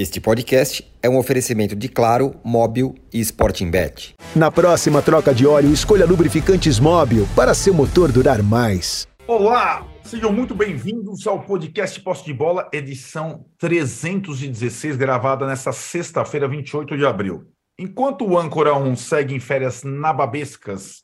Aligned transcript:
Este 0.00 0.20
podcast 0.20 0.88
é 1.02 1.08
um 1.08 1.18
oferecimento 1.18 1.74
de 1.74 1.88
Claro, 1.88 2.36
Móbil 2.44 2.94
e 3.12 3.18
Sporting 3.18 3.68
Bet. 3.68 4.14
Na 4.32 4.48
próxima 4.48 5.02
troca 5.02 5.34
de 5.34 5.44
óleo, 5.44 5.72
escolha 5.72 6.06
lubrificantes 6.06 6.78
Móbil 6.78 7.26
para 7.34 7.52
seu 7.52 7.74
motor 7.74 8.12
durar 8.12 8.40
mais. 8.40 9.08
Olá, 9.26 9.84
sejam 10.04 10.32
muito 10.32 10.54
bem-vindos 10.54 11.26
ao 11.26 11.42
podcast 11.42 12.00
Posse 12.00 12.24
de 12.24 12.32
Bola, 12.32 12.68
edição 12.72 13.44
316, 13.58 14.96
gravada 14.96 15.48
nesta 15.48 15.72
sexta-feira, 15.72 16.46
28 16.46 16.96
de 16.96 17.04
abril. 17.04 17.48
Enquanto 17.76 18.24
o 18.24 18.38
âncora 18.38 18.76
1 18.76 18.94
segue 18.94 19.34
em 19.34 19.40
férias 19.40 19.82
nababescas 19.82 21.02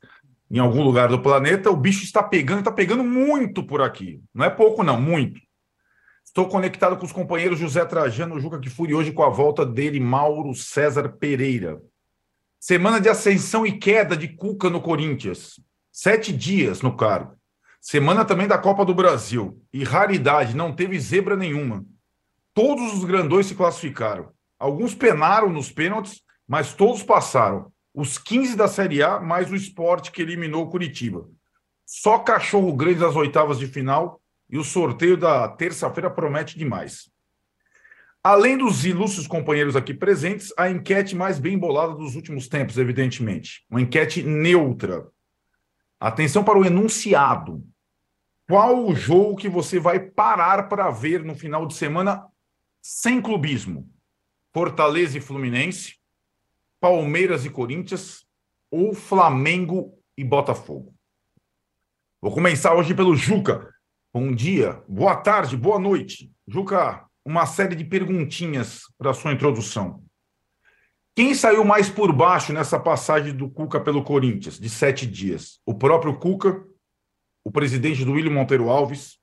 em 0.48 0.60
algum 0.60 0.84
lugar 0.84 1.08
do 1.08 1.20
planeta, 1.20 1.68
o 1.68 1.76
bicho 1.76 2.04
está 2.04 2.22
pegando, 2.22 2.60
está 2.60 2.70
pegando 2.70 3.02
muito 3.02 3.66
por 3.66 3.82
aqui. 3.82 4.20
Não 4.32 4.44
é 4.44 4.50
pouco, 4.50 4.84
não, 4.84 5.00
muito. 5.00 5.40
Estou 6.34 6.48
conectado 6.48 6.96
com 6.96 7.06
os 7.06 7.12
companheiros 7.12 7.60
José 7.60 7.84
Trajano 7.84 8.40
Juca 8.40 8.58
Kifuri 8.58 8.92
hoje 8.92 9.12
com 9.12 9.22
a 9.22 9.28
volta 9.28 9.64
dele, 9.64 10.00
Mauro 10.00 10.52
César 10.52 11.10
Pereira. 11.10 11.80
Semana 12.58 13.00
de 13.00 13.08
ascensão 13.08 13.64
e 13.64 13.78
queda 13.78 14.16
de 14.16 14.26
Cuca 14.26 14.68
no 14.68 14.80
Corinthians. 14.80 15.60
Sete 15.92 16.32
dias 16.32 16.82
no 16.82 16.96
cargo. 16.96 17.36
Semana 17.80 18.24
também 18.24 18.48
da 18.48 18.58
Copa 18.58 18.84
do 18.84 18.92
Brasil. 18.92 19.62
E 19.72 19.84
raridade, 19.84 20.56
não 20.56 20.74
teve 20.74 20.98
zebra 20.98 21.36
nenhuma. 21.36 21.86
Todos 22.52 22.94
os 22.94 23.04
grandões 23.04 23.46
se 23.46 23.54
classificaram. 23.54 24.30
Alguns 24.58 24.92
penaram 24.92 25.50
nos 25.50 25.70
pênaltis, 25.70 26.20
mas 26.48 26.74
todos 26.74 27.04
passaram. 27.04 27.70
Os 27.94 28.18
15 28.18 28.56
da 28.56 28.66
Série 28.66 29.04
A, 29.04 29.20
mais 29.20 29.52
o 29.52 29.54
esporte 29.54 30.10
que 30.10 30.22
eliminou 30.22 30.64
o 30.64 30.68
Curitiba. 30.68 31.28
Só 31.86 32.18
cachorro 32.18 32.72
grande 32.72 32.98
das 32.98 33.14
oitavas 33.14 33.56
de 33.56 33.68
final 33.68 34.20
e 34.54 34.58
o 34.58 34.62
sorteio 34.62 35.16
da 35.16 35.48
terça-feira 35.48 36.08
promete 36.08 36.56
demais. 36.56 37.10
Além 38.22 38.56
dos 38.56 38.86
ilustres 38.86 39.26
companheiros 39.26 39.74
aqui 39.74 39.92
presentes, 39.92 40.54
a 40.56 40.70
enquete 40.70 41.16
mais 41.16 41.40
bem 41.40 41.58
bolada 41.58 41.92
dos 41.92 42.14
últimos 42.14 42.46
tempos, 42.46 42.78
evidentemente. 42.78 43.66
Uma 43.68 43.80
enquete 43.80 44.22
neutra. 44.22 45.08
Atenção 45.98 46.44
para 46.44 46.56
o 46.56 46.64
enunciado. 46.64 47.66
Qual 48.48 48.86
o 48.86 48.94
jogo 48.94 49.34
que 49.34 49.48
você 49.48 49.80
vai 49.80 49.98
parar 49.98 50.68
para 50.68 50.88
ver 50.88 51.24
no 51.24 51.34
final 51.34 51.66
de 51.66 51.74
semana 51.74 52.24
sem 52.80 53.20
clubismo? 53.20 53.90
Fortaleza 54.52 55.18
e 55.18 55.20
Fluminense, 55.20 55.96
Palmeiras 56.80 57.44
e 57.44 57.50
Corinthians 57.50 58.24
ou 58.70 58.94
Flamengo 58.94 59.98
e 60.16 60.22
Botafogo? 60.22 60.94
Vou 62.22 62.32
começar 62.32 62.72
hoje 62.72 62.94
pelo 62.94 63.16
Juca. 63.16 63.73
Bom 64.16 64.32
dia, 64.32 64.80
boa 64.86 65.16
tarde, 65.16 65.56
boa 65.56 65.76
noite. 65.76 66.30
Juca, 66.46 67.04
uma 67.24 67.46
série 67.46 67.74
de 67.74 67.84
perguntinhas 67.84 68.82
para 68.96 69.12
sua 69.12 69.32
introdução. 69.32 70.04
Quem 71.16 71.34
saiu 71.34 71.64
mais 71.64 71.88
por 71.88 72.12
baixo 72.12 72.52
nessa 72.52 72.78
passagem 72.78 73.34
do 73.34 73.50
Cuca 73.50 73.80
pelo 73.80 74.04
Corinthians, 74.04 74.56
de 74.56 74.70
sete 74.70 75.04
dias? 75.04 75.60
O 75.66 75.74
próprio 75.74 76.16
Cuca, 76.16 76.64
o 77.42 77.50
presidente 77.50 78.04
do 78.04 78.12
William 78.12 78.30
Monteiro 78.30 78.70
Alves, 78.70 79.18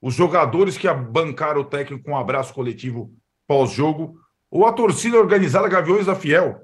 os 0.00 0.14
jogadores 0.14 0.78
que 0.78 0.86
bancaram 0.94 1.62
o 1.62 1.64
técnico 1.64 2.04
com 2.04 2.12
um 2.12 2.16
abraço 2.16 2.54
coletivo 2.54 3.12
pós-jogo, 3.48 4.16
ou 4.48 4.64
a 4.64 4.72
torcida 4.72 5.18
organizada 5.18 5.66
Gaviões 5.66 6.06
da 6.06 6.14
Fiel, 6.14 6.62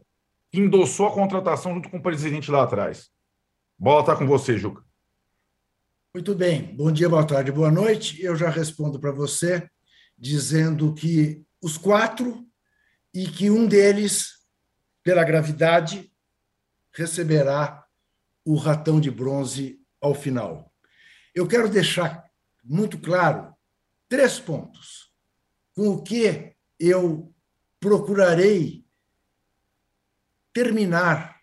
que 0.52 0.60
endossou 0.60 1.08
a 1.08 1.12
contratação 1.12 1.74
junto 1.74 1.90
com 1.90 1.96
o 1.96 2.02
presidente 2.02 2.48
lá 2.48 2.62
atrás? 2.62 3.10
Bola 3.76 4.02
está 4.02 4.14
com 4.14 4.24
você, 4.24 4.56
Juca. 4.56 4.84
Muito 6.14 6.34
bem. 6.34 6.76
Bom 6.76 6.92
dia, 6.92 7.08
boa 7.08 7.26
tarde, 7.26 7.50
boa 7.50 7.70
noite. 7.70 8.22
Eu 8.22 8.36
já 8.36 8.50
respondo 8.50 9.00
para 9.00 9.10
você 9.10 9.66
dizendo 10.18 10.92
que 10.92 11.42
os 11.58 11.78
quatro 11.78 12.46
e 13.14 13.26
que 13.26 13.48
um 13.48 13.66
deles, 13.66 14.46
pela 15.02 15.24
gravidade, 15.24 16.12
receberá 16.92 17.86
o 18.44 18.56
ratão 18.56 19.00
de 19.00 19.10
bronze 19.10 19.80
ao 20.02 20.14
final. 20.14 20.70
Eu 21.34 21.48
quero 21.48 21.66
deixar 21.66 22.30
muito 22.62 22.98
claro 22.98 23.56
três 24.06 24.38
pontos 24.38 25.10
com 25.72 25.88
o 25.88 26.02
que 26.02 26.54
eu 26.78 27.34
procurarei 27.80 28.84
terminar 30.52 31.40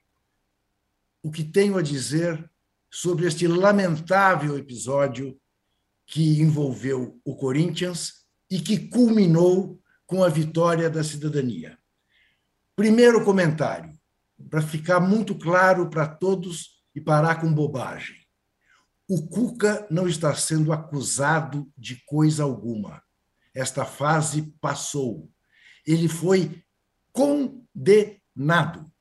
o 1.23 1.31
que 1.31 1.43
tenho 1.43 1.75
a 1.75 1.81
dizer 1.81 2.48
sobre 2.89 3.27
este 3.27 3.47
lamentável 3.47 4.57
episódio 4.57 5.39
que 6.05 6.41
envolveu 6.41 7.19
o 7.23 7.35
Corinthians 7.35 8.25
e 8.49 8.59
que 8.59 8.89
culminou 8.89 9.79
com 10.07 10.23
a 10.23 10.29
vitória 10.29 10.89
da 10.89 11.03
cidadania. 11.03 11.77
Primeiro 12.75 13.23
comentário, 13.23 13.93
para 14.49 14.61
ficar 14.61 14.99
muito 14.99 15.35
claro 15.35 15.89
para 15.89 16.07
todos 16.07 16.81
e 16.95 17.01
parar 17.01 17.39
com 17.39 17.53
bobagem. 17.53 18.15
O 19.07 19.27
Cuca 19.27 19.87
não 19.89 20.07
está 20.07 20.33
sendo 20.33 20.71
acusado 20.71 21.71
de 21.77 22.03
coisa 22.05 22.43
alguma. 22.43 23.03
Esta 23.53 23.85
fase 23.85 24.53
passou. 24.61 25.29
Ele 25.85 26.07
foi 26.07 26.63
condenado. 27.11 28.91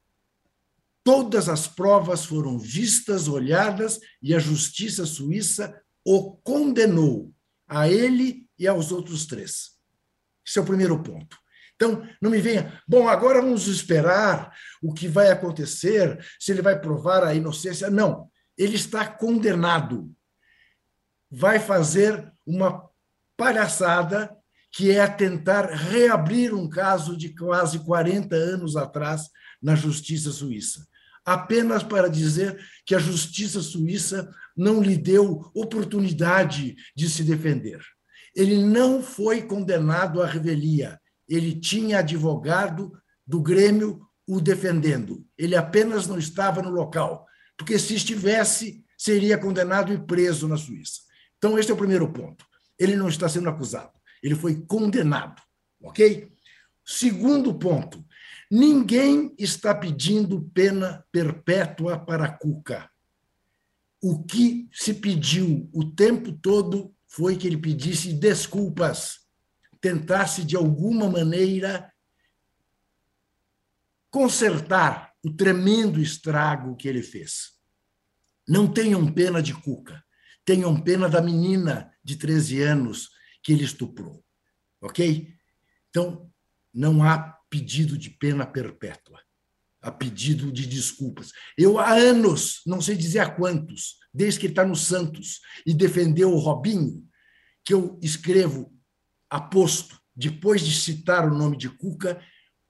Todas 1.09 1.49
as 1.49 1.67
provas 1.67 2.27
foram 2.27 2.59
vistas, 2.59 3.29
olhadas 3.29 3.99
e 4.21 4.35
a 4.35 4.39
justiça 4.39 5.07
suíça 5.07 5.75
o 6.05 6.37
condenou, 6.37 7.33
a 7.67 7.89
ele 7.89 8.47
e 8.59 8.69
aos 8.69 8.93
outros 8.93 9.25
três. 9.25 9.71
Esse 10.47 10.59
é 10.59 10.61
o 10.61 10.67
primeiro 10.67 11.03
ponto. 11.03 11.39
Então, 11.75 12.07
não 12.21 12.31
me 12.31 12.43
venha, 12.43 12.79
bom, 12.87 13.09
agora 13.09 13.41
vamos 13.41 13.69
esperar 13.69 14.55
o 14.83 14.93
que 14.93 15.09
vai 15.09 15.31
acontecer, 15.31 16.23
se 16.39 16.53
ele 16.53 16.61
vai 16.61 16.79
provar 16.79 17.25
a 17.25 17.35
inocência. 17.35 17.89
Não, 17.89 18.31
ele 18.55 18.77
está 18.77 19.07
condenado. 19.07 20.15
Vai 21.31 21.59
fazer 21.59 22.31
uma 22.45 22.87
palhaçada 23.35 24.37
que 24.71 24.91
é 24.91 25.07
tentar 25.07 25.71
reabrir 25.71 26.53
um 26.53 26.69
caso 26.69 27.17
de 27.17 27.35
quase 27.35 27.79
40 27.79 28.37
anos 28.37 28.77
atrás 28.77 29.31
na 29.63 29.75
justiça 29.75 30.31
suíça 30.31 30.87
apenas 31.33 31.83
para 31.83 32.09
dizer 32.09 32.59
que 32.87 32.95
a 32.95 32.99
justiça 32.99 33.61
suíça 33.61 34.31
não 34.57 34.83
lhe 34.83 34.97
deu 34.97 35.51
oportunidade 35.55 36.75
de 36.97 37.09
se 37.09 37.23
defender. 37.23 37.81
Ele 38.35 38.63
não 38.63 39.03
foi 39.03 39.43
condenado 39.43 40.23
à 40.23 40.27
revelia, 40.27 40.99
ele 41.29 41.59
tinha 41.59 41.99
advogado 41.99 42.93
do 43.27 43.43
Grêmio 43.43 44.01
o 44.27 44.41
defendendo. 44.41 45.25
Ele 45.37 45.55
apenas 45.55 46.07
não 46.07 46.19
estava 46.19 46.63
no 46.63 46.71
local, 46.71 47.27
porque 47.57 47.79
se 47.79 47.95
estivesse, 47.95 48.85
seria 48.97 49.37
condenado 49.37 49.93
e 49.93 49.99
preso 49.99 50.49
na 50.49 50.57
Suíça. 50.57 51.01
Então, 51.37 51.59
este 51.59 51.71
é 51.71 51.75
o 51.75 51.79
primeiro 51.79 52.11
ponto. 52.13 52.45
Ele 52.79 52.97
não 52.97 53.09
está 53.09 53.29
sendo 53.29 53.49
acusado, 53.49 53.93
ele 54.23 54.35
foi 54.35 54.63
condenado, 54.67 55.43
ok? 55.83 56.31
Segundo 56.87 57.53
ponto, 57.55 58.03
Ninguém 58.51 59.35
está 59.39 59.75
pedindo 59.75 60.51
pena 60.55 61.05
perpétua 61.13 61.99
para 61.99 62.31
Cuca. 62.31 62.91
O 64.01 64.25
que 64.25 64.69
se 64.73 64.95
pediu 64.95 65.69
o 65.73 65.85
tempo 65.85 66.33
todo 66.33 66.95
foi 67.07 67.37
que 67.37 67.47
ele 67.47 67.59
pedisse 67.59 68.13
desculpas, 68.13 69.27
tentasse 69.81 70.45
de 70.45 70.57
alguma 70.57 71.09
maneira 71.11 71.93
consertar 74.11 75.13
o 75.23 75.31
tremendo 75.33 76.01
estrago 76.01 76.77
que 76.77 76.89
ele 76.89 77.03
fez. 77.03 77.53
Não 78.47 78.73
tenham 78.73 79.13
pena 79.13 79.43
de 79.43 79.53
Cuca, 79.53 80.03
tenham 80.45 80.81
pena 80.81 81.09
da 81.09 81.21
menina 81.21 81.93
de 82.03 82.17
13 82.17 82.63
anos 82.63 83.11
que 83.43 83.53
ele 83.53 83.65
estuprou. 83.65 84.25
Ok? 84.81 85.35
Então, 85.91 86.31
não 86.73 87.03
há 87.03 87.38
pedido 87.51 87.97
de 87.97 88.11
pena 88.11 88.47
perpétua, 88.47 89.21
a 89.81 89.91
pedido 89.91 90.53
de 90.53 90.67
desculpas. 90.67 91.31
Eu, 91.57 91.79
há 91.79 91.93
anos, 91.93 92.61
não 92.67 92.81
sei 92.81 92.97
dizer 92.97 93.21
há 93.21 93.31
quantos, 93.31 93.97
desde 94.13 94.41
que 94.41 94.47
está 94.47 94.65
no 94.65 94.77
Santos 94.77 95.41
e 95.67 95.73
defendeu 95.73 96.33
o 96.33 96.39
Robinho, 96.39 97.07
que 97.65 97.73
eu 97.75 97.99
escrevo 98.03 98.73
aposto, 99.31 100.01
depois 100.15 100.63
de 100.63 100.75
citar 100.75 101.31
o 101.31 101.37
nome 101.37 101.57
de 101.57 101.69
Cuca, 101.69 102.21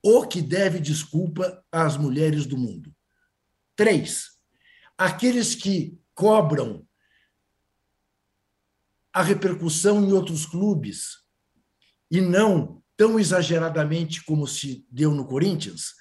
o 0.02 0.26
que 0.26 0.42
deve 0.42 0.80
desculpa 0.80 1.64
às 1.72 1.96
mulheres 1.96 2.46
do 2.46 2.56
mundo. 2.56 2.94
Três, 3.75 4.30
aqueles 4.96 5.54
que 5.54 5.98
cobram 6.14 6.86
a 9.12 9.22
repercussão 9.22 10.04
em 10.04 10.12
outros 10.12 10.44
clubes 10.44 11.25
e 12.10 12.20
não 12.20 12.77
tão 12.98 13.18
exageradamente 13.18 14.24
como 14.24 14.44
se 14.44 14.84
deu 14.90 15.14
no 15.14 15.24
Corinthians, 15.24 15.94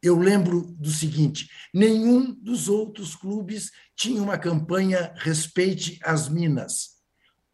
eu 0.00 0.16
lembro 0.16 0.72
do 0.78 0.88
seguinte: 0.88 1.50
nenhum 1.74 2.32
dos 2.32 2.68
outros 2.68 3.16
clubes 3.16 3.72
tinha 3.96 4.22
uma 4.22 4.38
campanha 4.38 5.12
respeite 5.16 5.98
as 6.02 6.28
minas. 6.28 7.02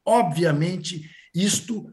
Obviamente, 0.04 1.10
isto 1.34 1.90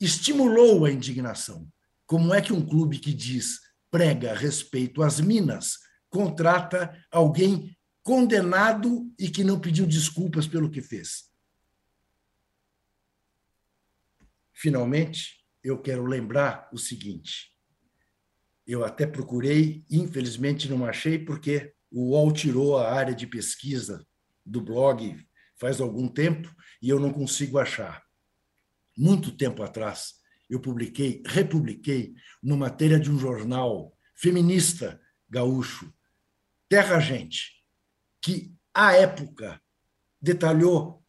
estimulou 0.00 0.84
a 0.84 0.90
indignação. 0.90 1.70
como 2.06 2.34
é 2.34 2.40
que 2.42 2.52
um 2.52 2.66
clube 2.66 2.98
que 2.98 3.12
diz 3.12 3.60
prega 3.90 4.34
respeito 4.34 5.02
às 5.02 5.20
minas 5.20 5.78
contrata 6.10 6.92
alguém 7.10 7.76
condenado 8.02 9.12
e 9.18 9.30
que 9.30 9.44
não 9.44 9.60
pediu 9.60 9.86
desculpas 9.86 10.46
pelo 10.46 10.70
que 10.70 10.82
fez? 10.82 11.30
Finalmente, 14.52 15.37
eu 15.68 15.78
quero 15.80 16.04
lembrar 16.04 16.68
o 16.72 16.78
seguinte: 16.78 17.54
eu 18.66 18.84
até 18.84 19.06
procurei, 19.06 19.84
infelizmente 19.90 20.68
não 20.68 20.84
achei, 20.84 21.18
porque 21.18 21.74
o 21.90 22.10
UOL 22.10 22.32
tirou 22.32 22.76
a 22.76 22.92
área 22.92 23.14
de 23.14 23.26
pesquisa 23.26 24.06
do 24.44 24.60
blog 24.60 25.16
faz 25.58 25.80
algum 25.80 26.08
tempo 26.08 26.54
e 26.80 26.88
eu 26.88 27.00
não 27.00 27.12
consigo 27.12 27.58
achar. 27.58 28.02
Muito 28.96 29.36
tempo 29.36 29.62
atrás, 29.62 30.14
eu 30.48 30.60
publiquei, 30.60 31.22
republiquei, 31.26 32.14
numa 32.42 32.68
matéria 32.68 32.98
de 32.98 33.10
um 33.10 33.18
jornal 33.18 33.96
feminista 34.14 35.00
gaúcho, 35.28 35.92
Terra 36.68 36.98
Gente, 37.00 37.64
que, 38.20 38.54
à 38.72 38.92
época, 38.94 39.60
detalhou, 40.20 41.04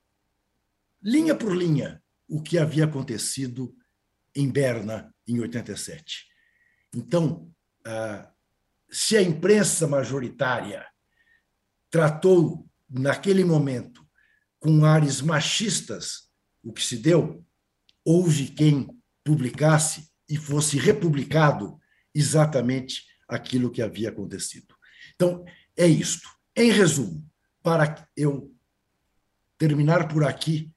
linha 1.01 1.35
por 1.35 1.55
linha, 1.55 2.03
o 2.27 2.41
que 2.41 2.57
havia 2.57 2.85
acontecido 2.85 3.75
em 4.35 4.49
Berna, 4.49 5.13
em 5.27 5.39
87. 5.39 6.25
Então, 6.95 7.51
ah, 7.85 8.31
se 8.89 9.17
a 9.17 9.21
imprensa 9.21 9.87
majoritária 9.87 10.85
tratou, 11.89 12.67
naquele 12.89 13.43
momento, 13.43 14.05
com 14.59 14.83
ares 14.83 15.21
machistas 15.21 16.29
o 16.63 16.73
que 16.73 16.83
se 16.83 16.97
deu, 16.97 17.45
houve 18.03 18.47
quem 18.47 18.89
publicasse 19.23 20.09
e 20.27 20.37
fosse 20.37 20.77
republicado 20.77 21.79
exatamente 22.13 23.05
aquilo 23.27 23.71
que 23.71 23.81
havia 23.81 24.09
acontecido. 24.09 24.75
Então, 25.15 25.45
é 25.77 25.87
isto. 25.87 26.27
Em 26.55 26.71
resumo, 26.71 27.25
para 27.61 28.07
eu 28.15 28.53
terminar 29.57 30.07
por 30.07 30.23
aqui 30.23 30.71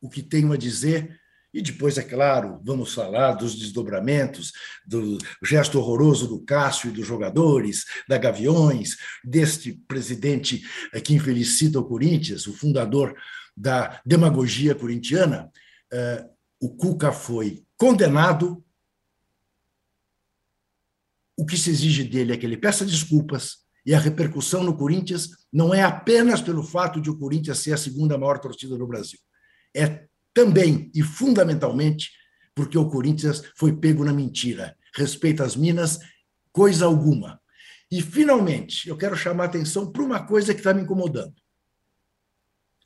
o 0.00 0.08
que 0.08 0.22
tenho 0.22 0.52
a 0.52 0.56
dizer, 0.56 1.20
e 1.58 1.62
depois, 1.62 1.98
é 1.98 2.04
claro, 2.04 2.60
vamos 2.64 2.94
falar 2.94 3.32
dos 3.32 3.56
desdobramentos, 3.56 4.52
do 4.86 5.18
gesto 5.42 5.80
horroroso 5.80 6.28
do 6.28 6.40
Cássio 6.44 6.88
e 6.88 6.92
dos 6.92 7.04
jogadores, 7.04 7.84
da 8.08 8.16
Gaviões, 8.16 8.96
deste 9.24 9.72
presidente 9.72 10.62
que 11.04 11.14
infelicita 11.16 11.80
o 11.80 11.84
Corinthians, 11.84 12.46
o 12.46 12.52
fundador 12.52 13.12
da 13.56 14.00
demagogia 14.06 14.72
corintiana. 14.72 15.50
Eh, 15.92 16.24
o 16.60 16.76
Cuca 16.76 17.10
foi 17.10 17.64
condenado. 17.76 18.64
O 21.36 21.44
que 21.44 21.56
se 21.56 21.70
exige 21.70 22.04
dele 22.04 22.32
é 22.32 22.36
que 22.36 22.46
ele 22.46 22.56
peça 22.56 22.86
desculpas, 22.86 23.64
e 23.84 23.92
a 23.92 23.98
repercussão 23.98 24.62
no 24.62 24.76
Corinthians 24.76 25.30
não 25.52 25.74
é 25.74 25.82
apenas 25.82 26.40
pelo 26.40 26.62
fato 26.62 27.00
de 27.00 27.10
o 27.10 27.18
Corinthians 27.18 27.58
ser 27.58 27.72
a 27.72 27.76
segunda 27.76 28.16
maior 28.16 28.38
torcida 28.38 28.78
do 28.78 28.86
Brasil. 28.86 29.18
É 29.74 30.06
também 30.38 30.88
e 30.94 31.02
fundamentalmente 31.02 32.12
porque 32.54 32.78
o 32.78 32.88
Corinthians 32.88 33.42
foi 33.56 33.74
pego 33.74 34.04
na 34.04 34.12
mentira. 34.12 34.76
Respeito 34.94 35.42
às 35.42 35.56
Minas, 35.56 35.98
coisa 36.52 36.86
alguma. 36.86 37.40
E, 37.90 38.00
finalmente, 38.00 38.88
eu 38.88 38.96
quero 38.96 39.16
chamar 39.16 39.44
a 39.44 39.46
atenção 39.46 39.90
para 39.90 40.02
uma 40.02 40.24
coisa 40.24 40.54
que 40.54 40.60
está 40.60 40.72
me 40.72 40.82
incomodando. 40.82 41.34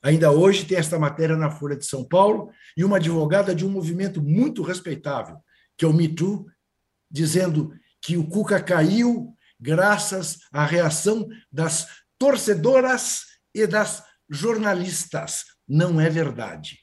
Ainda 0.02 0.32
hoje 0.32 0.64
tem 0.64 0.78
esta 0.78 0.98
matéria 0.98 1.36
na 1.36 1.50
Folha 1.50 1.76
de 1.76 1.84
São 1.84 2.02
Paulo 2.02 2.50
e 2.74 2.84
uma 2.84 2.96
advogada 2.96 3.54
de 3.54 3.66
um 3.66 3.70
movimento 3.70 4.22
muito 4.22 4.62
respeitável, 4.62 5.36
que 5.76 5.84
é 5.84 5.88
o 5.88 5.92
Me 5.92 6.08
Too, 6.08 6.46
dizendo 7.10 7.74
que 8.00 8.16
o 8.16 8.26
Cuca 8.26 8.62
caiu 8.62 9.36
graças 9.60 10.38
à 10.50 10.64
reação 10.64 11.28
das 11.52 11.86
torcedoras 12.18 13.24
e 13.54 13.66
das 13.66 14.02
jornalistas. 14.30 15.44
Não 15.68 16.00
é 16.00 16.08
verdade. 16.08 16.81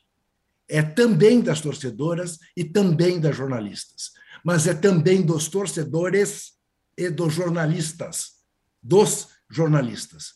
É 0.69 0.83
também 0.83 1.41
das 1.41 1.61
torcedoras 1.61 2.37
e 2.55 2.63
também 2.63 3.19
das 3.19 3.35
jornalistas, 3.35 4.11
mas 4.43 4.67
é 4.67 4.73
também 4.73 5.21
dos 5.21 5.47
torcedores 5.47 6.53
e 6.95 7.09
dos 7.09 7.33
jornalistas, 7.33 8.43
dos 8.81 9.29
jornalistas, 9.49 10.33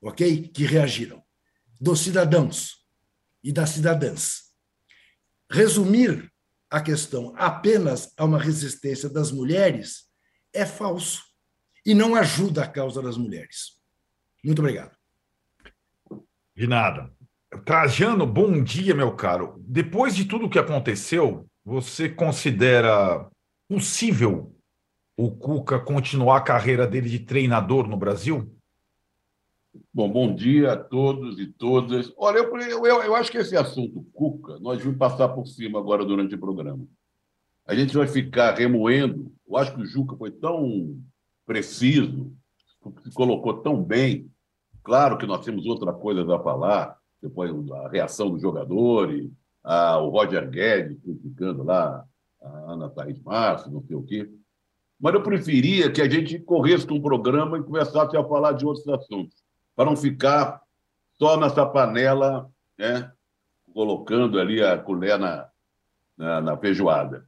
ok? 0.00 0.48
Que 0.48 0.64
reagiram, 0.64 1.22
dos 1.80 2.00
cidadãos 2.00 2.86
e 3.42 3.52
das 3.52 3.70
cidadãs. 3.70 4.44
Resumir 5.50 6.32
a 6.70 6.80
questão 6.80 7.34
apenas 7.36 8.12
a 8.16 8.24
uma 8.24 8.38
resistência 8.38 9.08
das 9.08 9.30
mulheres 9.30 10.04
é 10.52 10.64
falso 10.64 11.22
e 11.84 11.94
não 11.94 12.14
ajuda 12.14 12.62
a 12.62 12.68
causa 12.68 13.02
das 13.02 13.16
mulheres. 13.16 13.80
Muito 14.42 14.60
obrigado. 14.60 14.96
De 16.54 16.66
nada. 16.66 17.12
Trajano, 17.62 18.26
bom 18.26 18.62
dia, 18.62 18.94
meu 18.94 19.14
caro. 19.14 19.54
Depois 19.58 20.16
de 20.16 20.24
tudo 20.24 20.46
o 20.46 20.50
que 20.50 20.58
aconteceu, 20.58 21.46
você 21.64 22.08
considera 22.08 23.28
possível 23.68 24.54
o 25.16 25.30
Cuca 25.30 25.78
continuar 25.78 26.38
a 26.38 26.42
carreira 26.42 26.86
dele 26.86 27.08
de 27.08 27.20
treinador 27.20 27.86
no 27.86 27.96
Brasil? 27.96 28.50
Bom, 29.92 30.10
bom 30.10 30.34
dia 30.34 30.72
a 30.72 30.76
todos 30.76 31.38
e 31.38 31.46
todas. 31.46 32.12
Olha, 32.16 32.38
eu, 32.38 32.86
eu, 32.86 33.02
eu 33.02 33.14
acho 33.14 33.30
que 33.30 33.38
esse 33.38 33.56
assunto 33.56 34.04
Cuca, 34.12 34.58
nós 34.60 34.82
vamos 34.82 34.98
passar 34.98 35.28
por 35.28 35.46
cima 35.46 35.78
agora 35.78 36.04
durante 36.04 36.34
o 36.34 36.40
programa. 36.40 36.86
A 37.66 37.74
gente 37.74 37.96
vai 37.96 38.06
ficar 38.06 38.54
remoendo. 38.54 39.32
Eu 39.48 39.56
acho 39.56 39.74
que 39.74 39.82
o 39.82 39.86
Juca 39.86 40.16
foi 40.16 40.30
tão 40.30 40.98
preciso, 41.46 42.32
se 43.04 43.10
colocou 43.14 43.62
tão 43.62 43.82
bem. 43.82 44.30
Claro 44.82 45.16
que 45.16 45.26
nós 45.26 45.44
temos 45.44 45.66
outra 45.66 45.92
coisa 45.92 46.22
a 46.34 46.42
falar, 46.42 46.98
depois 47.24 47.50
a 47.72 47.88
reação 47.88 48.30
dos 48.30 48.42
jogadores, 48.42 49.30
a, 49.62 49.98
o 49.98 50.10
Roger 50.10 50.48
Guedes 50.48 51.00
criticando 51.02 51.62
lá 51.62 52.04
a 52.42 52.48
Ana 52.72 52.90
Thaís 52.90 53.18
Márcio, 53.22 53.72
não 53.72 53.82
sei 53.82 53.96
o 53.96 54.02
quê. 54.02 54.30
Mas 55.00 55.14
eu 55.14 55.22
preferia 55.22 55.90
que 55.90 56.02
a 56.02 56.08
gente 56.08 56.38
corresse 56.38 56.86
com 56.86 56.96
o 56.96 57.02
programa 57.02 57.58
e 57.58 57.62
começasse 57.62 58.14
a 58.14 58.22
falar 58.22 58.52
de 58.52 58.66
outros 58.66 58.86
assuntos, 58.88 59.42
para 59.74 59.86
não 59.86 59.96
ficar 59.96 60.60
só 61.18 61.38
nessa 61.38 61.64
panela, 61.64 62.50
né, 62.78 63.10
colocando 63.72 64.38
ali 64.38 64.62
a 64.62 64.76
colher 64.76 65.18
na, 65.18 65.48
na, 66.16 66.40
na 66.42 66.56
feijoada. 66.58 67.26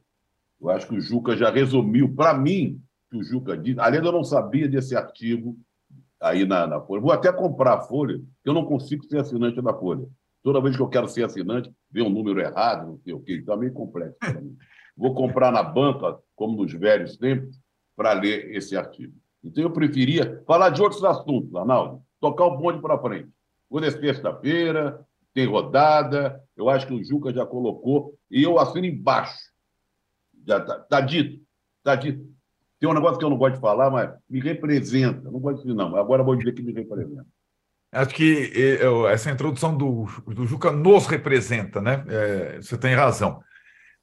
Eu 0.61 0.69
acho 0.69 0.87
que 0.87 0.95
o 0.95 1.01
Juca 1.01 1.35
já 1.35 1.49
resumiu, 1.49 2.13
para 2.13 2.35
mim, 2.35 2.79
que 3.09 3.17
o 3.17 3.23
Juca 3.23 3.57
disse. 3.57 3.79
Aliás, 3.79 4.05
eu 4.05 4.11
não 4.11 4.23
sabia 4.23 4.67
desse 4.67 4.95
artigo 4.95 5.57
aí 6.21 6.45
na, 6.45 6.67
na 6.67 6.81
Folha. 6.81 7.01
Vou 7.01 7.11
até 7.11 7.31
comprar 7.31 7.73
a 7.75 7.81
Folha, 7.81 8.17
porque 8.17 8.49
eu 8.49 8.53
não 8.53 8.65
consigo 8.65 9.03
ser 9.05 9.19
assinante 9.19 9.61
da 9.61 9.73
Folha. 9.73 10.07
Toda 10.43 10.61
vez 10.61 10.75
que 10.75 10.81
eu 10.81 10.87
quero 10.87 11.07
ser 11.07 11.25
assinante, 11.25 11.71
vem 11.91 12.03
um 12.03 12.09
número 12.09 12.39
errado, 12.39 12.87
não 12.87 12.97
sei 12.99 13.13
o 13.13 13.19
quê. 13.19 13.37
Então 13.41 13.55
é 13.55 13.57
meio 13.57 13.73
complexo 13.73 14.15
para 14.19 14.39
mim. 14.39 14.55
Vou 14.95 15.13
comprar 15.13 15.51
na 15.51 15.61
banca, 15.61 16.17
como 16.35 16.61
nos 16.61 16.73
velhos 16.73 17.17
tempos, 17.17 17.59
para 17.95 18.13
ler 18.13 18.55
esse 18.55 18.75
artigo. 18.75 19.13
Então 19.43 19.63
eu 19.63 19.71
preferia 19.71 20.41
falar 20.47 20.69
de 20.69 20.81
outros 20.81 21.03
assuntos, 21.03 21.53
Arnaldo. 21.55 22.01
Tocar 22.19 22.45
o 22.45 22.57
bonde 22.57 22.81
para 22.81 22.97
frente. 22.97 23.29
Hoje 23.69 23.87
é 23.87 23.91
sexta-feira, 23.91 25.05
tem 25.33 25.45
rodada. 25.45 26.41
Eu 26.55 26.69
acho 26.69 26.87
que 26.87 26.93
o 26.93 27.03
Juca 27.03 27.31
já 27.31 27.45
colocou, 27.45 28.15
e 28.31 28.41
eu 28.41 28.57
assino 28.57 28.85
embaixo. 28.85 29.37
Já 30.45 30.57
está 30.57 30.79
tá 30.79 31.01
dito. 31.01 31.45
Está 31.79 31.95
dito. 31.95 32.36
Tem 32.79 32.89
um 32.89 32.93
negócio 32.93 33.17
que 33.17 33.25
eu 33.25 33.29
não 33.29 33.37
gosto 33.37 33.55
de 33.55 33.61
falar, 33.61 33.89
mas 33.89 34.11
me 34.29 34.39
representa. 34.39 35.31
Não 35.31 35.39
gosto 35.39 35.65
de 35.65 35.73
não, 35.73 35.95
agora 35.95 36.23
vou 36.23 36.35
dizer 36.35 36.53
que 36.53 36.61
me 36.61 36.71
representa. 36.71 37.25
Acho 37.91 38.13
que 38.13 38.51
essa 39.09 39.31
introdução 39.31 39.75
do, 39.75 40.05
do 40.27 40.45
Juca 40.45 40.71
nos 40.71 41.07
representa, 41.07 41.81
né? 41.81 42.03
É, 42.07 42.57
você 42.61 42.77
tem 42.77 42.93
razão. 42.93 43.41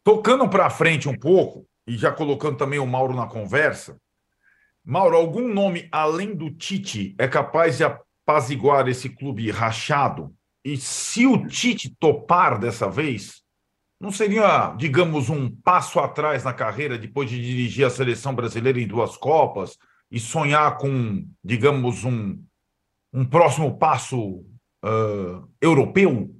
Tocando 0.02 0.48
para 0.48 0.70
frente 0.70 1.08
um 1.08 1.16
pouco, 1.16 1.66
e 1.86 1.96
já 1.96 2.10
colocando 2.10 2.56
também 2.56 2.78
o 2.78 2.86
Mauro 2.86 3.14
na 3.14 3.26
conversa, 3.26 3.96
Mauro, 4.84 5.16
algum 5.16 5.48
nome 5.48 5.88
além 5.92 6.34
do 6.34 6.50
Tite 6.50 7.14
é 7.18 7.28
capaz 7.28 7.78
de 7.78 7.84
apaziguar 7.84 8.88
esse 8.88 9.08
clube 9.08 9.50
rachado? 9.50 10.34
E 10.64 10.76
se 10.76 11.26
o 11.26 11.46
Tite 11.46 11.94
topar 11.98 12.58
dessa 12.58 12.88
vez, 12.88 13.43
não 14.04 14.12
seria, 14.12 14.74
digamos, 14.76 15.30
um 15.30 15.48
passo 15.48 15.98
atrás 15.98 16.44
na 16.44 16.52
carreira 16.52 16.98
depois 16.98 17.30
de 17.30 17.40
dirigir 17.40 17.86
a 17.86 17.90
seleção 17.90 18.34
brasileira 18.34 18.78
em 18.78 18.86
duas 18.86 19.16
Copas 19.16 19.78
e 20.10 20.20
sonhar 20.20 20.76
com, 20.76 21.26
digamos, 21.42 22.04
um, 22.04 22.38
um 23.10 23.24
próximo 23.24 23.78
passo 23.78 24.44
uh, 24.84 25.50
europeu? 25.58 26.38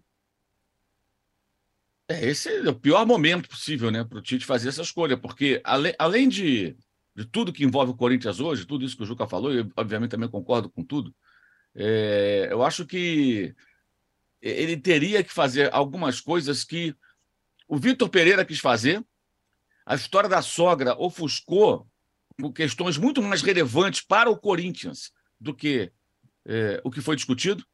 É, 2.07 2.27
esse 2.27 2.51
é 2.51 2.69
o 2.69 2.75
pior 2.75 3.07
momento 3.07 3.49
possível 3.49 3.91
né, 3.91 4.05
para 4.05 4.19
o 4.19 4.23
Tite 4.23 4.45
fazer 4.45 4.69
essa 4.69 4.83
escolha, 4.83 5.17
porque 5.17 5.63
além, 5.65 5.95
além 5.99 6.29
de, 6.29 6.77
de 7.17 7.25
tudo 7.25 7.51
que 7.51 7.65
envolve 7.65 7.93
o 7.93 7.97
Corinthians 7.97 8.41
hoje, 8.41 8.67
tudo 8.67 8.85
isso 8.85 8.95
que 8.95 9.05
o 9.05 9.07
Juca 9.07 9.27
falou, 9.27 9.51
e 9.51 9.61
eu, 9.61 9.73
obviamente 9.75 10.11
também 10.11 10.29
concordo 10.29 10.69
com 10.69 10.85
tudo, 10.85 11.15
é, 11.75 12.49
eu 12.51 12.63
acho 12.63 12.85
que 12.85 13.55
ele 14.43 14.77
teria 14.77 15.25
que 15.25 15.33
fazer 15.33 15.73
algumas 15.73 16.21
coisas 16.21 16.63
que 16.63 16.95
o 17.69 17.77
Vitor 17.77 18.09
Pereira 18.09 18.45
quis 18.45 18.59
fazer, 18.59 19.05
a 19.87 19.95
história 19.95 20.29
da 20.29 20.43
sogra 20.43 20.95
ofuscou 20.99 21.87
questões 22.55 22.97
muito 22.97 23.23
mais 23.23 23.43
relevantes 23.43 24.01
para 24.01 24.31
o 24.31 24.37
Corinthians 24.37 25.13
do 25.39 25.55
que 25.55 25.93
é, 26.47 26.81
o 26.85 26.91
que 26.91 27.01
foi 27.01 27.17
discutido, 27.17 27.65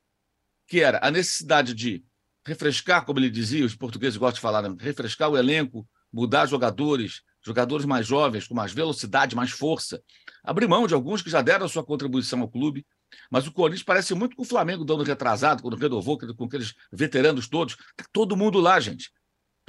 que 0.67 0.81
era 0.81 1.01
a 1.03 1.11
necessidade 1.11 1.75
de 1.75 2.05
refrescar, 2.45 3.05
como 3.05 3.19
ele 3.19 3.31
dizia, 3.31 3.65
os 3.65 3.75
portugueses 3.75 4.17
gostam 4.17 4.37
de 4.37 4.41
falar, 4.41 4.63
né? 4.63 4.75
refrescar 4.79 5.29
o 5.29 5.37
elenco, 5.37 5.87
mudar 6.13 6.47
jogadores, 6.47 7.23
jogadores 7.45 7.87
mais 7.87 8.07
jovens, 8.07 8.47
com 8.47 8.55
mais 8.55 8.73
velocidade, 8.73 9.37
mais 9.37 9.51
força, 9.51 10.03
abrir 10.43 10.69
mão 10.69 10.87
de 10.87 10.95
alguns 10.95 11.23
que 11.23 11.31
já 11.31 11.43
deram 11.43 11.69
sua 11.69 11.85
contribuição 11.85 12.41
ao 12.41 12.49
clube. 12.49 12.87
Mas 13.31 13.47
o 13.47 13.53
Corinthians 13.53 13.83
parece 13.83 14.15
muito 14.15 14.37
com 14.37 14.43
o 14.43 14.47
Flamengo 14.47 14.85
dando 14.85 15.03
retrasado, 15.03 15.63
quando 15.63 15.77
renovou 15.77 16.17
com 16.19 16.45
aqueles 16.45 16.75
veteranos 16.93 17.49
todos. 17.49 17.77
Tá 17.97 18.05
todo 18.13 18.37
mundo 18.37 18.61
lá, 18.61 18.79
gente. 18.79 19.11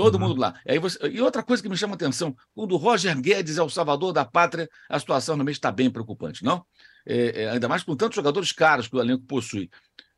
Todo 0.01 0.15
uhum. 0.15 0.29
mundo 0.29 0.41
lá. 0.41 0.59
E, 0.65 0.79
você... 0.79 0.97
e, 1.07 1.21
outra 1.21 1.43
coisa 1.43 1.61
que 1.61 1.69
me 1.69 1.77
chama 1.77 1.93
a 1.93 1.95
atenção: 1.95 2.35
quando 2.55 2.71
o 2.71 2.77
Roger 2.77 3.15
Guedes 3.21 3.59
é 3.59 3.61
o 3.61 3.69
salvador 3.69 4.11
da 4.11 4.25
pátria, 4.25 4.67
a 4.89 4.99
situação 4.99 5.35
realmente 5.35 5.57
está 5.57 5.71
bem 5.71 5.91
preocupante, 5.91 6.43
não? 6.43 6.65
É, 7.05 7.43
é, 7.43 7.49
ainda 7.51 7.67
mais 7.67 7.83
com 7.83 7.95
tantos 7.95 8.15
jogadores 8.15 8.51
caros 8.51 8.87
que 8.87 8.95
o 8.95 8.99
elenco 8.99 9.23
possui. 9.25 9.69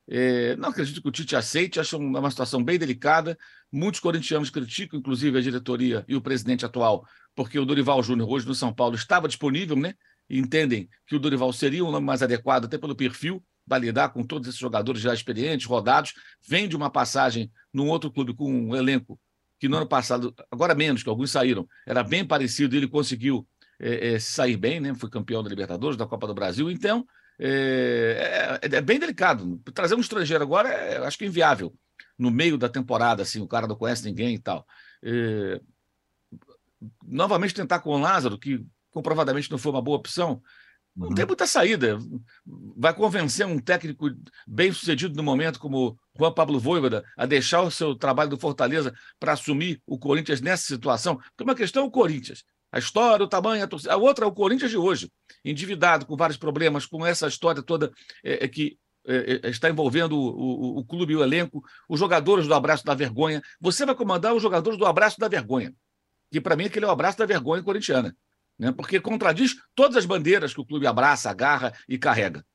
É, 0.07 0.55
não 0.55 0.69
acredito 0.69 1.01
que 1.01 1.07
o 1.07 1.11
Tite 1.11 1.35
aceite, 1.35 1.81
acho 1.81 1.97
uma 1.97 2.31
situação 2.31 2.63
bem 2.63 2.79
delicada. 2.79 3.37
Muitos 3.69 3.99
corintianos 3.99 4.49
criticam, 4.49 4.99
inclusive, 4.99 5.37
a 5.37 5.41
diretoria 5.41 6.05
e 6.07 6.15
o 6.15 6.21
presidente 6.21 6.65
atual, 6.65 7.05
porque 7.35 7.59
o 7.59 7.65
Dorival 7.65 8.01
Júnior, 8.01 8.29
hoje 8.29 8.47
no 8.47 8.55
São 8.55 8.73
Paulo, 8.73 8.95
estava 8.95 9.27
disponível, 9.27 9.75
né? 9.75 9.95
E 10.29 10.39
entendem 10.39 10.87
que 11.05 11.15
o 11.15 11.19
Dorival 11.19 11.51
seria 11.51 11.83
um 11.83 11.91
nome 11.91 12.05
mais 12.05 12.23
adequado, 12.23 12.65
até 12.65 12.77
pelo 12.77 12.95
perfil, 12.95 13.43
para 13.67 13.79
lidar 13.79 14.09
com 14.09 14.23
todos 14.23 14.47
esses 14.47 14.59
jogadores 14.59 15.01
já 15.01 15.13
experientes, 15.13 15.65
rodados. 15.65 16.13
Vem 16.47 16.69
de 16.69 16.75
uma 16.75 16.89
passagem 16.89 17.51
num 17.73 17.89
outro 17.89 18.09
clube 18.09 18.33
com 18.33 18.49
um 18.49 18.75
elenco 18.75 19.19
que 19.63 19.69
no 19.69 19.77
ano 19.77 19.87
passado, 19.87 20.35
agora 20.51 20.75
menos, 20.75 21.03
que 21.03 21.07
alguns 21.07 21.31
saíram, 21.31 21.65
era 21.87 22.03
bem 22.03 22.27
parecido, 22.27 22.75
ele 22.75 22.85
conseguiu 22.85 23.47
é, 23.79 24.15
é, 24.15 24.19
sair 24.19 24.57
bem, 24.57 24.81
né? 24.81 24.93
Foi 24.93 25.09
campeão 25.09 25.41
da 25.41 25.49
Libertadores, 25.49 25.95
da 25.95 26.05
Copa 26.05 26.27
do 26.27 26.33
Brasil. 26.33 26.69
Então, 26.69 27.07
é, 27.39 28.59
é, 28.61 28.75
é, 28.75 28.81
bem 28.81 28.99
delicado. 28.99 29.57
Trazer 29.73 29.95
um 29.95 30.01
estrangeiro 30.01 30.43
agora 30.43 30.67
é, 30.67 30.97
acho 30.97 31.17
que 31.17 31.25
inviável. 31.25 31.73
No 32.19 32.29
meio 32.29 32.57
da 32.57 32.67
temporada, 32.67 33.23
assim, 33.23 33.39
o 33.39 33.47
cara 33.47 33.65
não 33.65 33.77
conhece 33.77 34.03
ninguém 34.03 34.35
e 34.35 34.39
tal. 34.39 34.67
É, 35.01 35.61
novamente 37.01 37.53
tentar 37.53 37.79
com 37.79 37.91
o 37.91 38.01
Lázaro, 38.01 38.37
que 38.37 38.65
comprovadamente 38.91 39.49
não 39.49 39.57
foi 39.57 39.71
uma 39.71 39.81
boa 39.81 39.95
opção, 39.97 40.41
não 40.95 41.07
uhum. 41.07 41.15
tem 41.15 41.25
muita 41.25 41.47
saída. 41.47 41.97
Vai 42.77 42.93
convencer 42.93 43.45
um 43.45 43.57
técnico 43.57 44.09
bem 44.47 44.71
sucedido 44.71 45.15
no 45.15 45.23
momento, 45.23 45.59
como 45.59 45.97
Juan 46.17 46.31
Pablo 46.31 46.59
Voivoda, 46.59 47.03
a 47.17 47.25
deixar 47.25 47.61
o 47.61 47.71
seu 47.71 47.95
trabalho 47.95 48.29
do 48.29 48.37
Fortaleza 48.37 48.93
para 49.19 49.33
assumir 49.33 49.81
o 49.87 49.97
Corinthians 49.97 50.39
nessa 50.39 50.63
situação? 50.63 51.15
Porque 51.15 51.43
uma 51.43 51.55
questão 51.55 51.83
é 51.83 51.87
o 51.87 51.91
Corinthians. 51.91 52.43
A 52.71 52.79
história, 52.79 53.23
o 53.23 53.29
tamanho, 53.29 53.63
a 53.63 53.67
torcida. 53.67 53.93
A 53.93 53.97
outra 53.97 54.25
é 54.25 54.27
o 54.27 54.31
Corinthians 54.31 54.71
de 54.71 54.77
hoje, 54.77 55.11
endividado, 55.43 56.05
com 56.05 56.15
vários 56.15 56.37
problemas, 56.37 56.85
com 56.85 57.05
essa 57.05 57.27
história 57.27 57.61
toda 57.61 57.91
é, 58.23 58.45
é 58.45 58.47
que 58.47 58.77
é, 59.05 59.41
é, 59.43 59.49
está 59.49 59.69
envolvendo 59.69 60.17
o, 60.17 60.29
o, 60.29 60.79
o, 60.79 60.85
clube 60.85 61.13
e 61.13 61.15
o 61.15 61.23
elenco, 61.23 61.61
os 61.89 61.99
jogadores 61.99 62.47
do 62.47 62.53
abraço 62.53 62.85
da 62.85 62.93
vergonha. 62.93 63.41
Você 63.59 63.85
vai 63.85 63.95
comandar 63.95 64.33
os 64.33 64.41
jogadores 64.41 64.79
do 64.79 64.85
abraço 64.85 65.19
da 65.19 65.27
vergonha, 65.27 65.73
que 66.31 66.39
para 66.39 66.55
mim 66.55 66.65
aquele 66.65 66.85
é 66.85 66.87
o 66.87 66.91
abraço 66.91 67.17
da 67.17 67.25
vergonha 67.25 67.61
corintiana, 67.61 68.15
né? 68.57 68.71
porque 68.71 68.99
contradiz 68.99 69.55
todas 69.75 69.97
as 69.97 70.05
bandeiras 70.05 70.53
que 70.53 70.61
o 70.61 70.65
clube 70.65 70.87
abraça, 70.87 71.29
agarra 71.29 71.73
e 71.87 71.97
carrega. 71.97 72.45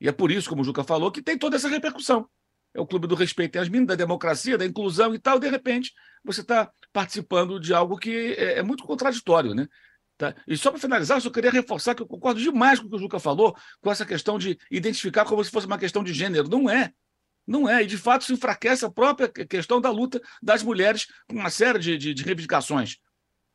E 0.00 0.08
é 0.08 0.12
por 0.12 0.30
isso, 0.30 0.48
como 0.48 0.62
o 0.62 0.64
Juca 0.64 0.84
falou, 0.84 1.10
que 1.10 1.22
tem 1.22 1.38
toda 1.38 1.56
essa 1.56 1.68
repercussão 1.68 2.28
é 2.76 2.80
o 2.80 2.86
clube 2.86 3.06
do 3.06 3.14
respeito 3.14 3.58
às 3.58 3.68
minas, 3.68 3.88
da 3.88 3.94
democracia, 3.94 4.58
da 4.58 4.66
inclusão 4.66 5.14
e 5.14 5.18
tal, 5.18 5.38
de 5.38 5.48
repente 5.48 5.92
você 6.22 6.42
está 6.42 6.70
participando 6.92 7.58
de 7.58 7.72
algo 7.72 7.96
que 7.96 8.34
é, 8.36 8.58
é 8.58 8.62
muito 8.62 8.84
contraditório, 8.84 9.54
né? 9.54 9.66
Tá? 10.18 10.34
E 10.46 10.56
só 10.56 10.70
para 10.70 10.80
finalizar, 10.80 11.20
só 11.20 11.30
queria 11.30 11.50
reforçar 11.50 11.94
que 11.94 12.02
eu 12.02 12.06
concordo 12.06 12.40
demais 12.40 12.78
com 12.78 12.86
o 12.86 12.90
que 12.90 12.96
o 12.96 12.98
Juca 12.98 13.18
falou, 13.18 13.54
com 13.80 13.90
essa 13.90 14.04
questão 14.04 14.38
de 14.38 14.58
identificar 14.70 15.24
como 15.24 15.42
se 15.44 15.50
fosse 15.50 15.66
uma 15.66 15.78
questão 15.78 16.02
de 16.02 16.12
gênero. 16.12 16.48
Não 16.48 16.70
é. 16.70 16.92
Não 17.46 17.68
é. 17.68 17.82
E, 17.82 17.86
de 17.86 17.98
fato, 17.98 18.22
isso 18.22 18.32
enfraquece 18.32 18.84
a 18.84 18.90
própria 18.90 19.28
questão 19.28 19.78
da 19.78 19.90
luta 19.90 20.20
das 20.42 20.62
mulheres 20.62 21.06
com 21.28 21.36
uma 21.36 21.50
série 21.50 21.78
de, 21.78 21.98
de, 21.98 22.14
de 22.14 22.22
reivindicações. 22.22 22.96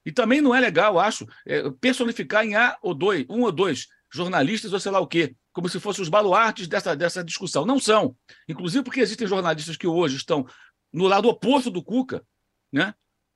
E 0.06 0.12
também 0.12 0.42
não 0.42 0.54
é 0.54 0.60
legal, 0.60 1.00
acho, 1.00 1.26
é, 1.46 1.70
personificar 1.80 2.46
em 2.46 2.56
A 2.56 2.78
ou 2.82 2.94
dois, 2.94 3.26
um 3.30 3.42
ou 3.42 3.52
dois 3.52 3.88
jornalistas 4.12 4.74
ou 4.74 4.80
sei 4.80 4.92
lá 4.92 5.00
o 5.00 5.08
quê 5.08 5.36
como 5.54 5.68
se 5.68 5.80
fossem 5.80 6.02
os 6.02 6.10
baluartes 6.10 6.68
dessa, 6.68 6.96
dessa 6.96 7.24
discussão. 7.24 7.66
Não 7.66 7.80
são. 7.80 8.16
Inclusive 8.48 8.84
porque 8.84 9.02
existem 9.02 9.28
jornalistas 9.28 9.78
que 9.78 9.88
hoje 9.88 10.16
estão 10.16 10.46
no 10.92 11.08
lado 11.08 11.28
oposto 11.28 11.70
do 11.70 11.84
Cuca, 11.84 12.24
né? 12.72 12.94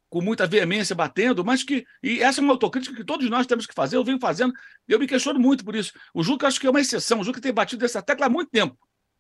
com 0.09 0.21
muita 0.21 0.47
veemência 0.47 0.95
batendo, 0.95 1.43
mas 1.43 1.63
que. 1.63 1.85
E 2.01 2.21
essa 2.21 2.39
é 2.39 2.43
uma 2.43 2.53
autocrítica 2.53 2.95
que 2.95 3.03
todos 3.03 3.29
nós 3.29 3.45
temos 3.45 3.65
que 3.65 3.73
fazer, 3.73 3.97
eu 3.97 4.03
venho 4.03 4.19
fazendo, 4.19 4.53
eu 4.87 4.97
me 4.97 5.07
questiono 5.07 5.39
muito 5.39 5.65
por 5.65 5.75
isso. 5.75 5.91
O 6.13 6.23
Juca 6.23 6.47
acho 6.47 6.59
que 6.59 6.67
é 6.67 6.69
uma 6.69 6.79
exceção, 6.79 7.19
o 7.19 7.23
Juca 7.23 7.41
tem 7.41 7.53
batido 7.53 7.83
essa 7.83 8.01
tecla 8.01 8.27
há 8.27 8.29
muito 8.29 8.49
tempo. 8.49 8.77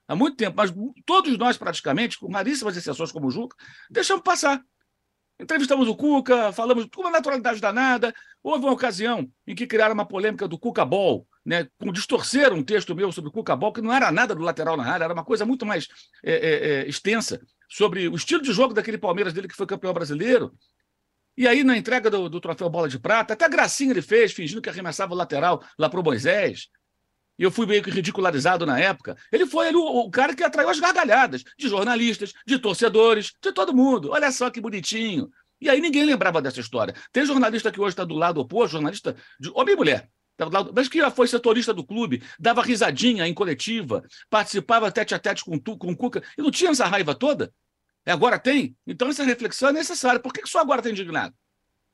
Há 0.07 0.15
muito 0.15 0.37
tempo, 0.37 0.55
mas 0.55 0.71
todos 1.05 1.35
nós, 1.37 1.57
praticamente, 1.57 2.19
com 2.19 2.31
raríssimas 2.31 2.77
exceções 2.77 3.11
como 3.11 3.27
o 3.27 3.31
Juca, 3.31 3.57
deixamos 3.89 4.23
passar. 4.23 4.63
Entrevistamos 5.39 5.87
o 5.87 5.95
Cuca, 5.95 6.53
falamos 6.53 6.85
com 6.85 7.01
uma 7.01 7.11
naturalidade 7.11 7.59
danada. 7.59 8.13
Houve 8.41 8.65
uma 8.65 8.73
ocasião 8.73 9.29
em 9.45 9.53
que 9.53 9.67
criaram 9.67 9.93
uma 9.93 10.07
polêmica 10.07 10.47
do 10.47 10.57
Cuca 10.57 10.85
Ball, 10.85 11.27
né, 11.45 11.67
com 11.77 11.91
distorcer 11.91 12.53
um 12.53 12.63
texto 12.63 12.95
meu 12.95 13.11
sobre 13.11 13.29
o 13.29 13.33
Cuca 13.33 13.55
Ball, 13.55 13.73
que 13.73 13.81
não 13.81 13.93
era 13.93 14.11
nada 14.11 14.33
do 14.33 14.41
lateral 14.41 14.77
na 14.77 14.85
área, 14.85 15.03
era 15.03 15.13
uma 15.13 15.25
coisa 15.25 15.45
muito 15.45 15.65
mais 15.65 15.87
é, 16.23 16.33
é, 16.33 16.69
é, 16.69 16.87
extensa, 16.87 17.41
sobre 17.69 18.07
o 18.07 18.15
estilo 18.15 18.41
de 18.41 18.53
jogo 18.53 18.73
daquele 18.73 18.97
Palmeiras 18.97 19.33
dele 19.33 19.47
que 19.47 19.55
foi 19.55 19.65
campeão 19.65 19.93
brasileiro. 19.93 20.53
E 21.37 21.47
aí, 21.47 21.65
na 21.65 21.77
entrega 21.77 22.09
do, 22.09 22.29
do 22.29 22.39
troféu 22.39 22.69
Bola 22.69 22.87
de 22.87 22.97
Prata, 22.97 23.33
até 23.33 23.49
gracinha 23.49 23.91
ele 23.91 24.01
fez, 24.01 24.31
fingindo 24.31 24.61
que 24.61 24.69
arremessava 24.69 25.13
o 25.13 25.17
lateral 25.17 25.61
lá 25.77 25.89
para 25.89 25.99
o 25.99 26.03
Moisés. 26.03 26.69
E 27.37 27.43
eu 27.43 27.51
fui 27.51 27.65
meio 27.65 27.83
que 27.83 27.91
ridicularizado 27.91 28.65
na 28.65 28.79
época. 28.79 29.17
Ele 29.31 29.45
foi 29.45 29.73
o, 29.73 29.81
o, 29.81 30.09
cara 30.09 30.33
que 30.33 30.43
atraiu 30.43 30.69
as 30.69 30.79
gargalhadas 30.79 31.43
de 31.57 31.67
jornalistas, 31.67 32.33
de 32.45 32.57
torcedores, 32.57 33.33
de 33.41 33.51
todo 33.51 33.75
mundo. 33.75 34.11
Olha 34.11 34.31
só 34.31 34.49
que 34.49 34.61
bonitinho. 34.61 35.29
E 35.59 35.69
aí 35.69 35.81
ninguém 35.81 36.05
lembrava 36.05 36.41
dessa 36.41 36.59
história. 36.59 36.95
Tem 37.11 37.25
jornalista 37.25 37.71
que 37.71 37.79
hoje 37.79 37.89
está 37.89 38.03
do 38.03 38.15
lado 38.15 38.39
oposto, 38.39 38.73
jornalista 38.73 39.15
de 39.39 39.49
homem 39.53 39.73
e 39.73 39.77
mulher, 39.77 40.09
tá 40.37 40.45
mas 40.73 40.87
que 40.87 40.99
já 40.99 41.09
foi 41.09 41.27
setorista 41.27 41.73
do 41.73 41.85
clube, 41.85 42.21
dava 42.39 42.61
risadinha 42.61 43.27
em 43.27 43.33
coletiva, 43.33 44.03
participava 44.29 44.91
tete 44.91 45.15
a 45.15 45.19
tete 45.19 45.43
com, 45.43 45.57
tu, 45.57 45.77
com 45.77 45.91
o 45.91 45.97
Cuca, 45.97 46.23
e 46.37 46.41
não 46.41 46.51
tinha 46.51 46.71
essa 46.71 46.85
raiva 46.85 47.15
toda? 47.15 47.53
E 48.05 48.11
agora 48.11 48.37
tem? 48.37 48.75
Então 48.85 49.09
essa 49.09 49.23
reflexão 49.23 49.69
é 49.69 49.73
necessária. 49.73 50.19
Por 50.19 50.31
que 50.31 50.45
só 50.45 50.59
agora 50.59 50.81
está 50.81 50.89
indignado? 50.89 51.33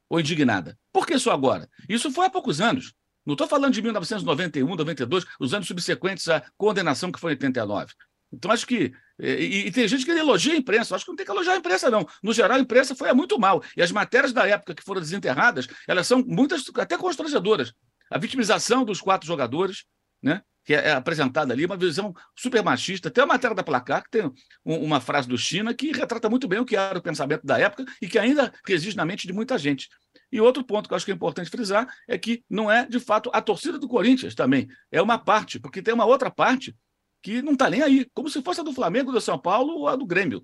Ou 0.10 0.20
indignada? 0.20 0.78
Por 0.92 1.08
que 1.08 1.18
só 1.18 1.32
agora? 1.32 1.70
Isso 1.88 2.12
foi 2.12 2.26
há 2.26 2.30
poucos 2.30 2.60
anos. 2.60 2.94
Não 3.26 3.34
estou 3.34 3.48
falando 3.48 3.74
de 3.74 3.82
1991, 3.82 4.76
92, 4.76 5.26
os 5.40 5.54
anos 5.54 5.68
subsequentes 5.68 6.28
à 6.28 6.44
condenação 6.58 7.12
que 7.12 7.20
foi 7.20 7.32
em 7.32 7.36
89. 7.36 7.94
Então, 8.34 8.50
acho 8.52 8.66
que. 8.66 8.94
E, 9.20 9.68
e, 9.68 9.72
tem 9.72 9.88
gente 9.88 10.06
que 10.06 10.12
elogia 10.12 10.54
a 10.54 10.58
imprensa. 10.58 10.96
Acho 10.96 11.06
que 11.06 11.12
não 11.12 11.16
tem 11.16 11.26
que 11.26 11.32
elogiar 11.32 11.54
a 11.54 11.58
imprensa, 11.58 11.90
não. 11.90 12.08
No 12.24 12.34
geral, 12.34 12.58
a 12.58 12.62
imprensa 12.62 12.96
foi 12.96 13.12
muito 13.14 13.38
mal. 13.38 13.62
E 13.76 13.82
as 13.82 13.92
matérias 13.92 14.32
da 14.32 14.48
época 14.48 14.74
que 14.74 14.84
foram 14.84 15.02
desenterradas, 15.02 15.68
elas 15.88 16.08
são 16.08 16.24
muitas, 16.26 16.64
até 16.76 16.98
constrangedoras. 16.98 17.74
A 18.10 18.18
vitimização 18.18 18.86
dos 18.86 19.02
quatro 19.02 19.28
jogadores, 19.28 19.84
né? 20.24 20.42
que 20.64 20.74
é 20.74 20.92
apresentada 20.92 21.54
ali, 21.54 21.66
uma 21.66 21.78
visão 21.78 22.14
super 22.36 22.64
machista. 22.64 23.10
Tem 23.10 23.24
a 23.24 23.28
matéria 23.28 23.56
da 23.56 23.64
Placar, 23.64 24.04
que 24.04 24.12
tem 24.12 24.32
um, 24.66 24.76
uma 24.76 25.02
frase 25.02 25.28
do 25.28 25.38
China 25.38 25.74
que 25.74 25.92
retrata 25.92 26.30
muito 26.30 26.48
bem 26.48 26.60
o 26.60 26.66
que 26.66 26.76
era 26.76 26.98
o 26.98 27.02
pensamento 27.02 27.46
da 27.46 27.58
época 27.58 27.86
e 28.02 28.08
que 28.08 28.20
ainda 28.20 28.54
resiste 28.66 28.96
na 28.96 29.06
mente 29.06 29.26
de 29.26 29.34
muita 29.34 29.58
gente. 29.58 29.90
E 30.32 30.40
outro 30.40 30.64
ponto 30.64 30.88
que 30.88 30.94
eu 30.94 30.96
acho 30.96 31.06
que 31.06 31.12
é 31.12 31.16
importante 31.16 31.50
frisar 31.50 31.94
é 32.08 32.18
que 32.18 32.44
não 32.50 32.72
é, 32.72 32.86
de 32.86 33.00
fato, 33.00 33.30
a 33.34 33.42
torcida 33.42 33.78
do 33.78 33.88
Corinthians 33.88 34.34
também. 34.34 34.70
É 34.92 35.02
uma 35.02 35.18
parte, 35.18 35.60
porque 35.60 35.82
tem 35.82 35.94
uma 35.94 36.06
outra 36.06 36.32
parte 36.32 36.76
que 37.22 37.42
não 37.42 37.54
está 37.54 37.70
nem 37.70 37.82
aí, 37.82 38.06
como 38.14 38.30
se 38.30 38.42
fosse 38.42 38.62
a 38.62 38.64
do 38.64 38.74
Flamengo, 38.74 39.12
do 39.12 39.22
São 39.22 39.38
Paulo 39.38 39.74
ou 39.80 39.88
a 39.88 39.96
do 39.96 40.06
Grêmio, 40.06 40.42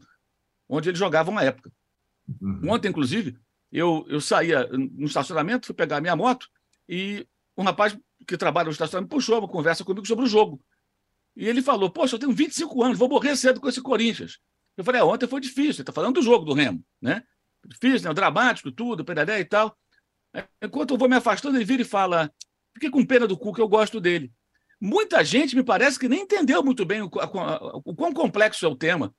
onde 0.67 0.89
eles 0.89 0.99
jogavam 0.99 1.33
na 1.33 1.43
época. 1.43 1.71
Uhum. 2.41 2.71
Ontem, 2.71 2.89
inclusive, 2.89 3.37
eu, 3.71 4.05
eu 4.09 4.19
saía 4.19 4.67
no 4.67 5.05
estacionamento, 5.05 5.65
fui 5.65 5.75
pegar 5.75 5.97
a 5.97 6.01
minha 6.01 6.15
moto 6.15 6.47
e 6.87 7.25
um 7.57 7.63
rapaz 7.63 7.97
que 8.27 8.37
trabalha 8.37 8.65
no 8.65 8.71
estacionamento 8.71 9.09
puxou 9.09 9.39
uma 9.39 9.47
conversa 9.47 9.83
comigo 9.83 10.05
sobre 10.05 10.25
o 10.25 10.27
jogo. 10.27 10.61
E 11.35 11.47
ele 11.47 11.61
falou: 11.61 11.89
Poxa, 11.89 12.15
eu 12.15 12.19
tenho 12.19 12.31
25 12.31 12.83
anos, 12.83 12.97
vou 12.97 13.09
morrer 13.09 13.35
cedo 13.35 13.61
com 13.61 13.69
esse 13.69 13.81
Corinthians. 13.81 14.39
Eu 14.75 14.83
falei: 14.83 15.01
é, 15.01 15.03
Ontem 15.03 15.27
foi 15.27 15.39
difícil, 15.39 15.71
ele 15.71 15.81
está 15.81 15.93
falando 15.93 16.15
do 16.15 16.21
jogo 16.21 16.45
do 16.45 16.53
Remo, 16.53 16.83
né? 17.01 17.23
Difícil, 17.67 18.07
né? 18.07 18.13
dramático, 18.13 18.71
tudo, 18.71 19.05
peraré 19.05 19.39
e 19.39 19.45
tal. 19.45 19.77
Enquanto 20.61 20.91
eu 20.91 20.97
vou 20.97 21.09
me 21.09 21.15
afastando, 21.15 21.57
ele 21.57 21.65
vira 21.65 21.81
e 21.81 21.85
fala: 21.85 22.31
fiquei 22.73 22.89
com 22.89 23.05
pena 23.05 23.27
do 23.27 23.37
Cuca, 23.37 23.61
eu 23.61 23.67
gosto 23.67 23.99
dele. 23.99 24.31
Muita 24.79 25.23
gente 25.23 25.55
me 25.55 25.63
parece 25.63 25.97
que 25.99 26.07
nem 26.07 26.21
entendeu 26.21 26.63
muito 26.63 26.85
bem 26.85 27.01
o, 27.01 27.09
a, 27.19 27.79
o 27.83 27.95
quão 27.95 28.13
complexo 28.13 28.65
é 28.65 28.69
o 28.69 28.75
tema 28.75 29.13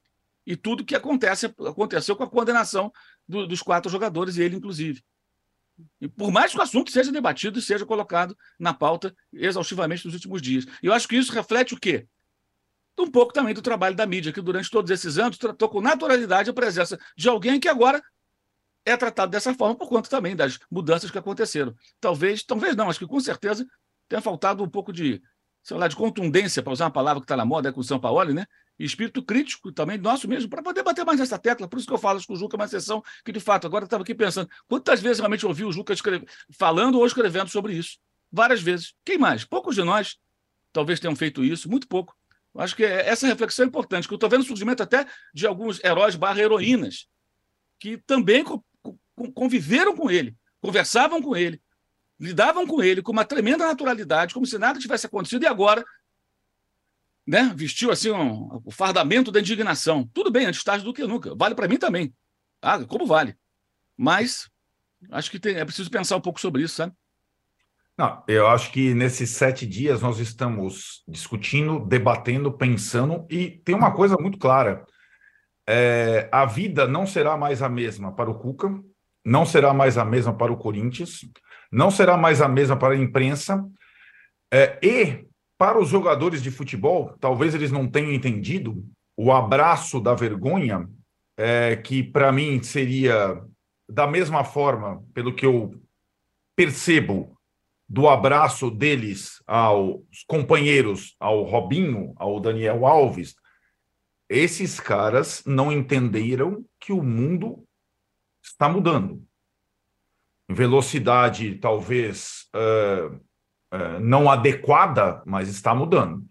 e 0.49 0.57
tudo 0.57 0.83
que 0.83 0.97
acontece, 0.97 1.45
aconteceu 1.45 2.17
com 2.17 2.23
a 2.23 2.31
condenação 2.31 2.91
do, 3.29 3.47
dos 3.47 3.61
quatro 3.61 3.91
jogadores, 3.93 4.39
e 4.39 4.43
ele, 4.43 4.57
inclusive. 4.57 5.05
E 6.01 6.09
por 6.09 6.33
mais 6.33 6.53
que 6.53 6.59
o 6.59 6.63
assunto 6.63 6.91
seja 6.91 7.13
debatido 7.13 7.59
e 7.59 7.63
seja 7.63 7.85
colocado 7.85 8.35
na 8.59 8.73
pauta 8.73 9.15
exaustivamente 9.31 10.07
nos 10.07 10.15
últimos 10.15 10.41
dias. 10.41 10.65
E 10.83 10.87
eu 10.87 10.95
acho 10.95 11.07
que 11.07 11.17
isso 11.17 11.33
reflete 11.33 11.75
o 11.75 11.79
quê? 11.79 12.09
Um 12.99 13.11
pouco 13.11 13.33
também 13.33 13.53
do 13.53 13.61
trabalho 13.61 13.95
da 13.95 14.07
mídia, 14.07 14.33
que 14.33 14.41
durante 14.41 14.71
todos 14.71 14.91
esses 14.91 15.19
anos 15.19 15.37
tratou 15.37 15.69
com 15.69 15.83
naturalidade 15.83 16.49
a 16.49 16.55
presença 16.55 16.99
de 17.15 17.29
alguém 17.29 17.61
que 17.61 17.69
agora 17.69 18.03
é 18.89 18.97
tratado 18.97 19.31
dessa 19.31 19.55
forma 19.55 19.75
por 19.75 19.89
conta 19.89 20.09
também 20.09 20.35
das 20.35 20.59
mudanças 20.71 21.11
que 21.11 21.19
aconteceram. 21.19 21.75
Talvez, 22.01 22.43
talvez 22.43 22.75
não, 22.77 22.89
acho 22.89 22.99
que 22.99 23.07
com 23.07 23.21
certeza 23.21 23.67
tenha 24.09 24.21
faltado 24.21 24.63
um 24.63 24.69
pouco 24.69 24.93
de, 24.93 25.23
sei 25.63 25.77
lá, 25.77 25.89
de 25.89 25.97
contundência, 25.97 26.63
para 26.63 26.73
usar 26.73 26.87
uma 26.87 26.91
palavra 26.91 27.21
que 27.21 27.25
está 27.25 27.37
na 27.37 27.45
moda 27.45 27.69
é 27.69 27.73
com 27.73 27.81
o 27.81 27.85
São 27.85 28.01
Paulo, 28.01 28.33
né? 28.33 28.47
E 28.79 28.85
espírito 28.85 29.23
crítico 29.23 29.73
também 29.73 29.99
nosso 29.99 30.29
mesmo, 30.29 30.49
para 30.49 30.63
poder 30.63 30.83
bater 30.83 31.05
mais 31.05 31.19
nessa 31.19 31.39
tecla. 31.39 31.69
Por 31.69 31.79
isso 31.79 31.89
que 31.89 31.93
eu 31.93 31.99
falo, 31.99 32.19
acho 32.19 32.27
que 32.27 32.33
o 32.33 32.37
Juca 32.37 32.57
é 32.57 32.61
uma 32.61 32.69
sessão 32.69 33.03
que, 33.25 33.33
de 33.33 33.41
fato, 33.41 33.67
agora 33.67 33.85
estava 33.85 34.03
aqui 34.03 34.15
pensando, 34.15 34.49
quantas 34.69 35.01
vezes 35.01 35.19
realmente 35.19 35.45
ouvi 35.45 35.65
o 35.65 35.73
Juca 35.73 35.93
escreve, 35.93 36.27
falando 36.57 36.99
ou 36.99 37.07
escrevendo 37.07 37.49
sobre 37.49 37.75
isso? 37.75 37.99
Várias 38.31 38.63
vezes. 38.63 38.95
Quem 39.05 39.19
mais? 39.19 39.45
Poucos 39.45 39.75
de 39.75 39.83
nós 39.83 40.17
talvez 40.73 41.01
tenham 41.01 41.17
feito 41.17 41.43
isso, 41.43 41.69
muito 41.69 41.89
pouco. 41.89 42.15
Acho 42.57 42.75
que 42.75 42.85
essa 42.85 43.27
reflexão 43.27 43.65
é 43.65 43.69
importante, 43.69 44.09
que 44.09 44.15
eu 44.15 44.17
estou 44.17 44.29
vendo 44.29 44.41
o 44.41 44.45
surgimento 44.45 44.83
até 44.83 45.07
de 45.35 45.47
alguns 45.47 45.83
heróis 45.85 46.17
barra 46.17 46.41
heroínas, 46.41 47.07
que 47.79 47.99
também 47.99 48.45
conviveram 49.33 49.97
com 49.97 50.11
ele, 50.11 50.37
conversavam 50.61 51.21
com 51.21 51.37
ele, 51.37 51.61
lidavam 52.19 52.67
com 52.67 52.83
ele 52.83 53.03
com 53.03 53.13
uma 53.13 53.25
tremenda 53.25 53.67
naturalidade, 53.67 54.35
como 54.35 54.47
se 54.47 54.59
nada 54.59 54.79
tivesse 54.79 55.07
acontecido, 55.07 55.43
e 55.45 55.47
agora 55.47 55.85
né, 57.27 57.53
vestiu 57.55 57.91
assim 57.91 58.11
um, 58.11 58.61
o 58.65 58.71
fardamento 58.71 59.31
da 59.31 59.41
indignação. 59.41 60.09
Tudo 60.15 60.31
bem, 60.31 60.47
antes 60.47 60.65
tarde 60.65 60.85
do 60.85 60.95
que 60.95 61.07
nunca. 61.07 61.35
Vale 61.35 61.55
para 61.55 61.69
mim 61.69 61.77
também. 61.77 62.15
Ah, 62.63 62.83
como 62.85 63.07
vale. 63.07 63.37
Mas 63.97 64.49
acho 65.11 65.31
que 65.31 65.39
tem, 65.39 65.57
é 65.57 65.65
preciso 65.65 65.91
pensar 65.91 66.17
um 66.17 66.21
pouco 66.21 66.41
sobre 66.41 66.63
isso, 66.63 66.77
sabe? 66.77 66.93
Não, 67.99 68.23
eu 68.29 68.47
acho 68.47 68.71
que 68.71 68.95
nesses 68.95 69.31
sete 69.31 69.67
dias 69.67 70.01
nós 70.01 70.21
estamos 70.21 71.03
discutindo, 71.07 71.85
debatendo, 71.85 72.53
pensando, 72.53 73.27
e 73.29 73.51
tem 73.51 73.75
uma 73.75 73.93
coisa 73.93 74.17
muito 74.17 74.39
clara: 74.39 74.87
é, 75.69 76.29
a 76.31 76.47
vida 76.47 76.87
não 76.87 77.07
será 77.07 77.37
mais 77.37 77.61
a 77.61 77.69
mesma 77.69 78.15
para 78.15 78.31
o 78.31 78.39
Cuca, 78.39 78.83
não 79.25 79.45
será 79.45 79.73
mais 79.75 79.99
a 79.99 80.05
mesma 80.05 80.35
para 80.35 80.53
o 80.53 80.57
Corinthians, 80.57 81.21
não 81.71 81.91
será 81.91 82.17
mais 82.17 82.41
a 82.41 82.49
mesma 82.49 82.77
para 82.77 82.95
a 82.95 82.99
imprensa, 82.99 83.65
é, 84.53 84.79
e 84.83 85.27
para 85.59 85.79
os 85.79 85.89
jogadores 85.89 86.43
de 86.43 86.51
futebol, 86.51 87.15
talvez 87.21 87.55
eles 87.55 87.71
não 87.71 87.87
tenham 87.87 88.13
entendido 88.13 88.85
o 89.17 89.33
abraço 89.33 90.01
da 90.01 90.15
vergonha, 90.15 90.89
é, 91.37 91.77
que 91.77 92.03
para 92.03 92.33
mim 92.33 92.63
seria 92.63 93.43
da 93.89 94.07
mesma 94.07 94.45
forma, 94.45 95.03
pelo 95.13 95.35
que 95.35 95.45
eu 95.45 95.75
percebo 96.55 97.37
do 97.89 98.09
abraço 98.09 98.71
deles 98.71 99.43
aos 99.47 100.03
companheiros, 100.27 101.17
ao 101.19 101.43
Robinho, 101.43 102.13
ao 102.17 102.39
Daniel 102.39 102.87
Alves, 102.87 103.35
esses 104.29 104.79
caras 104.79 105.43
não 105.47 105.73
entenderam 105.73 106.65
que 106.79 106.93
o 106.93 107.03
mundo 107.03 107.65
está 108.49 108.69
mudando. 108.69 109.23
Velocidade 110.49 111.57
talvez 111.57 112.47
uh, 112.55 113.15
uh, 113.15 114.01
não 114.01 114.31
adequada, 114.31 115.23
mas 115.27 115.49
está 115.49 115.75
mudando. 115.75 116.27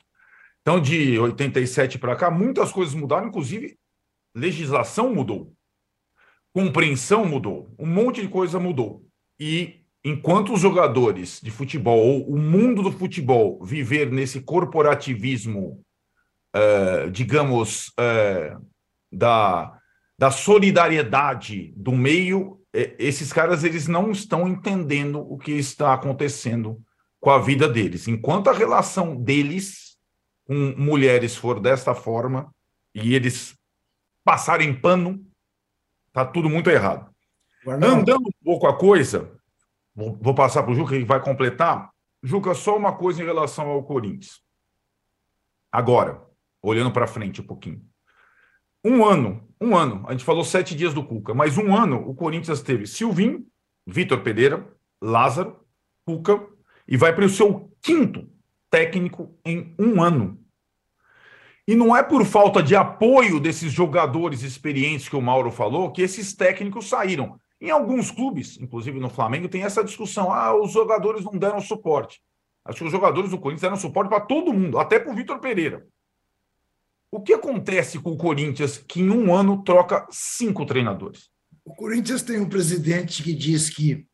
Então, 0.62 0.81
de 0.81 1.17
87 1.17 1.97
para 1.97 2.15
cá, 2.15 2.29
muitas 2.29 2.71
coisas 2.71 2.93
mudaram, 2.93 3.27
inclusive 3.27 3.77
legislação 4.36 5.13
mudou, 5.13 5.53
compreensão 6.53 7.25
mudou, 7.25 7.74
um 7.79 7.86
monte 7.86 8.21
de 8.21 8.27
coisa 8.27 8.59
mudou. 8.59 9.05
E 9.39 9.81
enquanto 10.03 10.53
os 10.53 10.59
jogadores 10.59 11.39
de 11.41 11.51
futebol, 11.51 12.00
ou 12.00 12.29
o 12.29 12.38
mundo 12.38 12.83
do 12.83 12.91
futebol, 12.91 13.63
viver 13.63 14.12
nesse 14.12 14.41
corporativismo, 14.41 15.81
uh, 16.55 17.09
digamos, 17.12 17.93
da, 19.12 19.76
da 20.17 20.31
solidariedade 20.31 21.74
do 21.75 21.91
meio, 21.91 22.60
esses 22.73 23.32
caras 23.32 23.63
eles 23.63 23.88
não 23.88 24.12
estão 24.12 24.47
entendendo 24.47 25.19
o 25.19 25.38
que 25.38 25.51
está 25.51 25.93
acontecendo 25.93 26.82
com 27.19 27.30
a 27.30 27.39
vida 27.39 27.67
deles. 27.67 28.08
Enquanto 28.08 28.49
a 28.49 28.53
relação 28.53 29.15
deles 29.15 29.97
com 30.45 30.73
mulheres 30.77 31.36
for 31.36 31.60
desta 31.60 31.93
forma 31.93 32.53
e 32.93 33.13
eles 33.13 33.56
passarem 34.23 34.73
pano, 34.73 35.25
tá 36.12 36.25
tudo 36.25 36.49
muito 36.49 36.69
errado. 36.69 37.10
Andando 37.67 38.27
um 38.27 38.43
pouco 38.43 38.65
a 38.65 38.77
coisa, 38.77 39.38
Vou 39.97 40.36
passar 40.36 40.62
para 40.62 40.71
o 40.71 40.75
Juca, 40.75 40.95
que 40.95 41.03
vai 41.03 41.19
completar. 41.19 41.89
Juca, 42.21 42.53
só 42.53 42.77
uma 42.77 42.95
coisa 42.95 43.23
em 43.23 43.25
relação 43.25 43.67
ao 43.67 43.84
Corinthians. 43.84 44.39
Agora, 45.71 46.23
olhando 46.62 46.91
para 46.91 47.08
frente 47.08 47.41
um 47.41 47.45
pouquinho. 47.45 47.84
Um 48.88 49.04
ano, 49.04 49.43
um 49.60 49.76
ano, 49.76 50.06
a 50.08 50.13
gente 50.13 50.23
falou 50.23 50.45
sete 50.45 50.73
dias 50.73 50.93
do 50.93 51.04
Cuca, 51.04 51.34
mas 51.34 51.58
um 51.58 51.76
ano 51.76 52.10
o 52.10 52.15
Corinthians 52.15 52.62
teve 52.62 52.88
Silvinho, 52.88 53.45
Vitor 53.86 54.21
Pereira, 54.21 54.65
Lázaro, 55.02 55.58
Cuca, 56.06 56.47
e 56.88 56.95
vai 56.95 57.13
para 57.13 57.26
o 57.26 57.30
seu 57.30 57.69
quinto 57.82 58.30
técnico 58.71 59.38
em 59.43 59.76
um 59.78 60.02
ano. 60.02 60.39
E 61.67 61.76
não 61.76 61.93
é 61.93 62.02
por 62.02 62.23
falta 62.23 62.63
de 62.63 62.78
apoio 62.78 63.41
desses 63.41 63.73
jogadores 63.73 64.41
experientes 64.41 65.10
que 65.10 65.17
o 65.17 65.21
Mauro 65.21 65.52
falou 65.52 65.91
que 65.91 66.02
esses 66.02 66.34
técnicos 66.34 66.88
saíram. 66.88 67.38
Em 67.60 67.69
alguns 67.69 68.10
clubes, 68.10 68.58
inclusive 68.58 69.02
no 69.02 69.10
Flamengo, 69.10 69.50
tem 69.50 69.63
essa 69.63 69.84
discussão: 69.84 70.32
ah, 70.32 70.56
os 70.56 70.71
jogadores 70.71 71.26
não 71.26 71.38
deram 71.38 71.60
suporte. 71.60 72.21
Acho 72.63 72.78
que 72.78 72.86
os 72.86 72.91
jogadores 72.91 73.32
do 73.32 73.38
Corinthians 73.38 73.63
deram 73.63 73.76
suporte 73.76 74.08
para 74.08 74.21
todo 74.21 74.54
mundo, 74.54 74.80
até 74.80 74.97
para 74.97 75.12
o 75.12 75.15
Vitor 75.15 75.39
Pereira. 75.39 75.86
O 77.17 77.19
que 77.19 77.34
acontece 77.34 77.97
com 77.97 78.12
o 78.12 78.17
Corinthians 78.17 78.77
que 78.77 79.01
em 79.01 79.10
um 79.10 79.34
ano 79.34 79.63
troca 79.63 80.06
cinco 80.12 80.67
treinadores? 80.67 81.32
O 81.65 81.73
Corinthians 81.73 82.21
tem 82.21 82.39
um 82.39 82.47
presidente 82.47 83.23
que 83.23 83.34
diz 83.34 83.71
que 83.71 84.06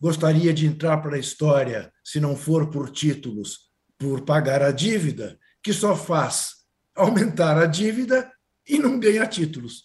gostaria 0.00 0.52
de 0.52 0.66
entrar 0.66 0.98
para 0.98 1.14
a 1.14 1.18
história, 1.20 1.92
se 2.02 2.18
não 2.18 2.34
for 2.34 2.68
por 2.68 2.90
títulos, 2.90 3.70
por 3.96 4.22
pagar 4.22 4.62
a 4.62 4.72
dívida, 4.72 5.38
que 5.62 5.72
só 5.72 5.94
faz 5.94 6.54
aumentar 6.96 7.56
a 7.56 7.66
dívida 7.66 8.28
e 8.68 8.80
não 8.80 8.98
ganha 8.98 9.28
títulos. 9.28 9.84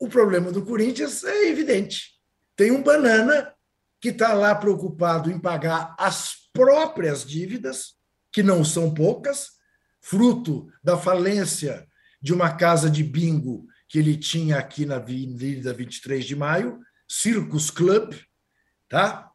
O 0.00 0.08
problema 0.08 0.50
do 0.50 0.64
Corinthians 0.64 1.24
é 1.24 1.50
evidente. 1.50 2.14
Tem 2.56 2.70
um 2.70 2.82
banana 2.82 3.52
que 4.00 4.08
está 4.08 4.32
lá 4.32 4.54
preocupado 4.54 5.30
em 5.30 5.38
pagar 5.38 5.94
as 5.98 6.48
próprias 6.54 7.22
dívidas, 7.22 7.96
que 8.32 8.42
não 8.42 8.64
são 8.64 8.94
poucas, 8.94 9.53
fruto 10.04 10.70
da 10.82 10.96
falência 10.96 11.86
de 12.20 12.32
uma 12.32 12.54
casa 12.54 12.90
de 12.90 13.02
bingo 13.02 13.66
que 13.88 13.98
ele 13.98 14.16
tinha 14.16 14.58
aqui 14.58 14.86
na 14.86 14.96
Avenida 14.96 15.72
23 15.72 16.24
de 16.24 16.36
Maio, 16.36 16.80
Circus 17.08 17.70
Club, 17.70 18.14
tá? 18.88 19.30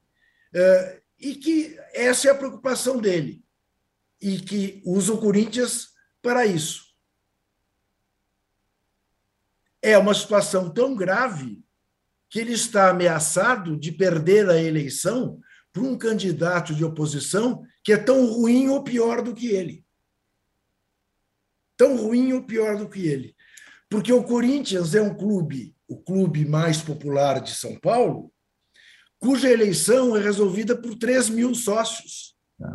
É, 0.54 1.02
e 1.20 1.36
que 1.36 1.78
essa 1.94 2.28
é 2.28 2.32
a 2.32 2.36
preocupação 2.36 3.00
dele, 3.00 3.44
e 4.22 4.40
que 4.40 4.82
usa 4.86 5.14
o 5.14 5.20
Corinthians 5.20 5.90
para 6.22 6.46
isso 6.46 6.90
é 9.82 9.98
uma 9.98 10.14
situação 10.14 10.70
tão 10.70 10.96
grave 10.96 11.64
que 12.30 12.40
ele 12.40 12.54
está 12.54 12.90
ameaçado 12.90 13.78
de 13.78 13.92
perder 13.92 14.50
a 14.50 14.62
eleição 14.62 15.40
por 15.74 15.84
um 15.84 15.98
candidato 15.98 16.76
de 16.76 16.84
oposição 16.84 17.64
que 17.84 17.94
é 17.94 17.98
tão 17.98 18.26
ruim 18.28 18.68
ou 18.68 18.84
pior 18.84 19.22
do 19.22 19.34
que 19.34 19.48
ele. 19.48 19.86
Tão 21.80 21.96
ruim 21.96 22.34
ou 22.34 22.44
pior 22.44 22.76
do 22.76 22.89
que 22.89 23.08
ele. 23.08 23.34
Porque 23.89 24.12
o 24.12 24.22
Corinthians 24.22 24.94
é 24.94 25.02
um 25.02 25.15
clube, 25.15 25.74
o 25.88 25.96
clube 25.96 26.44
mais 26.44 26.82
popular 26.82 27.39
de 27.39 27.56
São 27.56 27.80
Paulo, 27.80 28.34
cuja 29.18 29.50
eleição 29.50 30.18
é 30.18 30.22
resolvida 30.22 30.76
por 30.76 30.96
3 30.96 31.30
mil 31.30 31.56
sócios. 31.56 32.36
É. 32.62 32.68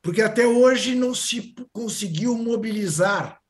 Porque 0.00 0.22
até 0.22 0.46
hoje 0.46 0.94
não 0.94 1.12
se 1.12 1.56
conseguiu 1.72 2.36
mobilizar 2.38 3.40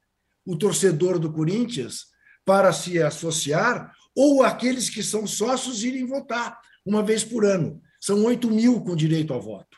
o 0.46 0.56
torcedor 0.56 1.18
do 1.18 1.30
Corinthians 1.30 2.06
para 2.42 2.72
se 2.72 3.02
associar, 3.02 3.92
ou 4.14 4.42
aqueles 4.42 4.88
que 4.88 5.02
são 5.02 5.26
sócios 5.26 5.85
irem 5.85 6.06
votar 6.06 6.59
uma 6.87 7.02
vez 7.02 7.22
por 7.22 7.44
ano. 7.44 7.82
São 8.00 8.24
8 8.24 8.50
mil 8.50 8.80
com 8.80 8.96
direito 8.96 9.35
ao 9.35 9.42
voto. 9.42 9.76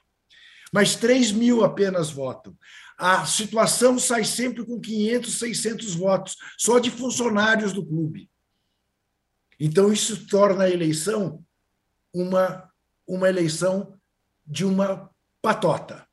Mas 0.72 0.94
3 0.94 1.32
mil 1.32 1.64
apenas 1.64 2.10
votam. 2.10 2.56
A 2.98 3.24
situação 3.24 3.96
sai 3.96 4.24
sempre 4.24 4.66
com 4.66 4.80
500, 4.80 5.38
600 5.38 5.94
votos, 5.94 6.36
só 6.58 6.80
de 6.80 6.90
funcionários 6.90 7.72
do 7.72 7.86
clube. 7.86 8.28
Então, 9.60 9.92
isso 9.92 10.26
torna 10.26 10.64
a 10.64 10.70
eleição 10.70 11.44
uma, 12.12 12.68
uma 13.06 13.28
eleição 13.28 13.96
de 14.44 14.64
uma 14.64 15.10
patota, 15.40 16.06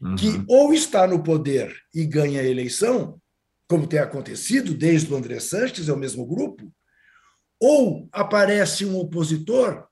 uhum. 0.00 0.16
que 0.16 0.44
ou 0.46 0.74
está 0.74 1.06
no 1.06 1.22
poder 1.22 1.74
e 1.94 2.04
ganha 2.04 2.40
a 2.40 2.46
eleição, 2.46 3.20
como 3.68 3.86
tem 3.86 3.98
acontecido 3.98 4.74
desde 4.74 5.12
o 5.12 5.16
André 5.16 5.40
Sanches, 5.40 5.88
é 5.88 5.92
o 5.92 5.98
mesmo 5.98 6.26
grupo, 6.26 6.70
ou 7.58 8.08
aparece 8.12 8.84
um 8.84 8.98
opositor, 8.98 9.86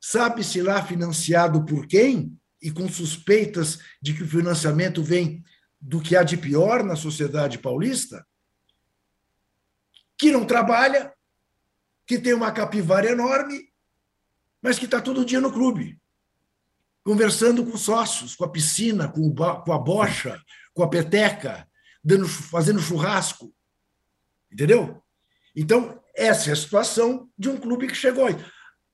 sabe-se 0.00 0.60
lá 0.60 0.84
financiado 0.84 1.64
por 1.64 1.86
quem, 1.86 2.38
e 2.66 2.70
com 2.72 2.88
suspeitas 2.88 3.78
de 4.02 4.12
que 4.12 4.24
o 4.24 4.28
financiamento 4.28 5.00
vem 5.00 5.44
do 5.80 6.00
que 6.00 6.16
há 6.16 6.24
de 6.24 6.36
pior 6.36 6.82
na 6.82 6.96
sociedade 6.96 7.60
paulista, 7.60 8.26
que 10.18 10.32
não 10.32 10.44
trabalha, 10.44 11.14
que 12.04 12.18
tem 12.18 12.34
uma 12.34 12.50
capivara 12.50 13.08
enorme, 13.08 13.72
mas 14.60 14.80
que 14.80 14.84
está 14.84 15.00
todo 15.00 15.24
dia 15.24 15.40
no 15.40 15.52
clube, 15.52 15.96
conversando 17.04 17.64
com 17.64 17.76
sócios, 17.76 18.34
com 18.34 18.44
a 18.44 18.50
piscina, 18.50 19.06
com, 19.06 19.32
com 19.32 19.72
a 19.72 19.78
bocha, 19.78 20.42
com 20.74 20.82
a 20.82 20.88
peteca, 20.88 21.68
dando, 22.02 22.26
fazendo 22.26 22.80
churrasco. 22.80 23.54
Entendeu? 24.50 25.00
Então, 25.54 26.02
essa 26.16 26.50
é 26.50 26.52
a 26.52 26.56
situação 26.56 27.30
de 27.38 27.48
um 27.48 27.58
clube 27.58 27.86
que 27.86 27.94
chegou 27.94 28.26
aí. 28.26 28.34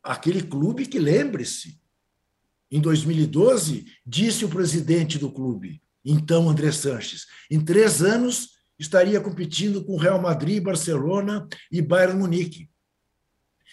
Aquele 0.02 0.42
clube 0.42 0.84
que, 0.84 0.98
lembre-se, 0.98 1.81
em 2.72 2.80
2012, 2.80 3.84
disse 4.04 4.46
o 4.46 4.48
presidente 4.48 5.18
do 5.18 5.30
clube, 5.30 5.82
então 6.02 6.48
André 6.48 6.72
Sanches, 6.72 7.26
em 7.50 7.60
três 7.60 8.02
anos 8.02 8.52
estaria 8.78 9.20
competindo 9.20 9.84
com 9.84 9.98
Real 9.98 10.20
Madrid, 10.20 10.62
Barcelona 10.62 11.46
e 11.70 11.82
Bayern 11.82 12.18
Munique. 12.18 12.70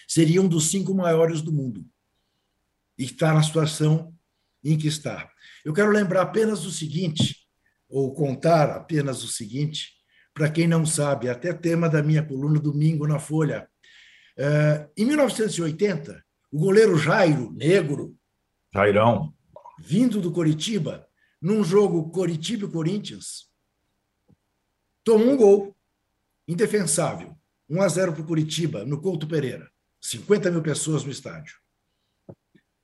Seria 0.05 0.41
um 0.41 0.49
dos 0.49 0.69
cinco 0.69 0.93
maiores 0.93 1.41
do 1.41 1.51
mundo. 1.51 1.85
E 2.97 3.05
está 3.05 3.33
na 3.33 3.41
situação 3.41 4.13
em 4.61 4.77
que 4.77 4.87
está. 4.87 5.31
Eu 5.63 5.73
quero 5.73 5.91
lembrar 5.91 6.23
apenas 6.23 6.65
o 6.65 6.71
seguinte, 6.71 7.47
ou 7.87 8.13
contar 8.13 8.69
apenas 8.71 9.23
o 9.23 9.29
seguinte, 9.29 9.93
para 10.33 10.49
quem 10.49 10.67
não 10.67 10.85
sabe, 10.85 11.29
até 11.29 11.53
tema 11.53 11.87
da 11.87 12.03
minha 12.03 12.21
coluna 12.21 12.59
domingo 12.59 13.07
na 13.07 13.17
Folha. 13.17 13.65
Uh, 14.37 14.91
em 14.97 15.05
1980, 15.05 16.21
o 16.51 16.59
goleiro 16.59 16.97
Jairo, 16.97 17.53
negro, 17.53 18.18
Jairão, 18.73 19.33
vindo 19.79 20.21
do 20.21 20.31
Coritiba, 20.31 21.07
num 21.41 21.63
jogo 21.63 22.11
Coritiba 22.11 22.65
e 22.65 22.71
Corinthians, 22.71 23.49
tomou 25.03 25.33
um 25.33 25.37
gol 25.37 25.77
indefensável, 26.47 27.35
1 27.67 27.81
a 27.81 27.87
0 27.87 28.13
para 28.13 28.21
o 28.21 28.25
Curitiba, 28.25 28.85
no 28.85 29.01
Couto 29.01 29.27
Pereira, 29.27 29.71
50 30.01 30.51
mil 30.51 30.61
pessoas 30.61 31.03
no 31.03 31.11
estádio. 31.11 31.55
O 32.27 32.33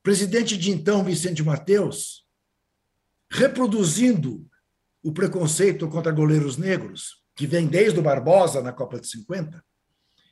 presidente 0.04 0.58
de 0.58 0.71
então, 0.71 1.04
Vicente 1.04 1.43
Mateus, 1.43 2.28
reproduzindo 3.30 4.48
o 5.04 5.12
preconceito 5.12 5.88
contra 5.88 6.12
goleiros 6.12 6.58
negros, 6.58 7.24
que 7.36 7.45
vem 7.45 7.67
desde 7.67 8.00
o 8.00 8.04
Barbosa 8.04 8.62
na 8.62 8.71
Copa 8.71 9.00
de 9.00 9.08
50, 9.08 9.63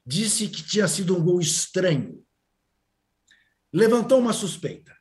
disse 0.05 0.47
que 0.47 0.63
tinha 0.63 0.87
sido 0.87 1.15
um 1.15 1.23
gol 1.23 1.39
estranho. 1.39 2.23
Levantou 3.71 4.19
uma 4.19 4.33
suspeita. 4.33 4.95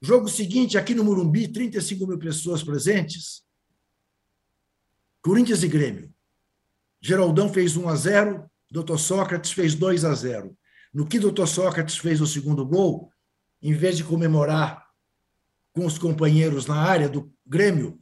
Jogo 0.00 0.28
seguinte, 0.28 0.78
aqui 0.78 0.94
no 0.94 1.04
Murumbi, 1.04 1.48
35 1.48 2.06
mil 2.06 2.18
pessoas 2.18 2.62
presentes. 2.62 3.42
Corinthians 5.20 5.62
e 5.62 5.68
Grêmio. 5.68 6.14
Geraldão 7.00 7.52
fez 7.52 7.76
1 7.76 7.88
a 7.88 7.96
0, 7.96 8.50
Dr. 8.70 8.96
Sócrates 8.96 9.50
fez 9.50 9.74
2 9.74 10.04
a 10.04 10.14
0. 10.14 10.56
No 10.92 11.06
que 11.06 11.18
Dr. 11.18 11.46
Sócrates 11.46 11.96
fez 11.96 12.20
o 12.20 12.26
segundo 12.26 12.64
gol, 12.64 13.12
em 13.60 13.72
vez 13.72 13.96
de 13.96 14.04
comemorar 14.04 14.86
com 15.72 15.84
os 15.84 15.98
companheiros 15.98 16.66
na 16.66 16.76
área 16.76 17.08
do 17.08 17.32
Grêmio, 17.46 17.98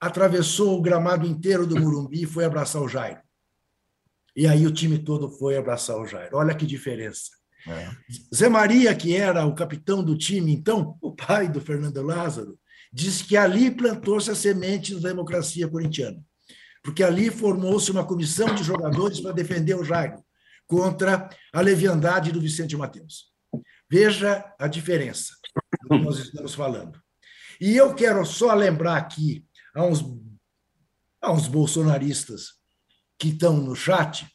atravessou 0.00 0.78
o 0.78 0.82
gramado 0.82 1.26
inteiro 1.26 1.66
do 1.66 1.78
Murumbi 1.78 2.22
e 2.22 2.26
foi 2.26 2.44
abraçar 2.44 2.82
o 2.82 2.88
Jairo. 2.88 3.20
E 4.36 4.46
aí 4.46 4.66
o 4.66 4.72
time 4.72 4.98
todo 4.98 5.30
foi 5.30 5.56
abraçar 5.56 5.96
o 5.96 6.06
Jairo. 6.06 6.36
Olha 6.36 6.54
que 6.54 6.66
diferença. 6.66 7.30
É. 7.66 7.90
Zé 8.34 8.48
Maria, 8.48 8.94
que 8.94 9.16
era 9.16 9.46
o 9.46 9.54
capitão 9.54 10.02
do 10.02 10.16
time, 10.16 10.52
então, 10.52 10.98
o 11.00 11.12
pai 11.12 11.48
do 11.48 11.60
Fernando 11.60 12.02
Lázaro, 12.02 12.58
disse 12.92 13.24
que 13.24 13.36
ali 13.36 13.70
plantou-se 13.70 14.30
a 14.30 14.34
semente 14.34 14.94
da 14.94 15.08
democracia 15.08 15.68
corintiana. 15.68 16.22
Porque 16.82 17.02
ali 17.02 17.30
formou-se 17.30 17.90
uma 17.90 18.04
comissão 18.04 18.54
de 18.54 18.62
jogadores 18.62 19.20
para 19.20 19.32
defender 19.32 19.74
o 19.74 19.84
Jairo 19.84 20.22
contra 20.66 21.28
a 21.52 21.60
leviandade 21.60 22.30
do 22.30 22.40
Vicente 22.40 22.76
Mateus. 22.76 23.32
Veja 23.90 24.44
a 24.58 24.66
diferença 24.66 25.34
do 25.82 25.88
que 25.88 26.04
nós 26.04 26.18
estamos 26.18 26.54
falando. 26.54 27.00
E 27.60 27.76
eu 27.76 27.94
quero 27.94 28.24
só 28.24 28.52
lembrar 28.54 28.96
aqui 28.96 29.44
a 29.74 29.84
uns, 29.84 30.04
a 31.20 31.32
uns 31.32 31.48
bolsonaristas 31.48 32.54
que 33.18 33.28
estão 33.28 33.56
no 33.56 33.74
chat, 33.74 34.26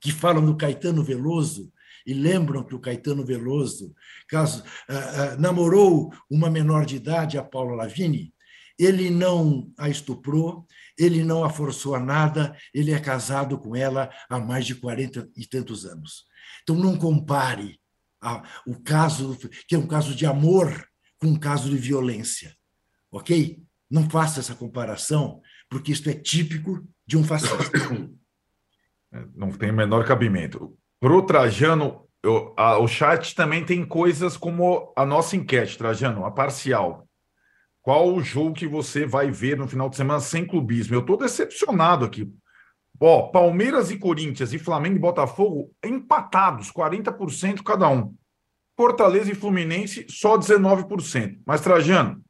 que 0.00 0.12
falam 0.12 0.44
do 0.44 0.56
Caetano 0.56 1.02
Veloso 1.02 1.72
e 2.06 2.14
lembram 2.14 2.64
que 2.64 2.74
o 2.74 2.80
Caetano 2.80 3.24
Veloso 3.24 3.94
caso, 4.28 4.62
uh, 4.88 5.34
uh, 5.34 5.40
namorou 5.40 6.12
uma 6.30 6.50
menor 6.50 6.84
de 6.84 6.96
idade, 6.96 7.38
a 7.38 7.44
Paula 7.44 7.74
Lavini, 7.74 8.32
ele 8.78 9.10
não 9.10 9.72
a 9.78 9.88
estuprou, 9.88 10.66
ele 10.98 11.22
não 11.22 11.44
a 11.44 11.50
forçou 11.50 11.94
a 11.94 12.00
nada, 12.00 12.56
ele 12.74 12.92
é 12.92 12.98
casado 12.98 13.58
com 13.58 13.76
ela 13.76 14.10
há 14.28 14.38
mais 14.38 14.66
de 14.66 14.74
40 14.74 15.30
e 15.36 15.46
tantos 15.46 15.84
anos. 15.86 16.24
Então 16.62 16.76
não 16.76 16.96
compare 16.96 17.78
a, 18.20 18.42
o 18.66 18.80
caso, 18.80 19.38
que 19.66 19.74
é 19.74 19.78
um 19.78 19.86
caso 19.86 20.14
de 20.14 20.26
amor, 20.26 20.86
com 21.18 21.28
um 21.28 21.38
caso 21.38 21.68
de 21.70 21.76
violência. 21.76 22.56
Ok? 23.10 23.62
Não 23.90 24.08
faça 24.08 24.40
essa 24.40 24.54
comparação, 24.54 25.40
porque 25.68 25.92
isso 25.92 26.08
é 26.08 26.14
típico 26.14 26.86
de 27.06 27.16
um 27.16 27.24
fascista. 27.24 27.78
É, 29.14 29.26
não 29.34 29.52
tem 29.52 29.70
menor 29.70 30.06
cabimento. 30.06 30.74
Para 31.02 31.16
o 31.16 31.22
Trajano, 31.22 32.06
eu, 32.22 32.54
a, 32.56 32.78
o 32.78 32.86
chat 32.86 33.34
também 33.34 33.64
tem 33.64 33.84
coisas 33.84 34.36
como 34.36 34.92
a 34.96 35.04
nossa 35.04 35.34
enquete, 35.34 35.76
Trajano, 35.76 36.24
a 36.24 36.30
parcial. 36.30 37.08
Qual 37.82 38.14
o 38.14 38.22
jogo 38.22 38.52
que 38.54 38.68
você 38.68 39.04
vai 39.04 39.28
ver 39.28 39.58
no 39.58 39.66
final 39.66 39.88
de 39.88 39.96
semana 39.96 40.20
sem 40.20 40.46
clubismo? 40.46 40.94
Eu 40.94 41.00
estou 41.00 41.16
decepcionado 41.16 42.04
aqui. 42.04 42.32
Ó, 43.00 43.22
Palmeiras 43.32 43.90
e 43.90 43.98
Corinthians 43.98 44.52
e 44.52 44.60
Flamengo 44.60 44.94
e 44.94 45.00
Botafogo 45.00 45.72
empatados, 45.84 46.70
40% 46.70 47.64
cada 47.64 47.88
um. 47.88 48.14
Fortaleza 48.76 49.32
e 49.32 49.34
Fluminense, 49.34 50.06
só 50.08 50.38
19%. 50.38 51.40
Mas, 51.44 51.60
Trajano, 51.60 52.22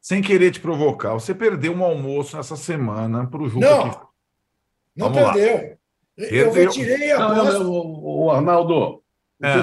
sem 0.00 0.22
querer 0.22 0.50
te 0.50 0.60
provocar, 0.60 1.12
você 1.12 1.34
perdeu 1.34 1.74
um 1.74 1.84
almoço 1.84 2.38
essa 2.38 2.56
semana 2.56 3.26
para 3.26 3.42
o 3.42 3.50
Juca. 3.50 3.66
Não, 3.66 3.80
aqui. 3.82 4.06
não 4.96 5.12
Vamos 5.12 5.32
perdeu. 5.34 5.68
Lá. 5.68 5.81
Eu 6.16 6.52
retirei 6.52 7.10
a 7.12 7.18
não, 7.18 7.70
o, 7.70 8.30
Arnaldo, 8.30 9.02
é. 9.42 9.54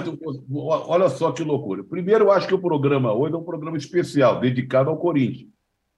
olha 0.52 1.10
só 1.10 1.32
que 1.32 1.44
loucura. 1.44 1.84
Primeiro, 1.84 2.26
eu 2.26 2.32
acho 2.32 2.48
que 2.48 2.56
o 2.56 2.62
programa 2.62 3.14
hoje 3.14 3.36
é 3.36 3.38
um 3.38 3.44
programa 3.44 3.78
especial, 3.78 4.40
dedicado 4.40 4.90
ao 4.90 4.98
Corinthians. 4.98 5.50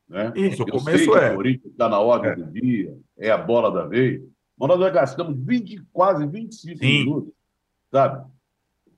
Né? 0.08 0.32
Isso, 0.36 0.64
o 0.64 0.68
começo 0.68 1.16
é. 1.16 1.32
O 1.32 1.36
Corinthians 1.36 1.72
está 1.72 1.88
na 1.88 2.00
ordem 2.00 2.32
é. 2.32 2.36
do 2.36 2.52
dia, 2.52 2.98
é 3.18 3.32
a 3.32 3.38
bola 3.38 3.72
da 3.72 3.88
vez. 3.88 4.22
Mas 4.58 4.70
nós 4.70 4.80
já 4.80 4.90
gastamos 4.90 5.36
20, 5.40 5.84
quase 5.92 6.28
25 6.28 6.78
Sim. 6.78 6.86
minutos, 6.86 7.34
sabe? 7.90 8.30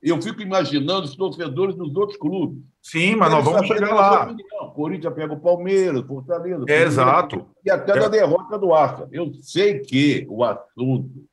Eu 0.02 0.22
fico 0.22 0.42
imaginando 0.42 1.06
os 1.06 1.16
torcedores 1.16 1.76
dos 1.76 1.96
outros 1.96 2.18
clubes. 2.18 2.62
Sim, 2.82 3.16
mas 3.16 3.32
nós 3.32 3.46
vamos 3.46 3.66
chegar 3.66 3.94
lá. 3.94 4.36
O 4.64 4.72
Corinthians 4.72 5.14
pega 5.14 5.34
o 5.34 5.40
Palmeiras, 5.40 6.06
Fortaleza. 6.06 6.66
É, 6.68 6.84
exato. 6.84 7.46
E 7.64 7.72
até 7.72 7.94
é. 7.94 8.00
da 8.00 8.10
derrota 8.10 8.60
do 8.60 8.74
Arca. 8.74 9.08
Eu 9.10 9.34
sei 9.36 9.80
que 9.80 10.28
o 10.30 10.44
assunto 10.44 11.26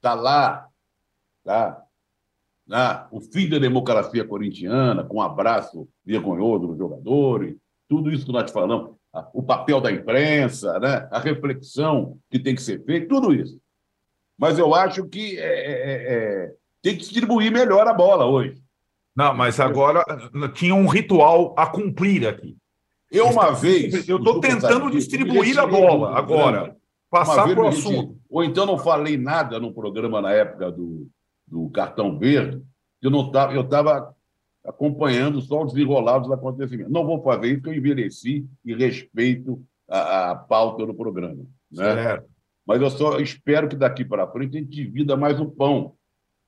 está 0.00 0.14
lá, 0.14 0.66
tá? 1.44 1.82
tá? 2.68 3.08
o 3.12 3.20
fim 3.20 3.48
da 3.48 3.58
democracia 3.58 4.24
corintiana, 4.24 5.04
com 5.04 5.18
um 5.18 5.22
abraço 5.22 5.86
vergonhoso 6.04 6.68
dos 6.68 6.78
jogadores, 6.78 7.54
tudo 7.86 8.10
isso 8.10 8.24
que 8.24 8.32
nós 8.32 8.50
falamos, 8.50 8.96
o 9.34 9.42
papel 9.42 9.80
da 9.80 9.92
imprensa, 9.92 10.78
né? 10.78 11.06
a 11.10 11.18
reflexão 11.18 12.18
que 12.30 12.38
tem 12.38 12.54
que 12.54 12.62
ser 12.62 12.82
feita, 12.84 13.08
tudo 13.08 13.34
isso. 13.34 13.60
Mas 14.38 14.58
eu 14.58 14.74
acho 14.74 15.06
que 15.06 15.38
é, 15.38 15.42
é, 15.42 15.72
é, 15.72 16.14
é 16.14 16.54
tem 16.80 16.94
que 16.94 17.00
distribuir 17.02 17.52
melhor 17.52 17.86
a 17.86 17.92
bola 17.92 18.24
hoje. 18.24 18.58
Não, 19.14 19.34
mas 19.34 19.60
agora 19.60 20.02
tinha 20.54 20.74
um 20.74 20.86
ritual 20.86 21.54
a 21.58 21.66
cumprir 21.66 22.26
aqui. 22.26 22.56
Eu 23.10 23.26
uma 23.26 23.50
vez. 23.50 24.08
Eu 24.08 24.16
estou 24.16 24.40
tentando 24.40 24.90
distribuir 24.90 25.58
a 25.58 25.66
bola 25.66 26.16
agora. 26.16 26.74
Passar 27.10 27.48
para 27.48 27.64
o 27.64 27.68
assunto. 27.68 28.16
Ou 28.30 28.44
então 28.44 28.64
não 28.64 28.78
falei 28.78 29.16
nada 29.16 29.58
no 29.58 29.74
programa 29.74 30.20
na 30.20 30.32
época 30.32 30.70
do, 30.70 31.08
do 31.46 31.68
cartão 31.70 32.16
verde, 32.16 32.62
eu 33.02 33.10
não 33.10 33.26
estava, 33.26 33.54
eu 33.54 33.62
estava 33.62 34.14
acompanhando 34.64 35.40
só 35.40 35.64
os 35.64 35.72
desenrolados 35.72 36.28
do 36.28 36.34
acontecimento. 36.34 36.90
Não 36.90 37.04
vou 37.04 37.22
fazer 37.22 37.48
isso, 37.48 37.56
porque 37.56 37.70
eu 37.70 37.80
envelheci 37.80 38.46
e 38.64 38.74
respeito 38.74 39.60
a, 39.88 40.30
a 40.30 40.36
pauta 40.36 40.86
do 40.86 40.94
programa. 40.94 41.44
Né? 41.72 42.22
Mas 42.64 42.80
eu 42.80 42.90
só 42.90 43.18
espero 43.18 43.68
que 43.68 43.76
daqui 43.76 44.04
para 44.04 44.30
frente 44.30 44.56
a 44.56 44.60
gente 44.60 44.70
divida 44.70 45.16
mais 45.16 45.40
o 45.40 45.46
pão 45.46 45.94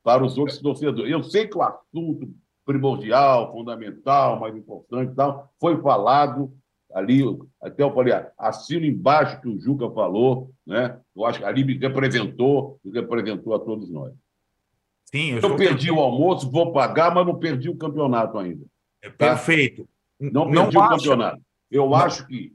para 0.04 0.24
os 0.24 0.38
outros 0.38 0.58
torcedores. 0.58 1.10
Eu 1.10 1.22
sei 1.22 1.48
que 1.48 1.56
o 1.56 1.62
assunto 1.62 2.32
primordial, 2.64 3.50
fundamental, 3.52 4.38
mais 4.38 4.54
importante, 4.54 5.14
tal, 5.14 5.50
foi 5.58 5.80
falado 5.80 6.52
ali, 6.94 7.22
até 7.60 7.82
eu 7.82 7.92
falei, 7.92 8.14
assino 8.38 8.84
embaixo 8.84 9.40
que 9.40 9.48
o 9.48 9.60
Juca 9.60 9.90
falou, 9.90 10.50
né? 10.66 10.98
Eu 11.14 11.24
acho 11.24 11.38
que 11.38 11.44
ali 11.44 11.64
me 11.64 11.76
representou, 11.76 12.78
me 12.84 12.92
representou 12.92 13.54
a 13.54 13.58
todos 13.58 13.90
nós. 13.90 14.12
Sim, 15.06 15.32
eu, 15.32 15.40
eu 15.40 15.56
perdi 15.56 15.90
o 15.90 16.00
almoço, 16.00 16.50
vou 16.50 16.72
pagar, 16.72 17.14
mas 17.14 17.26
não 17.26 17.38
perdi 17.38 17.68
o 17.68 17.76
campeonato 17.76 18.38
ainda. 18.38 18.64
É 19.02 19.10
tá? 19.10 19.30
Perfeito. 19.30 19.88
Não 20.18 20.50
perdi 20.50 20.74
não 20.74 20.84
o 20.84 20.88
campeonato. 20.88 21.42
Eu 21.70 21.86
não. 21.86 21.94
acho 21.94 22.26
que 22.26 22.52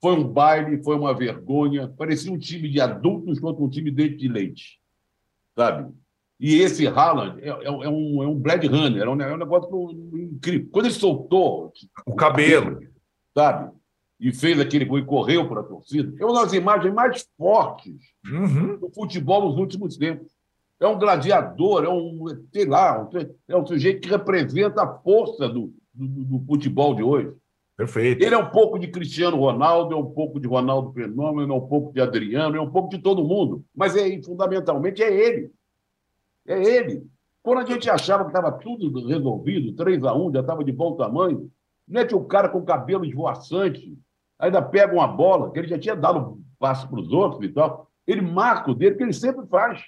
foi 0.00 0.12
um 0.12 0.24
baile, 0.24 0.82
foi 0.82 0.96
uma 0.96 1.14
vergonha. 1.14 1.88
Parecia 1.88 2.32
um 2.32 2.38
time 2.38 2.68
de 2.68 2.80
adultos 2.80 3.38
contra 3.38 3.62
um 3.62 3.68
time 3.68 3.90
de 3.90 4.28
leite. 4.28 4.78
Sabe? 5.56 5.92
E 6.40 6.54
esse 6.56 6.86
Haaland 6.86 7.40
é, 7.42 7.48
é, 7.48 7.64
é 7.64 7.70
um, 7.70 8.22
é 8.22 8.26
um 8.26 8.34
Blade 8.34 8.68
Runner, 8.68 9.02
é 9.02 9.08
um, 9.08 9.20
é 9.20 9.34
um 9.34 9.38
negócio 9.38 9.90
incrível. 10.14 10.68
Quando 10.70 10.86
ele 10.86 10.94
soltou 10.94 11.72
o 12.06 12.14
cabelo, 12.14 12.80
sabe? 13.38 13.70
E 14.18 14.32
fez 14.32 14.58
aquele 14.58 14.84
gol 14.84 14.98
e 14.98 15.04
correu 15.04 15.48
para 15.48 15.60
a 15.60 15.64
torcida, 15.64 16.12
é 16.20 16.24
uma 16.24 16.42
das 16.42 16.52
imagens 16.52 16.92
mais 16.92 17.28
fortes 17.36 17.94
uhum. 18.26 18.76
do 18.76 18.90
futebol 18.90 19.48
nos 19.48 19.56
últimos 19.56 19.96
tempos. 19.96 20.32
É 20.80 20.86
um 20.88 20.98
gladiador, 20.98 21.84
é 21.84 21.88
um, 21.88 22.24
sei 22.52 22.64
lá, 22.64 23.08
é 23.46 23.56
um 23.56 23.64
sujeito 23.64 24.00
que 24.00 24.08
representa 24.08 24.82
a 24.82 24.98
força 24.98 25.48
do, 25.48 25.72
do, 25.94 26.06
do 26.06 26.46
futebol 26.46 26.94
de 26.94 27.02
hoje. 27.02 27.32
Perfeito. 27.76 28.24
Ele 28.24 28.34
é 28.34 28.38
um 28.38 28.50
pouco 28.50 28.76
de 28.76 28.88
Cristiano 28.88 29.36
Ronaldo, 29.36 29.94
é 29.94 29.96
um 29.96 30.10
pouco 30.10 30.40
de 30.40 30.48
Ronaldo 30.48 30.92
Fenômeno, 30.92 31.52
é 31.52 31.56
um 31.56 31.66
pouco 31.66 31.92
de 31.92 32.00
Adriano, 32.00 32.56
é 32.56 32.60
um 32.60 32.70
pouco 32.70 32.90
de 32.90 32.98
todo 32.98 33.24
mundo. 33.24 33.64
Mas 33.74 33.94
é, 33.94 34.20
fundamentalmente 34.22 35.00
é 35.00 35.12
ele. 35.12 35.50
É 36.44 36.60
ele. 36.60 37.04
Quando 37.40 37.58
a 37.58 37.64
gente 37.64 37.88
achava 37.88 38.24
que 38.24 38.30
estava 38.30 38.50
tudo 38.50 39.06
resolvido, 39.06 39.74
3 39.74 40.02
a 40.04 40.14
1 40.14 40.32
já 40.32 40.40
estava 40.40 40.64
de 40.64 40.72
bom 40.72 40.96
tamanho, 40.96 41.48
não 41.88 42.00
é 42.00 42.04
que 42.04 42.14
o 42.14 42.24
cara 42.24 42.48
com 42.48 42.64
cabelo 42.64 43.04
esvoaçante 43.04 43.98
ainda 44.38 44.62
pega 44.62 44.92
uma 44.92 45.06
bola, 45.06 45.50
que 45.50 45.58
ele 45.58 45.68
já 45.68 45.78
tinha 45.78 45.96
dado 45.96 46.18
um 46.18 46.44
passo 46.58 46.88
para 46.88 47.00
os 47.00 47.10
outros 47.12 47.42
e 47.44 47.52
tal, 47.52 47.90
ele 48.06 48.20
marca 48.20 48.70
o 48.70 48.74
dele, 48.74 48.96
que 48.96 49.02
ele 49.02 49.12
sempre 49.12 49.46
faz. 49.46 49.82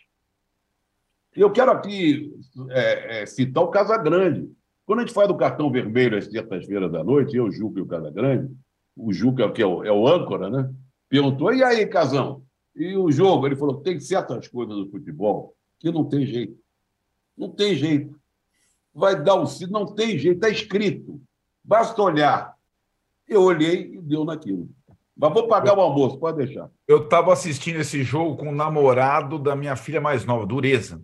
Eu 1.34 1.50
quero 1.50 1.70
aqui 1.70 2.34
é, 2.70 3.22
é, 3.22 3.26
citar 3.26 3.62
o 3.62 3.68
Casagrande. 3.68 4.50
Quando 4.84 5.00
a 5.00 5.02
gente 5.02 5.14
faz 5.14 5.28
do 5.28 5.36
cartão 5.36 5.70
vermelho 5.70 6.18
às 6.18 6.26
terças-feiras 6.26 6.90
da 6.90 7.04
noite, 7.04 7.36
eu, 7.36 7.50
Juca 7.50 7.78
e 7.78 7.82
o 7.82 7.86
Casagrande, 7.86 8.52
o 8.96 9.12
Juca, 9.12 9.50
que 9.52 9.62
é 9.62 9.66
o, 9.66 9.84
é 9.84 9.92
o 9.92 10.06
âncora, 10.06 10.50
né? 10.50 10.70
Perguntou, 11.08 11.54
e 11.54 11.62
aí, 11.62 11.86
Casão? 11.86 12.42
E 12.74 12.96
o 12.96 13.10
jogo? 13.10 13.46
Ele 13.46 13.56
falou, 13.56 13.80
tem 13.80 14.00
certas 14.00 14.48
coisas 14.48 14.74
do 14.74 14.90
futebol 14.90 15.54
que 15.78 15.90
não 15.90 16.04
tem 16.04 16.26
jeito. 16.26 16.58
Não 17.36 17.48
tem 17.48 17.74
jeito. 17.74 18.18
Vai 18.92 19.20
dar 19.22 19.36
o 19.36 19.46
sino, 19.46 19.72
não 19.72 19.86
tem 19.86 20.18
jeito, 20.18 20.36
está 20.36 20.48
escrito. 20.48 21.20
Basta 21.70 22.02
olhar. 22.02 22.56
Eu 23.28 23.42
olhei 23.42 23.92
e 23.94 24.00
deu 24.00 24.24
naquilo. 24.24 24.68
Mas 25.16 25.32
vou 25.32 25.46
pagar 25.46 25.78
o 25.78 25.80
almoço, 25.80 26.18
pode 26.18 26.44
deixar. 26.44 26.68
Eu 26.88 27.04
estava 27.04 27.32
assistindo 27.32 27.78
esse 27.78 28.02
jogo 28.02 28.38
com 28.38 28.48
o 28.48 28.54
namorado 28.54 29.38
da 29.38 29.54
minha 29.54 29.76
filha 29.76 30.00
mais 30.00 30.24
nova, 30.24 30.44
Dureza. 30.44 31.00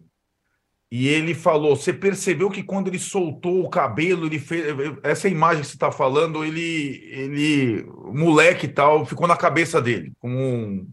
E 0.90 1.06
ele 1.06 1.34
falou: 1.34 1.76
você 1.76 1.92
percebeu 1.92 2.50
que 2.50 2.64
quando 2.64 2.88
ele 2.88 2.98
soltou 2.98 3.62
o 3.62 3.70
cabelo, 3.70 4.26
ele 4.26 4.40
fez. 4.40 4.64
Essa 5.04 5.28
imagem 5.28 5.62
que 5.62 5.68
você 5.68 5.76
está 5.76 5.92
falando, 5.92 6.44
ele, 6.44 7.00
ele, 7.12 7.84
moleque 8.12 8.66
e 8.66 8.68
tal, 8.68 9.06
ficou 9.06 9.28
na 9.28 9.36
cabeça 9.36 9.80
dele, 9.80 10.12
como 10.18 10.36
um, 10.36 10.88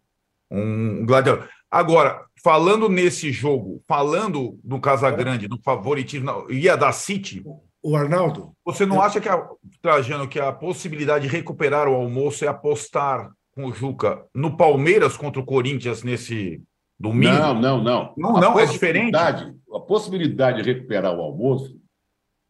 um 0.51 1.03
gladiador. 1.03 1.49
Agora, 1.71 2.23
falando 2.43 2.87
nesse 2.87 3.31
jogo, 3.31 3.81
falando 3.87 4.59
do 4.63 4.79
Casagrande, 4.79 5.47
no 5.47 5.59
favoritismo, 5.63 6.45
ia 6.51 6.77
da 6.77 6.91
City. 6.91 7.43
O 7.83 7.95
Arnaldo. 7.95 8.53
Você 8.63 8.85
não 8.85 9.01
acha 9.01 9.19
que, 9.19 9.27
a, 9.27 9.45
Trajano, 9.81 10.27
que 10.27 10.39
a 10.39 10.51
possibilidade 10.53 11.27
de 11.27 11.35
recuperar 11.35 11.87
o 11.87 11.93
almoço 11.93 12.45
é 12.45 12.47
apostar 12.47 13.29
com 13.51 13.65
o 13.65 13.73
Juca 13.73 14.25
no 14.33 14.55
Palmeiras 14.55 15.17
contra 15.17 15.41
o 15.41 15.45
Corinthians 15.45 16.01
nesse 16.01 16.63
domingo? 16.97 17.33
Não, 17.33 17.53
não, 17.53 17.83
não. 17.83 18.13
Não, 18.17 18.33
não, 18.39 18.59
é 18.59 18.65
diferente 18.65 19.15
a 19.15 19.79
possibilidade 19.79 20.61
de 20.61 20.71
recuperar 20.71 21.13
o 21.13 21.21
almoço 21.21 21.75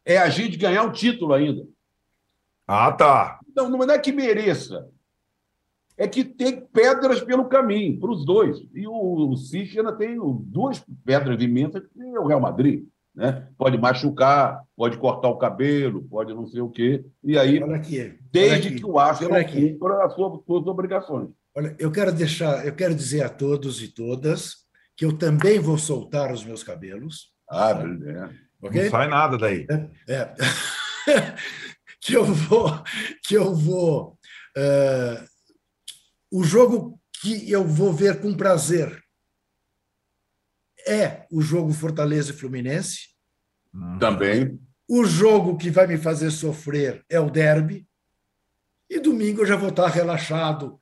é 0.06 0.18
a 0.18 0.30
gente 0.30 0.58
ganhar 0.58 0.84
um 0.84 0.92
título 0.92 1.34
ainda. 1.34 1.66
Ah, 2.68 2.92
tá. 2.92 3.40
Não, 3.56 3.70
não 3.70 3.84
é 3.84 3.98
que 3.98 4.12
mereça. 4.12 4.90
É 5.96 6.08
que 6.08 6.24
tem 6.24 6.60
pedras 6.60 7.22
pelo 7.22 7.46
caminho, 7.46 8.00
para 8.00 8.12
os 8.12 8.26
dois. 8.26 8.58
E 8.74 8.88
o, 8.88 9.30
o 9.30 9.38
City 9.38 9.80
ainda 9.80 9.94
tem 9.94 10.18
duas 10.18 10.84
pedras 11.06 11.42
imensas, 11.42 11.84
que 11.88 12.02
é 12.02 12.20
o 12.20 12.26
Real 12.26 12.42
Madrid. 12.42 12.86
Né? 13.16 13.48
Pode 13.58 13.78
machucar, 13.78 14.64
pode 14.76 14.98
cortar 14.98 15.30
o 15.30 15.38
cabelo, 15.38 16.04
pode 16.04 16.34
não 16.34 16.48
sei 16.48 16.62
o 16.62 16.70
quê. 16.70 17.06
E 17.24 17.38
aí, 17.38 17.62
aqui, 17.62 18.18
desde 18.32 18.70
aqui, 18.70 18.78
que 18.78 18.86
o 18.86 18.98
Arsenal 18.98 19.44
cumpra 19.46 20.06
as 20.06 20.14
suas, 20.16 20.44
suas 20.46 20.68
obrigações. 20.68 21.30
Olha, 21.56 21.76
eu 21.78 21.92
quero 21.92 22.12
deixar, 22.12 22.66
eu 22.66 22.74
quero 22.74 22.96
dizer 22.96 23.22
a 23.24 23.30
todos 23.30 23.84
e 23.84 23.88
todas 23.88 24.64
que 24.96 25.06
eu 25.06 25.14
também 25.14 25.60
vou 25.60 25.78
soltar 25.78 26.32
os 26.32 26.44
meus 26.44 26.64
cabelos. 26.64 27.32
Ah, 27.50 27.72
é. 27.72 28.66
Okay? 28.66 28.84
Não 28.86 28.92
sai 28.92 29.08
nada 29.08 29.38
daí. 29.38 29.68
É. 29.70 30.14
é. 30.14 30.34
que 32.02 32.14
eu 32.14 32.26
vou. 32.26 32.84
Que 33.28 33.36
eu 33.36 33.54
vou 33.54 34.18
uh, 34.58 35.34
o 36.32 36.44
jogo 36.44 37.00
que 37.22 37.50
eu 37.50 37.64
vou 37.64 37.94
ver 37.94 38.20
com 38.20 38.36
prazer 38.36 39.03
é 40.88 41.26
o 41.32 41.42
jogo 41.42 41.72
Fortaleza 41.72 42.32
e 42.32 42.36
Fluminense. 42.36 43.10
Uhum. 43.74 44.00
Também. 44.00 44.60
O 44.88 45.06
jogo 45.06 45.58
que 45.58 45.70
vai 45.70 45.88
me 45.88 45.98
fazer 45.98 46.32
sofrer 46.32 47.04
é 47.10 47.20
o 47.20 47.30
derby. 47.30 47.88
E 48.90 49.00
domingo 49.00 49.42
eu 49.42 49.46
já 49.46 49.56
vou 49.56 49.70
estar 49.70 49.88
relaxado 49.88 50.80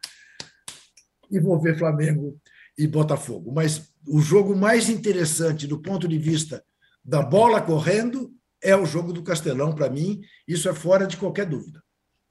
e 1.30 1.40
vou 1.40 1.60
ver 1.60 1.78
Flamengo 1.78 2.38
e 2.78 2.88
Botafogo. 2.88 3.52
Mas 3.54 3.94
o 4.08 4.20
jogo 4.20 4.56
mais 4.56 4.90
interessante 4.90 5.68
do 5.68 5.80
ponto 5.80 6.08
de 6.08 6.18
vista 6.18 6.64
da 7.04 7.22
bola 7.22 7.62
correndo 7.62 8.32
é 8.62 8.76
o 8.76 8.86
jogo 8.86 9.14
do 9.14 9.24
Castelão, 9.24 9.74
para 9.74 9.90
mim. 9.90 10.22
Isso 10.48 10.68
é 10.70 10.74
fora 10.74 11.08
de 11.08 11.18
qualquer 11.18 11.46
dúvida. 11.46 11.82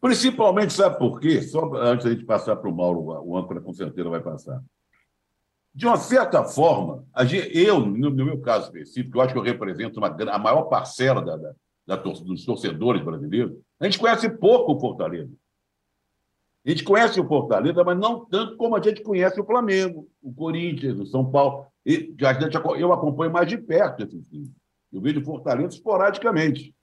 Principalmente, 0.00 0.72
sabe 0.72 0.98
por 0.98 1.20
quê? 1.20 1.42
Só 1.42 1.72
antes 1.74 2.04
da 2.04 2.12
gente 2.12 2.24
passar 2.24 2.56
para 2.56 2.70
o 2.70 2.74
Mauro, 2.74 3.00
o 3.00 3.36
âncora 3.36 3.60
com 3.60 3.72
certeza 3.72 4.08
vai 4.08 4.22
passar. 4.22 4.62
De 5.72 5.86
uma 5.86 5.96
certa 5.96 6.44
forma, 6.44 7.04
eu, 7.52 7.80
no 7.86 8.10
meu 8.10 8.40
caso 8.40 8.66
específico, 8.66 9.16
eu 9.16 9.22
acho 9.22 9.32
que 9.32 9.38
eu 9.38 9.42
represento 9.42 9.98
uma, 9.98 10.08
a 10.08 10.38
maior 10.38 10.64
parcela 10.64 11.22
da, 11.22 11.36
da, 11.36 11.54
da, 11.86 11.96
dos 11.96 12.44
torcedores 12.44 13.02
brasileiros, 13.04 13.56
a 13.78 13.84
gente 13.84 13.98
conhece 13.98 14.28
pouco 14.28 14.72
o 14.72 14.80
Fortaleza. 14.80 15.30
A 16.66 16.70
gente 16.70 16.84
conhece 16.84 17.18
o 17.20 17.26
Fortaleza, 17.26 17.82
mas 17.82 17.98
não 17.98 18.26
tanto 18.26 18.56
como 18.56 18.76
a 18.76 18.82
gente 18.82 19.02
conhece 19.02 19.40
o 19.40 19.44
Flamengo, 19.44 20.08
o 20.22 20.32
Corinthians, 20.32 20.98
o 20.98 21.06
São 21.06 21.30
Paulo. 21.30 21.66
E 21.86 22.14
a 22.22 22.32
gente, 22.34 22.56
eu 22.78 22.92
acompanho 22.92 23.32
mais 23.32 23.48
de 23.48 23.56
perto 23.56 24.02
esses 24.02 24.26
times. 24.28 24.50
Eu 24.92 25.00
vejo 25.00 25.20
o 25.20 25.24
Fortaleza 25.24 25.74
esporadicamente. 25.74 26.74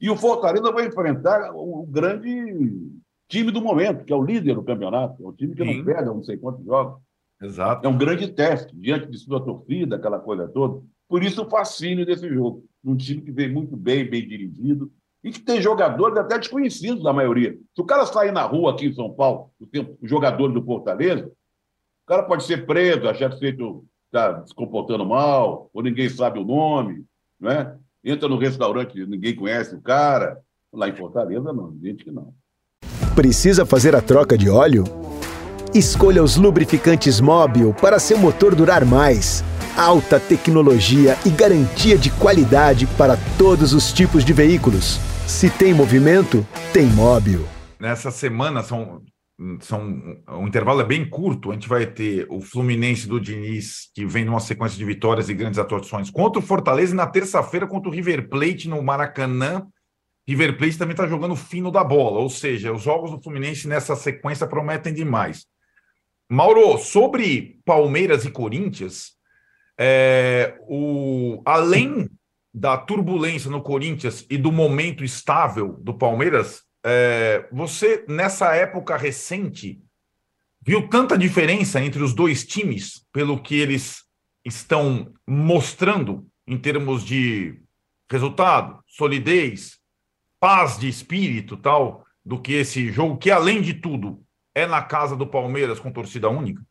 E 0.00 0.10
o 0.10 0.16
Fortaleza 0.16 0.70
vai 0.72 0.86
enfrentar 0.86 1.52
o 1.54 1.86
grande 1.86 2.92
time 3.28 3.50
do 3.50 3.62
momento, 3.62 4.04
que 4.04 4.12
é 4.12 4.16
o 4.16 4.24
líder 4.24 4.54
do 4.54 4.64
campeonato. 4.64 5.24
É 5.24 5.26
um 5.26 5.32
time 5.32 5.54
que 5.54 5.64
Sim. 5.64 5.78
não 5.78 5.84
perde 5.84 6.04
não 6.04 6.22
sei 6.22 6.36
quantos 6.36 6.64
jogos. 6.64 7.00
Exato. 7.42 7.86
É 7.86 7.90
um 7.90 7.98
grande 7.98 8.28
teste 8.28 8.74
diante 8.76 9.10
de 9.10 9.18
sua 9.18 9.44
torcida, 9.44 9.96
aquela 9.96 10.18
coisa 10.18 10.46
toda. 10.48 10.82
Por 11.08 11.22
isso 11.22 11.42
o 11.42 11.50
fascínio 11.50 12.06
desse 12.06 12.28
jogo. 12.28 12.64
Um 12.84 12.96
time 12.96 13.20
que 13.20 13.32
vem 13.32 13.50
muito 13.50 13.76
bem, 13.76 14.08
bem 14.08 14.26
dirigido, 14.26 14.90
e 15.22 15.30
que 15.30 15.40
tem 15.40 15.60
jogadores 15.60 16.16
até 16.16 16.38
desconhecidos 16.38 17.02
da 17.02 17.12
maioria. 17.12 17.56
Se 17.74 17.80
o 17.80 17.84
cara 17.84 18.06
sair 18.06 18.32
na 18.32 18.42
rua 18.42 18.72
aqui 18.72 18.86
em 18.86 18.94
São 18.94 19.12
Paulo, 19.12 19.50
o, 19.60 20.06
jogador 20.06 20.48
do 20.48 20.64
Fortaleza, 20.64 21.26
o 21.26 22.06
cara 22.06 22.24
pode 22.24 22.44
ser 22.44 22.66
preso, 22.66 23.08
achar 23.08 23.30
que 23.30 23.56
está 24.06 24.44
se 24.44 24.54
comportando 24.54 25.06
mal, 25.06 25.70
ou 25.72 25.82
ninguém 25.82 26.08
sabe 26.08 26.40
o 26.40 26.44
nome, 26.44 27.04
né? 27.40 27.76
entra 28.04 28.28
no 28.28 28.36
restaurante, 28.36 29.06
ninguém 29.06 29.34
conhece 29.34 29.74
o 29.74 29.80
cara. 29.80 30.38
Lá 30.72 30.88
em 30.88 30.96
Fortaleza, 30.96 31.52
não, 31.52 31.76
gente 31.82 32.02
que 32.02 32.10
não. 32.10 32.34
Precisa 33.14 33.66
fazer 33.66 33.94
a 33.94 34.00
troca 34.00 34.38
de 34.38 34.48
óleo? 34.48 34.84
Escolha 35.74 36.22
os 36.22 36.36
lubrificantes 36.36 37.18
Móbil 37.18 37.72
para 37.72 37.98
seu 37.98 38.18
motor 38.18 38.54
durar 38.54 38.84
mais. 38.84 39.42
Alta 39.74 40.20
tecnologia 40.20 41.16
e 41.24 41.30
garantia 41.30 41.96
de 41.96 42.10
qualidade 42.10 42.86
para 42.86 43.16
todos 43.38 43.72
os 43.72 43.90
tipos 43.90 44.22
de 44.22 44.34
veículos. 44.34 45.00
Se 45.26 45.48
tem 45.48 45.72
movimento, 45.72 46.46
tem 46.74 46.84
móvel. 46.88 47.48
Nessa 47.80 48.10
semana 48.10 48.62
são, 48.62 49.00
são 49.60 49.98
o 50.28 50.46
intervalo 50.46 50.82
é 50.82 50.84
bem 50.84 51.08
curto. 51.08 51.50
A 51.50 51.54
gente 51.54 51.66
vai 51.66 51.86
ter 51.86 52.26
o 52.28 52.42
Fluminense 52.42 53.08
do 53.08 53.18
Diniz, 53.18 53.88
que 53.94 54.04
vem 54.04 54.26
numa 54.26 54.40
sequência 54.40 54.76
de 54.76 54.84
vitórias 54.84 55.30
e 55.30 55.34
grandes 55.34 55.58
atuações, 55.58 56.10
contra 56.10 56.38
o 56.38 56.44
Fortaleza 56.44 56.92
e 56.92 56.96
na 56.96 57.06
terça-feira 57.06 57.66
contra 57.66 57.88
o 57.88 57.92
River 57.92 58.28
Plate 58.28 58.68
no 58.68 58.82
Maracanã. 58.82 59.66
River 60.28 60.58
Plate 60.58 60.76
também 60.76 60.92
está 60.92 61.06
jogando 61.06 61.34
fino 61.34 61.70
da 61.70 61.82
bola, 61.82 62.18
ou 62.18 62.28
seja, 62.28 62.74
os 62.74 62.82
jogos 62.82 63.10
do 63.10 63.22
Fluminense 63.22 63.66
nessa 63.66 63.96
sequência 63.96 64.46
prometem 64.46 64.92
demais. 64.92 65.50
Mauro, 66.32 66.78
sobre 66.78 67.60
Palmeiras 67.62 68.24
e 68.24 68.30
Corinthians, 68.30 69.18
é, 69.78 70.56
o, 70.66 71.42
além 71.44 72.08
da 72.54 72.74
turbulência 72.78 73.50
no 73.50 73.60
Corinthians 73.60 74.24
e 74.30 74.38
do 74.38 74.50
momento 74.50 75.04
estável 75.04 75.74
do 75.82 75.92
Palmeiras, 75.92 76.62
é, 76.82 77.46
você, 77.52 78.06
nessa 78.08 78.54
época 78.54 78.96
recente, 78.96 79.78
viu 80.62 80.88
tanta 80.88 81.18
diferença 81.18 81.84
entre 81.84 82.02
os 82.02 82.14
dois 82.14 82.46
times, 82.46 83.06
pelo 83.12 83.38
que 83.38 83.56
eles 83.56 84.02
estão 84.42 85.12
mostrando 85.28 86.26
em 86.46 86.56
termos 86.56 87.04
de 87.04 87.60
resultado, 88.10 88.82
solidez, 88.86 89.80
paz 90.40 90.78
de 90.78 90.88
espírito, 90.88 91.58
tal, 91.58 92.06
do 92.24 92.40
que 92.40 92.54
esse 92.54 92.90
jogo, 92.90 93.18
que 93.18 93.30
além 93.30 93.60
de 93.60 93.74
tudo 93.74 94.21
é 94.54 94.66
na 94.66 94.82
casa 94.82 95.16
do 95.16 95.26
Palmeiras 95.26 95.80
com 95.80 95.92
torcida 95.92 96.28
única? 96.28 96.62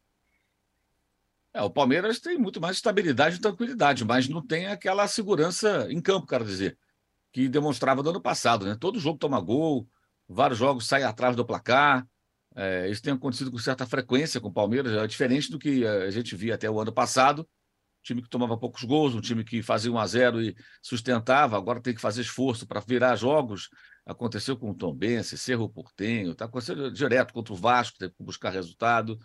É, 1.54 1.62
o 1.62 1.70
Palmeiras 1.70 2.20
tem 2.20 2.38
muito 2.38 2.62
mais 2.62 2.78
estabilidade 2.78 3.36
e 3.36 3.42
tranquilidade, 3.42 4.06
mas 4.06 4.30
não 4.30 4.46
tem 4.46 4.68
aquela 4.68 5.08
segurança 5.08 5.88
em 5.90 6.02
campo, 6.02 6.26
quero 6.26 6.46
dizer, 6.46 6.78
que 7.32 7.50
demonstrava 7.50 8.02
no 8.02 8.10
ano 8.10 8.22
passado, 8.22 8.66
né? 8.66 8.78
Todo 8.80 9.00
jogo 9.00 9.20
toma 9.20 9.40
gol, 9.42 9.88
vários 10.28 10.58
jogos 10.58 10.88
saem 10.88 11.04
atrás 11.04 11.36
do 11.36 11.46
placar. 11.46 12.08
É, 12.56 12.90
isso 12.90 13.02
tem 13.02 13.14
acontecido 13.14 13.52
com 13.52 13.58
certa 13.58 13.86
frequência 13.86 14.40
com 14.40 14.50
o 14.50 14.54
Palmeiras, 14.54 14.94
é 14.94 15.08
diferente 15.08 15.50
do 15.50 15.60
que 15.60 15.86
a 15.86 16.10
gente 16.10 16.36
via 16.36 16.56
até 16.56 16.70
o 16.70 16.80
ano 16.80 16.92
passado. 16.92 17.48
time 18.02 18.22
que 18.22 18.30
tomava 18.30 18.58
poucos 18.58 18.84
gols, 18.84 19.14
um 19.14 19.22
time 19.22 19.44
que 19.44 19.62
fazia 19.62 19.92
1 19.92 19.98
a 19.98 20.08
0 20.08 20.42
e 20.42 20.56
sustentava, 20.82 21.58
agora 21.58 21.82
tem 21.82 21.94
que 21.94 22.02
fazer 22.02 22.22
esforço 22.22 22.66
para 22.66 22.80
virar 22.80 23.16
jogos. 23.16 23.70
Aconteceu 24.06 24.58
com 24.58 24.72
o 24.72 24.76
Tom 24.76 24.94
Bense, 24.94 25.38
Cerro 25.38 25.70
Portenho, 25.70 26.32
está 26.32 26.46
acontecendo 26.46 26.92
direto 26.92 27.34
contra 27.34 27.54
o 27.54 27.56
Vasco, 27.58 27.98
tem 28.00 28.10
que 28.10 28.24
buscar 28.24 28.50
resultado. 28.50 29.20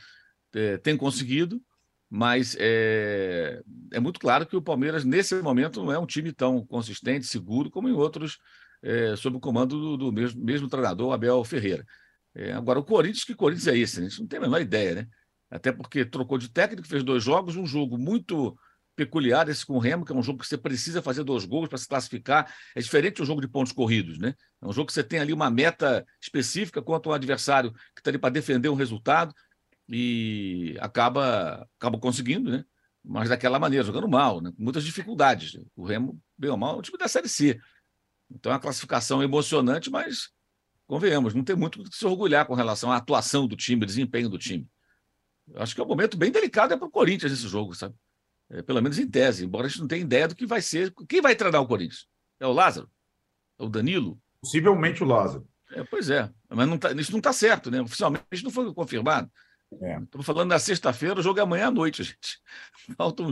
É, 0.54 0.78
tem 0.78 0.96
conseguido, 0.96 1.60
mas 2.08 2.56
é, 2.58 3.62
é, 3.92 4.00
muito 4.00 4.20
claro 4.20 4.46
que 4.46 4.56
o 4.56 4.62
Palmeiras, 4.62 5.04
nesse 5.04 5.34
momento, 5.42 5.82
não 5.82 5.92
é 5.92 5.98
um 5.98 6.06
time 6.06 6.32
tão 6.32 6.64
consistente, 6.64 7.26
seguro, 7.26 7.70
como 7.70 7.88
em 7.88 7.92
outros, 7.92 8.38
é, 8.82 9.16
sob 9.16 9.36
o 9.36 9.40
comando 9.40 9.78
do, 9.78 9.96
do 9.96 10.12
mesmo, 10.12 10.42
mesmo, 10.42 10.68
treinador, 10.68 11.12
Abel 11.12 11.42
Ferreira. 11.44 11.84
É, 12.34 12.52
agora, 12.52 12.78
o 12.78 12.84
Corinthians, 12.84 13.24
que 13.24 13.34
Corinthians 13.34 13.66
é 13.66 13.76
esse? 13.76 14.00
A 14.00 14.02
gente 14.04 14.20
não 14.20 14.26
tem 14.26 14.38
a 14.38 14.42
menor 14.42 14.60
ideia, 14.60 14.94
né? 14.94 15.08
Até 15.50 15.72
porque 15.72 16.04
trocou 16.04 16.38
de 16.38 16.50
técnico, 16.50 16.86
fez 16.86 17.02
dois 17.02 17.22
jogos, 17.22 17.56
um 17.56 17.66
jogo 17.66 17.98
muito 17.98 18.56
peculiar 18.96 19.48
esse 19.48 19.64
com 19.64 19.74
o 19.74 19.78
Remo, 19.78 20.04
que 20.04 20.12
é 20.12 20.14
um 20.14 20.22
jogo 20.22 20.40
que 20.40 20.46
você 20.46 20.56
precisa 20.56 21.02
fazer 21.02 21.22
dois 21.22 21.44
gols 21.44 21.68
para 21.68 21.78
se 21.78 21.86
classificar. 21.86 22.52
É 22.74 22.80
diferente 22.80 23.18
do 23.18 23.26
jogo 23.26 23.40
de 23.40 23.46
pontos 23.46 23.72
corridos, 23.72 24.18
né? 24.18 24.34
É 24.60 24.66
um 24.66 24.72
jogo 24.72 24.86
que 24.86 24.92
você 24.94 25.04
tem 25.04 25.20
ali 25.20 25.32
uma 25.32 25.50
meta 25.50 26.04
específica 26.20 26.82
quanto 26.82 27.10
ao 27.10 27.14
adversário 27.14 27.72
que 27.94 28.00
está 28.00 28.10
ali 28.10 28.18
para 28.18 28.30
defender 28.30 28.70
um 28.70 28.74
resultado 28.74 29.34
e 29.88 30.76
acaba, 30.80 31.68
acaba 31.78 31.98
conseguindo, 31.98 32.50
né? 32.50 32.64
Mas 33.04 33.28
daquela 33.28 33.58
maneira, 33.58 33.84
jogando 33.84 34.08
mal, 34.08 34.40
né? 34.40 34.50
muitas 34.58 34.82
dificuldades. 34.82 35.60
O 35.76 35.84
Remo, 35.84 36.20
bem 36.36 36.50
ou 36.50 36.56
mal, 36.56 36.76
é 36.76 36.78
o 36.78 36.82
time 36.82 36.98
da 36.98 37.06
Série 37.06 37.28
C. 37.28 37.60
Então 38.28 38.50
é 38.50 38.54
uma 38.54 38.60
classificação 38.60 39.22
emocionante, 39.22 39.90
mas 39.90 40.30
convenhamos, 40.86 41.34
não 41.34 41.44
tem 41.44 41.54
muito 41.54 41.84
que 41.84 41.96
se 41.96 42.06
orgulhar 42.06 42.46
com 42.46 42.54
relação 42.54 42.90
à 42.90 42.96
atuação 42.96 43.46
do 43.46 43.54
time, 43.54 43.86
desempenho 43.86 44.28
do 44.28 44.38
time. 44.38 44.68
Eu 45.52 45.62
acho 45.62 45.74
que 45.74 45.80
é 45.80 45.84
um 45.84 45.88
momento 45.88 46.16
bem 46.16 46.30
delicado 46.30 46.74
é 46.74 46.76
para 46.76 46.88
o 46.88 46.90
Corinthians 46.90 47.32
esse 47.32 47.46
jogo, 47.46 47.74
sabe? 47.74 47.94
É, 48.50 48.62
pelo 48.62 48.80
menos 48.80 48.98
em 48.98 49.08
tese, 49.08 49.44
embora 49.44 49.66
a 49.66 49.68
gente 49.68 49.80
não 49.80 49.88
tenha 49.88 50.02
ideia 50.02 50.28
do 50.28 50.36
que 50.36 50.46
vai 50.46 50.62
ser. 50.62 50.92
Quem 51.08 51.20
vai 51.20 51.34
treinar 51.34 51.60
o 51.60 51.66
Corinthians? 51.66 52.06
É 52.38 52.46
o 52.46 52.52
Lázaro? 52.52 52.88
É 53.58 53.64
o 53.64 53.68
Danilo? 53.68 54.18
Possivelmente 54.40 55.02
o 55.02 55.06
Lázaro. 55.06 55.46
É, 55.72 55.82
pois 55.84 56.10
é, 56.10 56.30
mas 56.48 56.68
não 56.68 56.78
tá, 56.78 56.92
isso 56.92 57.10
não 57.10 57.18
está 57.18 57.32
certo, 57.32 57.70
né? 57.70 57.80
Oficialmente 57.80 58.44
não 58.44 58.50
foi 58.50 58.72
confirmado. 58.72 59.28
É. 59.82 59.98
Estamos 59.98 60.24
falando 60.24 60.50
na 60.50 60.60
sexta-feira, 60.60 61.18
o 61.18 61.22
jogo 61.22 61.40
é 61.40 61.42
amanhã 61.42 61.66
à 61.66 61.70
noite, 61.70 62.02
gente. 62.04 62.38
Falta, 62.96 63.24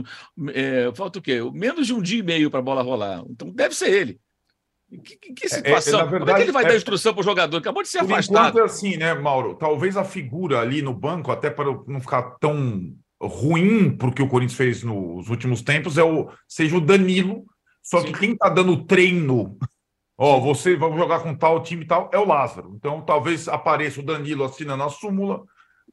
é, 0.53 0.91
falta 0.93 1.19
o 1.19 1.21
quê? 1.21 1.39
Menos 1.53 1.87
de 1.87 1.93
um 1.93 2.01
dia 2.01 2.19
e 2.19 2.23
meio 2.23 2.51
para 2.51 2.59
a 2.59 2.63
bola 2.63 2.81
rolar. 2.81 3.23
Então 3.29 3.49
deve 3.49 3.73
ser 3.73 3.89
ele. 3.89 4.19
Que, 5.03 5.17
que, 5.17 5.33
que 5.33 5.49
situação? 5.49 6.01
É, 6.01 6.03
é, 6.03 6.05
verdade, 6.05 6.19
Como 6.19 6.31
é 6.31 6.35
que 6.35 6.41
ele 6.41 6.51
vai 6.51 6.63
dar 6.65 6.73
é 6.73 6.77
instrução 6.77 7.13
para 7.13 7.21
o 7.21 7.23
jogador? 7.23 7.57
Acabou 7.57 7.81
de 7.81 7.89
ser 7.89 7.99
por 7.99 8.11
afastado. 8.11 8.49
Enquanto 8.49 8.59
é 8.59 8.65
assim, 8.65 8.97
né, 8.97 9.13
Mauro? 9.13 9.55
Talvez 9.55 9.97
a 9.97 10.03
figura 10.03 10.59
ali 10.59 10.81
no 10.81 10.93
banco, 10.93 11.31
até 11.31 11.49
para 11.49 11.65
não 11.87 11.99
ficar 11.99 12.21
tão 12.39 12.95
ruim 13.21 13.95
porque 13.95 14.21
o 14.21 14.27
Corinthians 14.27 14.57
fez 14.57 14.83
nos 14.83 15.29
últimos 15.29 15.61
tempos, 15.61 15.97
é 15.97 16.03
o, 16.03 16.29
seja 16.47 16.77
o 16.77 16.81
Danilo. 16.81 17.45
Só 17.81 18.01
Sim. 18.01 18.11
que 18.11 18.19
quem 18.19 18.31
está 18.33 18.49
dando 18.49 18.83
treino 18.85 19.57
Ó, 20.17 20.39
você 20.39 20.77
vai 20.77 20.89
jogar 20.97 21.19
com 21.19 21.35
tal 21.35 21.61
time 21.61 21.83
e 21.83 21.87
tal, 21.87 22.09
é 22.13 22.17
o 22.17 22.25
Lázaro. 22.25 22.73
Então, 22.73 23.01
talvez 23.01 23.49
apareça 23.49 23.99
o 23.99 24.03
Danilo 24.03 24.45
assinando 24.45 24.81
a 24.83 24.89
súmula 24.89 25.43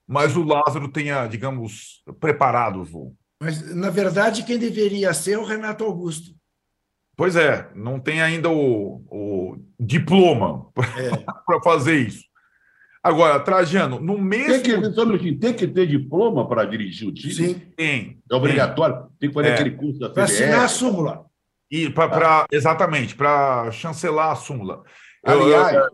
mas 0.07 0.37
o 0.37 0.45
Lázaro 0.45 0.89
tenha, 0.89 1.27
digamos, 1.27 2.03
preparado 2.21 2.81
o 2.81 2.85
voo. 2.85 3.17
Mas, 3.41 3.75
na 3.75 3.91
verdade, 3.91 4.45
quem 4.45 4.59
deveria 4.59 5.13
ser 5.15 5.33
é 5.33 5.39
o 5.39 5.45
Renato 5.45 5.85
Augusto. 5.85 6.35
Pois 7.17 7.37
é, 7.37 7.71
não 7.75 8.01
tem 8.01 8.23
ainda 8.23 8.49
o, 8.49 9.05
o 9.11 9.57
diploma 9.79 10.71
é. 10.97 11.11
para 11.47 11.63
fazer 11.63 12.07
isso. 12.07 12.25
Agora, 13.03 13.41
Trajano, 13.41 13.99
no 13.99 14.17
mesmo. 14.17 14.63
Tem 14.63 15.19
que, 15.19 15.33
tem 15.35 15.55
que 15.55 15.67
ter 15.67 15.87
diploma 15.89 16.49
para 16.49 16.65
dirigir 16.65 17.09
o 17.09 17.13
time? 17.13 17.35
Sim. 17.35 17.55
Tem. 17.77 18.23
É 18.31 18.35
obrigatório? 18.35 18.97
Tem, 18.97 19.09
tem 19.19 19.29
que 19.31 19.35
fazer 19.35 19.49
é. 19.49 19.55
aquele 19.55 19.73
curso 19.73 19.99
da 19.99 20.11
Para 20.11 20.25
assinar 20.25 20.65
a 20.65 20.69
súmula. 20.69 21.27
E 21.69 21.91
pra, 21.91 22.09
pra 22.09 22.47
exatamente, 22.53 23.17
para 23.17 23.71
chancelar 23.73 24.31
a 24.31 24.37
súmula. 24.37 24.85
Aliás, 25.25 25.75
eu, 25.75 25.81
eu, 25.81 25.89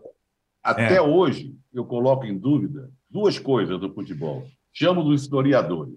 até 0.63 0.97
é. 0.97 1.01
hoje, 1.01 1.55
eu 1.73 1.83
coloco 1.85 2.25
em 2.25 2.37
dúvida 2.37 2.91
duas 3.09 3.39
coisas 3.39 3.79
do 3.79 3.91
futebol. 3.91 4.45
Chamo 4.71 5.03
dos 5.03 5.23
historiadores. 5.23 5.95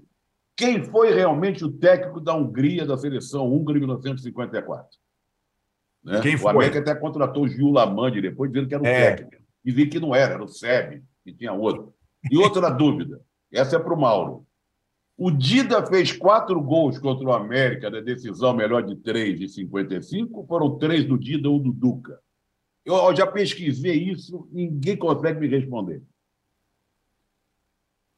Quem 0.57 0.83
foi 0.83 1.13
realmente 1.13 1.65
o 1.65 1.73
técnico 1.73 2.21
da 2.21 2.35
Hungria, 2.35 2.87
da 2.87 2.97
seleção 2.97 3.53
húngara 3.53 3.77
em 3.79 3.83
1954? 3.83 4.89
Né? 6.05 6.21
Quem 6.21 6.37
foi? 6.39 6.53
O 6.53 6.57
América 6.57 6.79
até 6.79 6.95
contratou 6.95 7.45
o 7.45 7.49
Gil 7.49 7.71
Lamande 7.71 8.21
depois, 8.21 8.51
dizendo 8.51 8.69
que 8.69 8.75
era 8.75 8.83
o 8.83 8.87
é. 8.87 9.17
técnico. 9.17 9.42
E 9.65 9.71
vi 9.71 9.87
que 9.87 10.01
não 10.01 10.15
era, 10.15 10.35
era 10.35 10.45
o 10.45 10.49
SEB, 10.49 11.03
que 11.25 11.33
tinha 11.33 11.53
outro. 11.53 11.95
E 12.31 12.37
outra 12.37 12.69
dúvida, 12.71 13.21
essa 13.53 13.77
é 13.77 13.79
para 13.79 13.95
o 13.95 14.01
Mauro. 14.01 14.47
O 15.17 15.31
Dida 15.31 15.87
fez 15.87 16.13
quatro 16.13 16.61
gols 16.61 16.99
contra 16.99 17.27
o 17.27 17.33
América 17.33 17.91
na 17.91 18.01
decisão 18.01 18.55
melhor 18.55 18.83
de 18.83 18.97
três 18.97 19.39
de 19.39 19.49
55, 19.49 20.47
foram 20.47 20.79
três 20.79 21.05
do 21.05 21.19
Dida 21.19 21.49
ou 21.49 21.59
do 21.59 21.73
Duca? 21.73 22.19
Eu 22.85 23.15
já 23.15 23.27
pesquisei 23.27 24.11
isso, 24.11 24.49
ninguém 24.51 24.97
consegue 24.97 25.39
me 25.39 25.47
responder. 25.47 26.03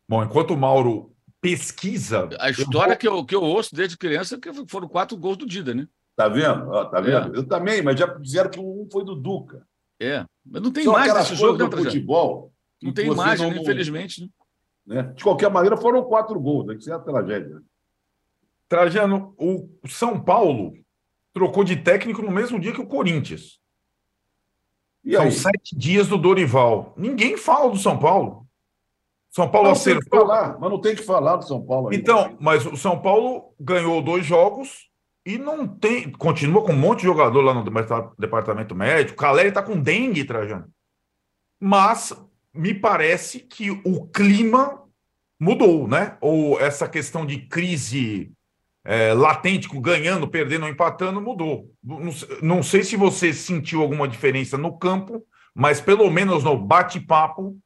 Bom, 0.09 0.23
enquanto 0.23 0.53
o 0.53 0.57
Mauro 0.57 1.15
pesquisa. 1.45 2.31
A 2.41 2.49
história 2.49 2.95
eu... 2.95 2.97
que, 2.97 3.07
eu, 3.07 3.25
que 3.25 3.35
eu 3.35 3.43
ouço 3.43 3.75
desde 3.75 3.99
criança 3.99 4.37
é 4.37 4.39
que 4.39 4.51
foram 4.67 4.89
quatro 4.89 5.15
gols 5.17 5.37
do 5.37 5.47
Dida, 5.47 5.75
né? 5.75 5.87
Tá 6.17 6.29
vendo? 6.29 6.71
Ó, 6.71 6.85
tá 6.87 7.01
vendo? 7.01 7.35
É. 7.35 7.39
Eu 7.39 7.47
também, 7.47 7.83
mas 7.83 7.99
já 7.99 8.07
disseram 8.07 8.51
que 8.51 8.59
um 8.59 8.89
foi 8.91 9.05
do 9.05 9.15
Duca. 9.15 9.67
É, 10.01 10.25
mas 10.45 10.63
não 10.63 10.73
tem 10.73 10.87
mais 10.87 11.15
esse 11.17 11.35
jogo 11.37 11.59
do 11.59 11.77
futebol. 11.77 12.53
Não 12.83 12.93
tem 12.93 13.07
imagem, 13.11 13.51
não... 13.51 13.63
infelizmente. 13.63 14.31
Né? 14.87 15.03
né? 15.03 15.13
De 15.15 15.23
qualquer 15.23 15.51
maneira, 15.51 15.77
foram 15.77 16.05
quatro 16.05 16.39
gols, 16.39 16.67
né? 16.67 16.75
Isso 16.75 16.91
é 16.91 16.95
a 16.95 16.99
tragédia. 16.99 17.63
Trajano, 18.69 19.35
o 19.39 19.69
São 19.89 20.21
Paulo 20.21 20.75
trocou 21.33 21.65
de 21.65 21.77
técnico 21.77 22.23
no 22.23 22.31
mesmo 22.31 22.59
dia 22.59 22.73
que 22.73 22.81
o 22.81 22.87
Corinthians. 22.87 23.61
E 25.05 25.13
São 25.13 25.25
aí? 25.25 25.33
sete 25.33 25.77
dias 25.77 26.09
do 26.09 26.17
Dorival. 26.17 26.95
Ninguém 26.97 27.37
fala 27.37 27.71
do 27.71 27.79
São 27.79 27.99
Paulo. 27.99 28.47
São 29.31 29.51
Paulo 29.51 29.69
não 29.69 29.73
acertou. 29.73 30.21
Falar, 30.21 30.59
mas 30.59 30.71
não 30.71 30.81
tem 30.81 30.95
que 30.95 31.03
falar 31.03 31.37
do 31.37 31.45
São 31.45 31.61
Paulo 31.65 31.89
ainda. 31.89 32.01
Então, 32.01 32.37
mas 32.41 32.65
o 32.65 32.77
São 32.77 33.01
Paulo 33.01 33.53
ganhou 33.59 34.01
dois 34.01 34.25
jogos 34.25 34.89
e 35.25 35.39
não 35.39 35.67
tem. 35.67 36.11
Continua 36.13 36.63
com 36.63 36.73
um 36.73 36.79
monte 36.79 37.01
de 37.01 37.07
jogador 37.07 37.41
lá 37.41 37.55
no 37.55 37.65
departamento 38.19 38.75
médico. 38.75 39.19
Caleri 39.19 39.49
está 39.49 39.63
com 39.63 39.81
dengue, 39.81 40.25
Trajano. 40.25 40.67
Mas 41.59 42.13
me 42.53 42.75
parece 42.75 43.41
que 43.41 43.71
o 43.71 44.07
clima 44.07 44.83
mudou, 45.41 45.89
né? 45.89 46.17
Ou 46.21 46.61
essa 46.61 46.89
questão 46.89 47.25
de 47.25 47.39
crise 47.47 48.31
é, 48.85 49.15
latente, 49.15 49.69
ganhando, 49.81 50.29
perdendo 50.29 50.69
empatando, 50.69 51.21
mudou. 51.21 51.71
Não, 51.83 52.13
não 52.43 52.63
sei 52.63 52.85
se 52.85 52.97
você 52.97 53.33
sentiu 53.33 53.81
alguma 53.81 54.07
diferença 54.07 54.59
no 54.59 54.77
campo, 54.79 55.25
mas 55.55 55.81
pelo 55.81 56.11
menos 56.11 56.45
no 56.45 56.59
bate-papo 56.59 57.57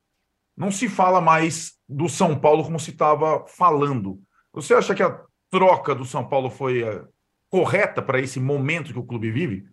não 0.57 0.71
se 0.71 0.89
fala 0.89 1.21
mais 1.21 1.75
do 1.89 2.09
São 2.09 2.39
Paulo 2.39 2.65
como 2.65 2.79
se 2.79 2.91
estava 2.91 3.45
falando. 3.47 4.21
Você 4.53 4.75
acha 4.75 4.95
que 4.95 5.03
a 5.03 5.21
troca 5.51 5.95
do 5.95 6.05
São 6.05 6.25
Paulo 6.25 6.51
foi 6.51 6.83
uh, 6.83 7.09
correta 7.51 8.03
para 8.03 8.21
esse 8.21 8.39
momento 8.39 8.93
que 8.93 8.99
o 8.99 9.05
clube 9.05 9.31
vive? 9.31 9.67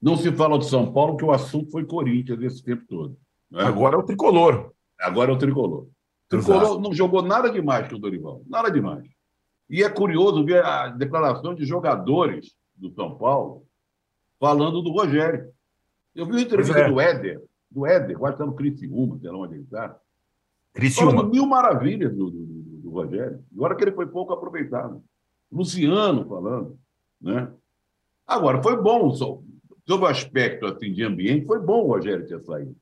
Não 0.00 0.16
se 0.16 0.30
fala 0.32 0.58
do 0.58 0.64
São 0.64 0.92
Paulo, 0.92 1.12
porque 1.12 1.24
o 1.24 1.32
assunto 1.32 1.70
foi 1.70 1.84
Corinthians 1.84 2.40
esse 2.42 2.62
tempo 2.62 2.84
todo. 2.86 3.16
Né? 3.50 3.62
Agora 3.62 3.96
é 3.96 3.98
o 3.98 4.02
tricolor. 4.02 4.72
Agora 5.00 5.30
é 5.30 5.34
o 5.34 5.38
tricolor. 5.38 5.88
Tricolor 6.28 6.62
Exato. 6.62 6.80
não 6.80 6.92
jogou 6.92 7.22
nada 7.22 7.50
demais 7.50 7.88
com 7.88 7.96
o 7.96 7.98
Dorival. 7.98 8.42
Nada 8.46 8.70
demais. 8.70 9.04
E 9.68 9.82
é 9.82 9.88
curioso 9.88 10.44
ver 10.44 10.64
a 10.64 10.88
declaração 10.88 11.54
de 11.54 11.64
jogadores 11.64 12.54
do 12.74 12.92
São 12.92 13.16
Paulo 13.16 13.66
falando 14.38 14.82
do 14.82 14.92
Rogério. 14.92 15.50
Eu 16.14 16.26
vi 16.26 16.38
a 16.38 16.40
entrevista 16.42 16.80
é. 16.80 16.90
do 16.90 17.00
Éder, 17.00 17.42
do 17.70 17.86
Éder, 17.86 18.16
eu 18.16 18.26
acho 18.26 18.36
que 18.36 18.42
está 18.42 18.46
no 18.46 18.54
Criciúma, 18.54 19.18
sei 19.18 19.30
lá 19.30 19.38
onde 19.38 19.54
ele 19.54 19.62
está. 19.62 19.98
Criciúma. 20.72 21.12
Falando 21.12 21.30
mil 21.30 21.46
maravilhas 21.46 22.14
do, 22.14 22.30
do, 22.30 22.44
do, 22.44 22.62
do 22.82 22.90
Rogério. 22.90 23.42
Agora 23.54 23.74
que 23.74 23.84
ele 23.84 23.92
foi 23.92 24.06
pouco 24.06 24.32
aproveitado. 24.32 25.02
Luciano 25.50 26.26
falando, 26.26 26.78
né? 27.24 27.50
Agora, 28.26 28.62
foi 28.62 28.80
bom, 28.80 29.12
sob 29.12 29.42
o 29.88 30.06
aspecto 30.06 30.66
assim, 30.66 30.92
de 30.92 31.02
ambiente, 31.02 31.46
foi 31.46 31.58
bom 31.58 31.82
o 31.82 31.88
Rogério 31.88 32.26
ter 32.26 32.40
saído. 32.42 32.76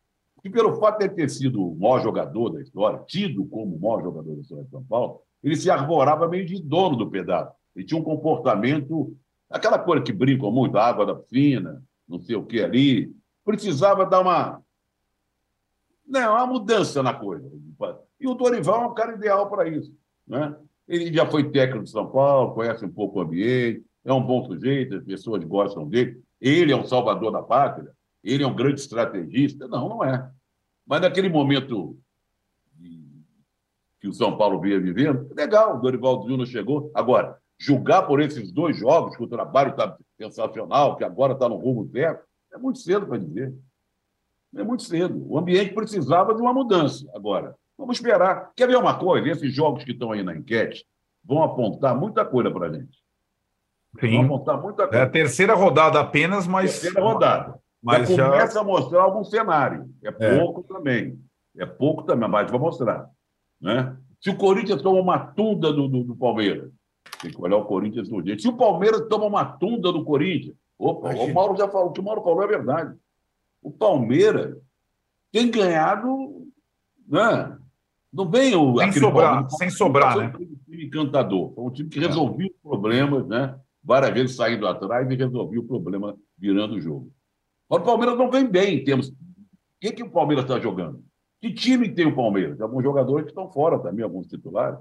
E 0.45 0.51
pelo 0.51 0.77
fato 0.77 0.99
de 0.99 1.05
ele 1.05 1.15
ter 1.15 1.31
sido 1.31 1.65
o 1.65 1.75
maior 1.77 2.03
jogador 2.03 2.51
da 2.51 2.61
história, 2.61 3.03
tido 3.07 3.45
como 3.47 3.77
o 3.77 3.81
maior 3.81 4.03
jogador 4.03 4.35
da 4.35 4.41
história 4.41 4.65
de 4.65 4.71
São 4.71 4.85
Paulo, 4.85 5.21
ele 5.43 5.57
se 5.57 5.71
arvorava 5.71 6.29
meio 6.29 6.45
de 6.45 6.61
dono 6.61 6.97
do 6.97 7.11
pedaço. 7.11 7.55
Ele 7.75 7.85
tinha 7.85 8.01
um 8.01 8.05
comportamento, 8.05 9.17
aquela 9.49 9.79
coisa 9.79 10.03
que 10.03 10.13
brincam 10.13 10.51
muito, 10.51 10.77
água 10.77 11.07
da 11.07 11.17
fina, 11.17 11.83
não 12.09 12.21
sei 12.21 12.37
o 12.37 12.45
que 12.45 12.61
ali. 12.61 13.15
Precisava 13.45 14.05
dar 14.05 14.21
uma, 14.21 14.63
não, 16.07 16.21
é 16.21 16.29
uma 16.29 16.47
mudança 16.47 17.03
na 17.03 17.15
coisa. 17.15 17.51
E 18.21 18.27
o 18.27 18.35
Dorival 18.35 18.83
é 18.83 18.87
um 18.87 18.95
cara 18.95 19.15
ideal 19.15 19.49
para 19.49 19.69
isso. 19.69 19.97
Né? 20.27 20.55
Ele 20.87 21.13
já 21.13 21.27
foi 21.27 21.51
técnico 21.51 21.85
de 21.85 21.91
São 21.91 22.07
Paulo, 22.11 22.55
conhece 22.55 22.85
um 22.85 22.93
pouco 22.93 23.19
o 23.19 23.23
ambiente, 23.23 23.85
é 24.05 24.13
um 24.13 24.23
bom 24.23 24.45
sujeito, 24.45 24.97
as 24.97 25.05
pessoas 25.05 25.45
gostam 25.45 25.89
dele. 25.89 26.21
Ele 26.41 26.73
é 26.73 26.77
um 26.77 26.87
salvador 26.87 27.31
da 27.31 27.43
pátria, 27.43 27.93
ele 28.23 28.43
é 28.43 28.47
um 28.47 28.55
grande 28.55 28.81
estrategista. 28.81 29.69
Não, 29.69 29.89
não 29.89 30.05
é. 30.05 30.31
Mas 30.87 31.01
naquele 31.01 31.29
momento 31.29 31.97
que 34.01 34.09
o 34.09 34.13
São 34.13 34.37
Paulo 34.37 34.61
vinha 34.61 34.81
vivendo, 34.81 35.33
legal, 35.33 35.77
o 35.77 35.81
Dorival 35.81 36.27
Júnior 36.27 36.47
chegou. 36.49 36.91
Agora, 36.93 37.39
julgar 37.57 38.03
por 38.03 38.21
esses 38.21 38.51
dois 38.51 38.77
jogos, 38.77 39.17
que 39.17 39.23
o 39.23 39.29
trabalho 39.29 39.71
está 39.71 39.97
sensacional, 40.19 40.97
que 40.97 41.05
agora 41.05 41.35
está 41.35 41.49
no 41.49 41.57
rumo 41.57 41.89
certo, 41.89 42.25
é 42.53 42.59
muito 42.59 42.81
cedo 42.81 43.07
para 43.07 43.19
dizer. 43.19 43.55
É 44.57 44.65
muito 44.65 44.83
cedo. 44.83 45.25
O 45.29 45.39
ambiente 45.39 45.73
precisava 45.73 46.35
de 46.35 46.43
uma 46.43 46.53
mudança. 46.53 47.09
Agora, 47.15 47.55
vamos 47.79 47.97
esperar. 47.97 48.53
Quer 48.57 48.67
ver 48.67 48.77
uma 48.77 48.99
coisa? 48.99 49.29
Esses 49.29 49.55
jogos 49.55 49.85
que 49.85 49.93
estão 49.93 50.11
aí 50.11 50.23
na 50.23 50.35
enquete 50.35 50.85
vão 51.25 51.43
apontar 51.43 51.99
muita 51.99 52.25
coisa 52.25 52.51
para 52.51 52.67
a 52.67 52.73
gente. 52.73 53.02
Sim. 54.01 54.25
Apontar 54.25 54.61
muita 54.61 54.89
coisa. 54.89 55.03
É 55.03 55.07
a 55.07 55.11
terceira 55.11 55.55
rodada 55.55 56.01
apenas, 56.01 56.47
mas. 56.47 56.81
Terceira 56.81 57.01
rodada. 57.01 57.61
Mas 57.83 58.09
já 58.09 58.31
começa 58.31 58.61
a 58.61 58.65
mostrar 58.65 59.03
algum 59.03 59.25
cenário. 59.25 59.91
É, 60.03 60.09
é 60.09 60.39
pouco 60.39 60.61
é. 60.61 60.75
também. 60.75 61.19
É 61.59 61.67
pouco 61.67 62.03
também, 62.05 62.29
mas 62.29 62.51
vai 62.51 62.61
mostrar. 62.61 63.11
Né? 63.61 63.97
Se 64.21 64.31
o 64.31 64.37
Corinthians 64.37 64.81
toma 64.81 65.01
uma 65.01 65.19
tunda 65.19 65.73
do, 65.73 65.89
do, 65.89 66.05
do 66.05 66.17
Palmeiras, 66.17 66.71
tem 67.21 67.31
que 67.31 67.41
olhar 67.41 67.57
o 67.57 67.65
Corinthians 67.65 68.09
no 68.09 68.23
dia. 68.23 68.39
Se 68.39 68.49
o 68.49 68.57
Palmeiras 68.57 69.07
toma 69.09 69.27
uma 69.27 69.45
tunda 69.45 69.93
do 69.93 70.05
Corinthians, 70.05 70.55
opa, 70.79 71.11
o 71.11 71.35
Mauro 71.35 71.57
já 71.57 71.69
falou, 71.69 71.89
o 71.89 71.93
que 71.93 72.01
o 72.01 72.05
Mauro 72.05 72.23
falou 72.23 72.43
é 72.43 72.47
verdade. 72.47 72.97
O 73.61 73.71
Palmeiras 73.71 74.57
tem 75.31 75.51
ganhado, 75.51 76.47
né? 77.07 77.57
Não 78.13 78.29
vem 78.29 78.55
o. 78.55 78.79
Sem 78.79 78.93
sobrar, 78.93 79.51
sem 79.51 79.71
sobrar, 79.71 80.17
né? 80.17 80.33
Um 80.39 80.57
time 80.71 80.87
encantador. 80.87 81.53
Foi 81.55 81.65
um 81.65 81.71
time 81.71 81.89
que 81.89 81.99
resolvia 81.99 82.49
os 82.49 82.61
problemas, 82.63 83.27
né? 83.27 83.59
Várias 83.83 84.13
vezes 84.13 84.37
saindo 84.37 84.67
atrás 84.67 85.11
e 85.11 85.17
resolvia 85.17 85.61
o 85.61 85.67
problema 85.67 86.17
virando 86.39 86.75
o 86.75 86.81
jogo. 86.81 87.13
Mas 87.69 87.81
o 87.81 87.85
Palmeiras 87.85 88.17
não 88.17 88.31
vem 88.31 88.49
bem 88.49 88.77
em 88.77 88.85
termos. 88.85 89.09
O 89.09 89.15
que, 89.81 89.93
que 89.93 90.03
o 90.03 90.11
Palmeiras 90.11 90.45
está 90.45 90.61
jogando? 90.61 91.03
Que 91.41 91.53
time 91.53 91.89
tem 91.89 92.07
o 92.07 92.15
Palmeiras? 92.15 92.61
Alguns 92.61 92.85
jogadores 92.85 93.25
que 93.25 93.31
estão 93.31 93.51
fora 93.51 93.79
também, 93.79 94.05
alguns 94.05 94.29
titulares. 94.29 94.79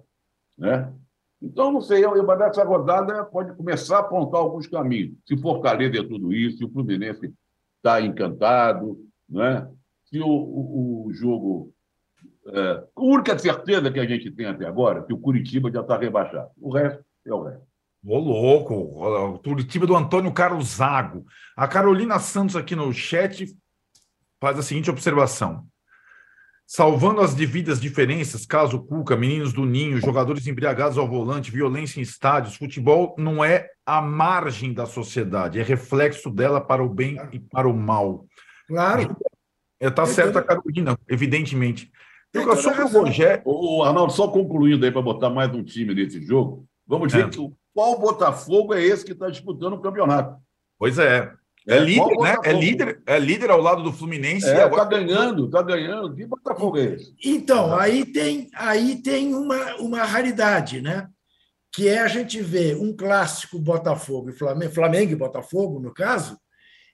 Né? 0.57 0.93
Então, 1.41 1.71
não 1.71 1.81
sei, 1.81 2.05
mas 2.05 2.39
nessa 2.39 2.63
rodada 2.63 3.25
pode 3.25 3.55
começar 3.55 3.97
a 3.97 4.01
apontar 4.01 4.41
alguns 4.41 4.67
caminhos. 4.67 5.17
Se 5.25 5.35
Fortaleza 5.37 5.97
é 5.97 6.03
tudo 6.03 6.31
isso, 6.31 6.59
se 6.59 6.65
o 6.65 6.69
Fluminense 6.69 7.33
está 7.77 7.99
encantado, 7.99 9.03
né? 9.27 9.67
se 10.05 10.19
o, 10.19 10.27
o, 10.27 11.07
o 11.07 11.13
jogo. 11.13 11.73
É, 12.45 12.87
a 12.95 13.01
única 13.01 13.37
certeza 13.39 13.89
que 13.89 13.99
a 13.99 14.05
gente 14.05 14.29
tem 14.29 14.45
até 14.45 14.65
agora 14.65 14.99
é 14.99 15.03
que 15.03 15.13
o 15.13 15.19
Curitiba 15.19 15.71
já 15.71 15.81
está 15.81 15.97
rebaixado. 15.97 16.51
O 16.59 16.71
resto 16.71 17.03
é 17.25 17.33
o 17.33 17.43
resto. 17.43 17.70
Ô, 18.03 18.17
louco! 18.17 18.73
O 18.73 19.39
Curitiba 19.39 19.85
do 19.85 19.95
Antônio 19.95 20.31
Carlos 20.31 20.75
Zago. 20.75 21.25
A 21.55 21.67
Carolina 21.67 22.17
Santos 22.17 22.55
aqui 22.55 22.75
no 22.75 22.91
chat 22.91 23.45
faz 24.39 24.57
a 24.57 24.63
seguinte 24.63 24.89
observação. 24.89 25.67
Salvando 26.65 27.21
as 27.21 27.35
devidas 27.35 27.81
diferenças, 27.81 28.45
caso 28.45 28.81
Cuca, 28.81 29.15
meninos 29.15 29.51
do 29.51 29.65
Ninho, 29.65 29.99
jogadores 29.99 30.47
embriagados 30.47 30.97
ao 30.97 31.07
volante, 31.07 31.51
violência 31.51 31.99
em 31.99 32.03
estádios, 32.03 32.55
futebol 32.55 33.13
não 33.19 33.43
é 33.43 33.69
a 33.85 34.01
margem 34.01 34.73
da 34.73 34.85
sociedade, 34.85 35.59
é 35.59 35.63
reflexo 35.63 36.29
dela 36.29 36.61
para 36.61 36.81
o 36.81 36.89
bem 36.89 37.17
e 37.33 37.39
para 37.39 37.67
o 37.67 37.73
mal. 37.73 38.25
Claro. 38.67 39.15
Está 39.79 40.05
certa 40.05 40.39
a 40.39 40.43
Carolina, 40.43 40.97
evidentemente. 41.09 41.91
Eu, 42.33 42.55
sobre 42.55 42.83
o 42.83 42.87
Rogério. 42.87 43.43
O 43.45 43.83
Arnaldo, 43.83 44.13
só 44.13 44.29
concluindo 44.29 44.85
aí 44.85 44.91
para 44.91 45.01
botar 45.01 45.29
mais 45.29 45.53
um 45.53 45.63
time 45.63 45.93
nesse 45.93 46.21
jogo, 46.25 46.65
vamos 46.87 47.09
dizer 47.09 47.25
é. 47.25 47.29
que 47.29 47.51
qual 47.73 47.99
Botafogo 47.99 48.73
é 48.73 48.81
esse 48.81 49.05
que 49.05 49.13
está 49.13 49.29
disputando 49.29 49.73
o 49.73 49.81
campeonato? 49.81 50.37
Pois 50.77 50.97
é. 50.97 51.31
É, 51.67 51.77
é 51.77 51.79
líder, 51.79 52.17
né? 52.17 52.35
É 52.43 52.53
líder, 52.53 53.03
é 53.05 53.19
líder 53.19 53.51
ao 53.51 53.61
lado 53.61 53.83
do 53.83 53.93
Fluminense. 53.93 54.47
É, 54.47 54.63
agora... 54.63 54.83
tá 54.83 54.89
ganhando, 54.89 55.49
tá 55.49 55.61
ganhando. 55.61 56.15
Que 56.15 56.25
Botafogo 56.25 56.77
é 56.77 56.85
esse? 56.85 57.13
Então, 57.23 57.75
aí 57.77 58.03
tem, 58.03 58.49
aí 58.55 59.01
tem 59.01 59.35
uma, 59.35 59.75
uma 59.75 60.03
raridade, 60.03 60.81
né? 60.81 61.07
Que 61.71 61.87
é 61.87 61.99
a 61.99 62.07
gente 62.07 62.41
ver 62.41 62.77
um 62.77 62.95
clássico 62.95 63.59
Botafogo 63.59 64.31
e 64.31 64.33
Flamengo, 64.33 64.73
Flamengo 64.73 65.11
e 65.11 65.15
Botafogo, 65.15 65.79
no 65.79 65.93
caso, 65.93 66.37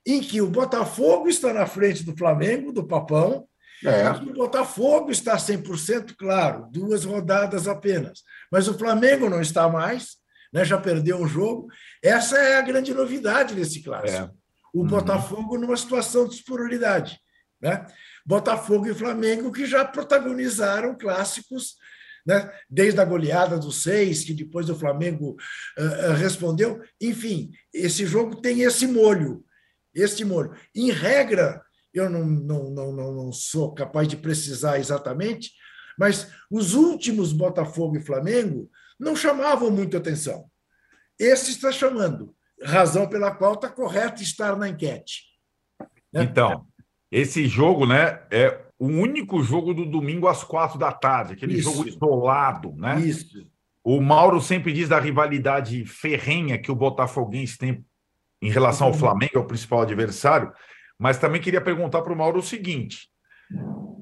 em 0.05 0.19
que 0.19 0.41
o 0.41 0.49
Botafogo 0.49 1.29
está 1.29 1.53
na 1.53 1.65
frente 1.65 2.03
do 2.03 2.15
Flamengo, 2.15 2.73
do 2.73 2.85
Papão, 2.85 3.47
é. 3.85 4.09
o 4.09 4.33
Botafogo 4.33 5.11
está 5.11 5.37
100% 5.37 6.15
claro, 6.17 6.67
duas 6.71 7.05
rodadas 7.05 7.67
apenas. 7.67 8.21
Mas 8.51 8.67
o 8.67 8.77
Flamengo 8.77 9.29
não 9.29 9.41
está 9.41 9.69
mais, 9.69 10.17
né, 10.53 10.65
já 10.65 10.77
perdeu 10.77 11.17
um 11.17 11.27
jogo. 11.27 11.67
Essa 12.03 12.37
é 12.37 12.57
a 12.57 12.61
grande 12.61 12.93
novidade 12.93 13.55
desse 13.55 13.81
clássico. 13.81 14.23
É 14.23 14.47
o 14.73 14.81
uhum. 14.81 14.87
Botafogo 14.87 15.57
numa 15.57 15.75
situação 15.75 16.27
de 16.27 16.35
superioridade. 16.35 17.19
Né? 17.61 17.85
Botafogo 18.25 18.87
e 18.87 18.93
Flamengo 18.93 19.51
que 19.51 19.65
já 19.65 19.83
protagonizaram 19.83 20.97
clássicos, 20.97 21.75
né? 22.25 22.51
desde 22.69 22.99
a 22.99 23.05
goleada 23.05 23.57
dos 23.57 23.81
seis, 23.81 24.23
que 24.23 24.33
depois 24.33 24.69
o 24.69 24.75
Flamengo 24.75 25.35
uh, 25.77 26.13
respondeu. 26.13 26.81
Enfim, 27.01 27.51
esse 27.73 28.05
jogo 28.05 28.41
tem 28.41 28.61
esse 28.61 28.85
molho, 28.85 29.43
este 29.95 30.23
molho. 30.23 30.53
Em 30.75 30.91
regra, 30.91 31.61
eu 31.93 32.09
não, 32.09 32.25
não, 32.25 32.69
não, 32.69 32.91
não 32.91 33.31
sou 33.31 33.73
capaz 33.73 34.07
de 34.07 34.17
precisar 34.17 34.77
exatamente, 34.77 35.51
mas 35.97 36.27
os 36.51 36.75
últimos 36.75 37.33
Botafogo 37.33 37.97
e 37.97 38.05
Flamengo 38.05 38.69
não 38.99 39.15
chamavam 39.15 39.69
muito 39.71 39.97
atenção. 39.97 40.49
Esse 41.19 41.51
está 41.51 41.71
chamando 41.71 42.35
razão 42.61 43.07
pela 43.07 43.31
qual 43.31 43.53
está 43.53 43.69
correto 43.69 44.21
estar 44.21 44.55
na 44.55 44.69
enquete. 44.69 45.23
Né? 46.11 46.23
Então, 46.23 46.65
esse 47.11 47.47
jogo 47.47 47.85
né, 47.85 48.21
é 48.31 48.65
o 48.79 48.87
único 48.87 49.41
jogo 49.41 49.73
do 49.73 49.85
domingo 49.85 50.27
às 50.27 50.43
quatro 50.43 50.77
da 50.77 50.91
tarde, 50.91 51.33
aquele 51.33 51.57
Isso. 51.57 51.71
jogo 51.71 51.87
isolado. 51.87 52.73
Né? 52.75 52.99
Isso. 53.01 53.47
O 53.83 54.01
Mauro 54.01 54.41
sempre 54.41 54.73
diz 54.73 54.89
da 54.89 54.99
rivalidade 54.99 55.85
ferrenha 55.85 56.57
que 56.57 56.71
o 56.71 56.75
Botafoguense 56.75 57.57
tem 57.57 57.85
em 58.41 58.49
relação 58.49 58.87
ao 58.87 58.93
uhum. 58.93 58.99
Flamengo, 58.99 59.31
é 59.35 59.39
o 59.39 59.45
principal 59.45 59.81
adversário, 59.81 60.51
mas 60.97 61.17
também 61.17 61.41
queria 61.41 61.61
perguntar 61.61 62.01
para 62.01 62.13
o 62.13 62.15
Mauro 62.15 62.39
o 62.39 62.43
seguinte: 62.43 63.09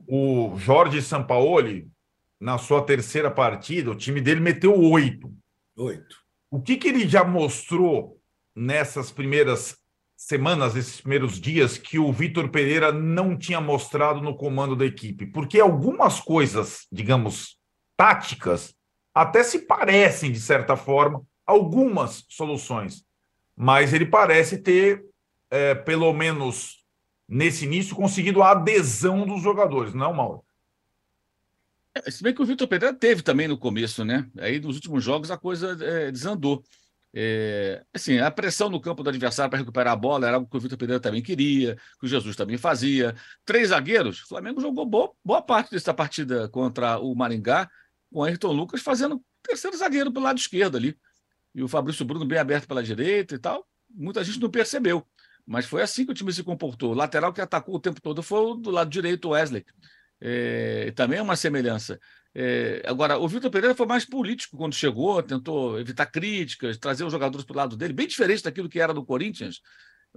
o 0.07 0.53
Jorge 0.57 1.01
Sampaoli, 1.01 1.87
na 2.39 2.57
sua 2.57 2.81
terceira 2.81 3.31
partida, 3.31 3.91
o 3.91 3.95
time 3.95 4.21
dele 4.21 4.39
meteu 4.39 4.77
oito. 4.79 5.33
Oito. 5.77 6.17
O 6.49 6.61
que, 6.61 6.77
que 6.77 6.87
ele 6.87 7.07
já 7.07 7.23
mostrou 7.23 8.19
nessas 8.55 9.11
primeiras 9.11 9.77
semanas, 10.15 10.75
esses 10.75 11.01
primeiros 11.01 11.39
dias, 11.39 11.77
que 11.77 11.99
o 11.99 12.11
Vitor 12.11 12.49
Pereira 12.49 12.91
não 12.91 13.37
tinha 13.37 13.59
mostrado 13.59 14.21
no 14.21 14.35
comando 14.35 14.75
da 14.75 14.85
equipe? 14.85 15.25
Porque 15.25 15.59
algumas 15.59 16.19
coisas, 16.19 16.87
digamos, 16.91 17.57
táticas, 17.97 18.75
até 19.13 19.43
se 19.43 19.59
parecem, 19.59 20.31
de 20.31 20.39
certa 20.39 20.75
forma, 20.75 21.21
algumas 21.45 22.25
soluções. 22.29 23.05
Mas 23.55 23.93
ele 23.93 24.05
parece 24.05 24.57
ter, 24.57 25.05
é, 25.49 25.73
pelo 25.73 26.11
menos 26.13 26.83
nesse 27.27 27.65
início, 27.65 27.95
conseguido 27.95 28.43
a 28.43 28.51
adesão 28.51 29.25
dos 29.25 29.41
jogadores, 29.41 29.93
não, 29.93 30.13
Mauro? 30.13 30.43
É, 31.95 32.11
se 32.11 32.21
bem 32.21 32.33
que 32.33 32.41
o 32.41 32.45
Vitor 32.45 32.67
Pereira 32.67 32.93
teve 32.93 33.21
também 33.21 33.47
no 33.47 33.57
começo, 33.57 34.03
né? 34.03 34.29
Aí 34.37 34.59
nos 34.59 34.75
últimos 34.75 35.03
jogos 35.03 35.31
a 35.31 35.37
coisa 35.37 35.77
é, 35.81 36.11
desandou. 36.11 36.63
É, 37.17 37.81
assim, 37.93 38.17
a 38.17 38.29
pressão 38.29 38.69
no 38.69 38.81
campo 38.81 39.01
do 39.01 39.09
adversário 39.09 39.49
para 39.49 39.59
recuperar 39.59 39.93
a 39.93 39.95
bola 39.95 40.27
era 40.27 40.35
algo 40.35 40.49
que 40.49 40.57
o 40.57 40.59
Vitor 40.59 40.77
Pereira 40.77 40.99
também 40.99 41.21
queria, 41.21 41.77
que 41.97 42.05
o 42.05 42.07
Jesus 42.07 42.35
também 42.35 42.57
fazia. 42.57 43.15
Três 43.45 43.69
zagueiros, 43.69 44.21
o 44.23 44.27
Flamengo 44.27 44.59
jogou 44.59 44.85
boa, 44.85 45.13
boa 45.23 45.41
parte 45.41 45.71
dessa 45.71 45.93
partida 45.93 46.49
contra 46.49 46.99
o 46.99 47.15
Maringá, 47.15 47.69
com 48.11 48.19
o 48.19 48.23
Ayrton 48.23 48.51
Lucas 48.51 48.81
fazendo 48.81 49.23
terceiro 49.41 49.77
zagueiro 49.77 50.11
pelo 50.11 50.25
lado 50.25 50.37
esquerdo 50.37 50.75
ali. 50.75 50.97
E 51.53 51.63
o 51.63 51.69
Fabrício 51.69 52.03
Bruno 52.03 52.25
bem 52.25 52.37
aberto 52.37 52.67
pela 52.67 52.83
direita 52.83 53.35
e 53.35 53.39
tal. 53.39 53.65
Muita 53.89 54.21
gente 54.21 54.41
não 54.41 54.49
percebeu. 54.49 55.07
Mas 55.45 55.65
foi 55.65 55.81
assim 55.81 56.05
que 56.05 56.11
o 56.11 56.15
time 56.15 56.33
se 56.33 56.43
comportou. 56.43 56.91
O 56.91 56.95
lateral 56.95 57.31
que 57.31 57.39
atacou 57.39 57.75
o 57.75 57.79
tempo 57.79 58.01
todo 58.01 58.21
foi 58.21 58.59
do 58.59 58.71
lado 58.71 58.89
direito, 58.89 59.29
o 59.29 59.31
Wesley. 59.31 59.63
É, 60.27 60.91
também 60.95 61.19
é 61.19 61.21
uma 61.21 61.35
semelhança. 61.35 61.99
É, 62.33 62.81
agora, 62.87 63.19
o 63.19 63.27
Vitor 63.27 63.51
Pereira 63.51 63.75
foi 63.75 63.85
mais 63.85 64.05
político 64.05 64.57
quando 64.57 64.73
chegou, 64.73 65.21
tentou 65.21 65.79
evitar 65.79 66.07
críticas, 66.07 66.79
trazer 66.79 67.03
os 67.03 67.11
jogadores 67.11 67.45
para 67.45 67.53
o 67.53 67.57
lado 67.57 67.77
dele, 67.77 67.93
bem 67.93 68.07
diferente 68.07 68.41
daquilo 68.41 68.67
que 68.67 68.79
era 68.79 68.91
do 68.91 69.05
Corinthians. 69.05 69.61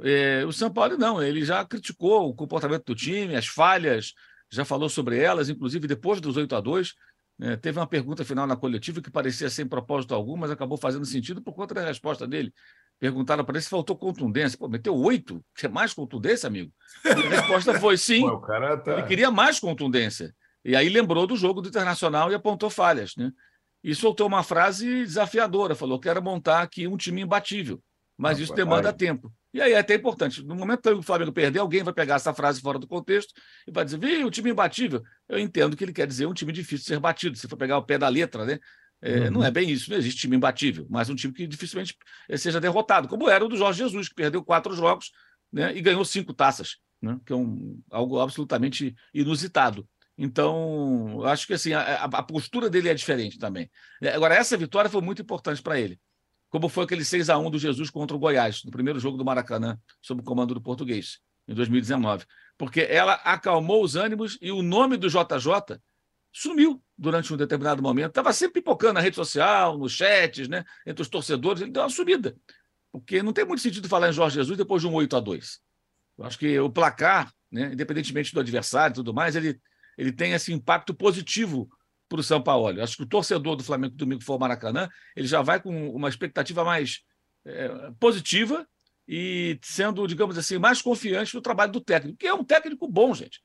É, 0.03 0.47
o 0.47 0.53
São 0.53 0.73
Paulo 0.73 0.97
não, 0.97 1.23
ele 1.23 1.45
já 1.45 1.63
criticou 1.63 2.27
o 2.27 2.35
comportamento 2.35 2.87
do 2.87 2.95
time, 2.95 3.37
as 3.37 3.47
falhas, 3.47 4.15
já 4.51 4.65
falou 4.65 4.89
sobre 4.89 5.19
elas, 5.19 5.51
inclusive 5.51 5.87
depois 5.87 6.23
dos 6.23 6.39
8 6.39 6.57
a 6.57 6.61
2 6.61 6.95
né, 7.39 7.57
Teve 7.57 7.79
uma 7.79 7.87
pergunta 7.87 8.25
final 8.25 8.47
na 8.47 8.57
coletiva 8.57 9.03
que 9.03 9.11
parecia 9.11 9.51
sem 9.51 9.67
propósito 9.69 10.15
algum, 10.15 10.37
mas 10.37 10.51
acabou 10.51 10.79
fazendo 10.79 11.05
sentido 11.05 11.43
por 11.43 11.53
conta 11.55 11.75
da 11.75 11.85
resposta 11.85 12.27
dele. 12.27 12.53
Perguntaram 12.99 13.45
para 13.45 13.55
ele 13.55 13.63
se 13.63 13.71
faltou 13.71 13.97
contundência. 13.97 14.59
Pô, 14.59 14.69
meteu 14.69 14.95
oito? 14.97 15.45
Quer 15.55 15.71
mais 15.71 15.95
contundência, 15.95 16.47
amigo? 16.47 16.73
E 17.05 17.09
a 17.09 17.15
resposta 17.41 17.79
foi 17.79 17.97
sim. 17.97 18.23
Pô, 18.23 18.41
tá... 18.41 18.93
Ele 18.93 19.03
queria 19.05 19.31
mais 19.31 19.61
contundência. 19.61 20.35
E 20.65 20.75
aí 20.75 20.89
lembrou 20.89 21.27
do 21.27 21.37
jogo 21.37 21.61
do 21.61 21.69
Internacional 21.69 22.31
e 22.31 22.35
apontou 22.35 22.69
falhas. 22.69 23.15
Né? 23.17 23.31
e 23.83 23.95
soltou 23.95 24.27
uma 24.27 24.43
frase 24.43 25.05
desafiadora. 25.05 25.75
Falou: 25.75 26.01
quero 26.01 26.23
montar 26.23 26.63
aqui 26.63 26.87
um 26.87 26.97
time 26.97 27.23
imbatível, 27.23 27.83
mas 28.17 28.39
ah, 28.39 28.43
isso 28.43 28.55
demanda 28.55 28.93
tempo. 28.93 29.33
E 29.53 29.63
aí 29.63 29.73
é 29.73 29.79
até 29.79 29.95
importante. 29.95 30.45
No 30.45 30.55
momento 30.55 30.83
que 30.83 30.91
o 30.91 31.03
Flamengo 31.03 31.33
perder, 31.33 31.61
alguém 31.61 31.83
vai 31.83 31.95
pegar 31.95 32.17
essa 32.17 32.35
frase 32.35 32.61
fora 32.61 32.79
do 32.79 32.87
contexto 32.87 33.33
e 33.67 33.71
vai 33.71 33.85
dizer: 33.85 33.99
Viu, 33.99 34.27
o 34.27 34.31
time 34.31 34.51
imbatível. 34.51 35.03
Eu 35.29 35.39
entendo 35.39 35.77
que 35.77 35.85
ele 35.85 35.93
quer 35.93 36.07
dizer 36.07 36.27
um 36.27 36.35
time 36.35 36.53
difícil 36.53 36.79
de 36.79 36.85
ser 36.85 37.01
batido. 37.01 37.37
Se 37.37 37.49
for 37.49 37.57
pegar 37.57 37.79
o 37.79 37.83
pé 37.83 37.99
da 37.99 38.09
letra, 38.09 38.45
né? 38.45 38.59
É, 39.01 39.21
uhum. 39.21 39.31
Não 39.31 39.45
é 39.45 39.51
bem 39.51 39.71
isso, 39.71 39.91
não 39.91 39.97
existe 39.97 40.23
time 40.23 40.37
imbatível, 40.37 40.87
mas 40.91 41.09
um 41.09 41.15
time 41.15 41.33
que 41.33 41.47
dificilmente 41.47 41.97
seja 42.37 42.61
derrotado, 42.61 43.07
como 43.07 43.29
era 43.29 43.45
o 43.45 43.49
do 43.49 43.57
Jorge 43.57 43.79
Jesus, 43.79 44.09
que 44.09 44.15
perdeu 44.15 44.43
quatro 44.43 44.75
jogos 44.75 45.13
né, 45.53 45.77
e 45.77 45.81
ganhou 45.81 46.05
cinco 46.05 46.35
taças, 46.35 46.79
né, 47.01 47.19
que 47.25 47.33
é 47.33 47.37
um, 47.37 47.81
algo 47.91 48.19
absolutamente 48.19 48.95
inusitado. 49.15 49.89
Então, 50.21 51.23
acho 51.25 51.47
que 51.47 51.55
assim, 51.55 51.73
a, 51.73 52.05
a, 52.05 52.23
postura 52.25 52.69
dele 52.69 52.89
é 52.89 52.95
diferente 52.95 53.39
também. 53.39 53.71
É, 54.03 54.09
agora, 54.09 54.35
essa 54.35 54.57
vitória 54.57 54.91
foi 54.91 55.01
muito 55.01 55.23
importante 55.23 55.63
para 55.63 55.79
ele. 55.79 56.01
Como 56.51 56.69
foi 56.69 56.85
aquele 56.85 57.05
6 57.05 57.31
a 57.31 57.39
1 57.39 57.51
do 57.51 57.59
Jesus 57.59 57.89
contra 57.89 58.17
o 58.17 58.19
Goiás, 58.19 58.65
no 58.65 58.73
primeiro 58.73 58.99
jogo 58.99 59.17
do 59.17 59.25
Maracanã, 59.25 59.79
sob 60.03 60.21
o 60.21 60.25
comando 60.25 60.55
do 60.55 60.61
português, 60.61 61.21
em 61.47 61.55
2019. 61.55 62.25
Porque 62.57 62.81
ela 62.81 63.13
acalmou 63.15 63.85
os 63.85 63.95
ânimos 63.95 64.37
e 64.43 64.51
o 64.51 64.61
nome 64.61 64.97
do 64.97 65.09
JJ 65.09 65.79
sumiu 66.33 66.83
durante 66.97 67.33
um 67.33 67.37
determinado 67.37 67.83
momento. 67.83 68.11
Estava 68.11 68.33
sempre 68.33 68.61
pipocando 68.61 68.95
na 68.95 69.01
rede 69.01 69.17
social, 69.17 69.79
nos 69.79 69.93
chats, 69.93 70.49
né, 70.49 70.65
entre 70.87 71.03
os 71.03 71.09
torcedores. 71.09 71.63
Ele 71.63 71.71
deu 71.71 71.83
uma 71.83 71.89
subida. 71.89 72.37
Porque 72.91 73.23
não 73.23 73.33
tem 73.33 73.45
muito 73.45 73.63
sentido 73.63 73.89
falar 73.89 74.09
em 74.09 74.13
Jorge 74.13 74.37
Jesus 74.37 74.57
depois 74.57 74.83
de 74.83 74.89
um 74.89 74.95
8 74.95 75.17
a 75.17 75.21
2 75.21 75.61
Eu 76.19 76.25
acho 76.25 76.39
que 76.39 76.59
o 76.59 76.71
placar, 76.71 77.33
né, 77.51 77.71
independentemente 77.73 78.33
do 78.33 78.41
adversário 78.41 78.95
e 78.95 78.97
tudo 78.97 79.13
mais, 79.13 79.37
ele 79.37 79.61
ele 79.99 80.13
tem 80.13 80.33
esse 80.33 80.53
impacto 80.53 80.95
positivo 80.95 81.69
para 82.09 82.21
o 82.21 82.23
São 82.23 82.41
Paulo. 82.41 82.81
Acho 82.81 82.97
que 82.97 83.03
o 83.03 83.09
torcedor 83.09 83.57
do 83.57 83.65
Flamengo 83.65 83.97
domingo 83.97 84.23
for 84.23 84.35
ao 84.35 84.39
Maracanã, 84.39 84.89
ele 85.17 85.27
já 85.27 85.43
vai 85.43 85.61
com 85.61 85.91
uma 85.91 86.09
expectativa 86.09 86.65
mais 86.65 87.03
é, 87.45 87.91
positiva 87.99 88.67
e 89.07 89.59
sendo, 89.63 90.07
digamos 90.07 90.39
assim, 90.39 90.57
mais 90.57 90.81
confiante 90.81 91.35
no 91.35 91.43
trabalho 91.43 91.73
do 91.73 91.81
técnico, 91.81 92.19
que 92.19 92.27
é 92.27 92.33
um 92.33 92.45
técnico 92.45 92.87
bom, 92.87 93.13
gente. 93.13 93.43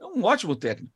É 0.00 0.04
um 0.04 0.24
ótimo 0.24 0.56
técnico. 0.56 0.92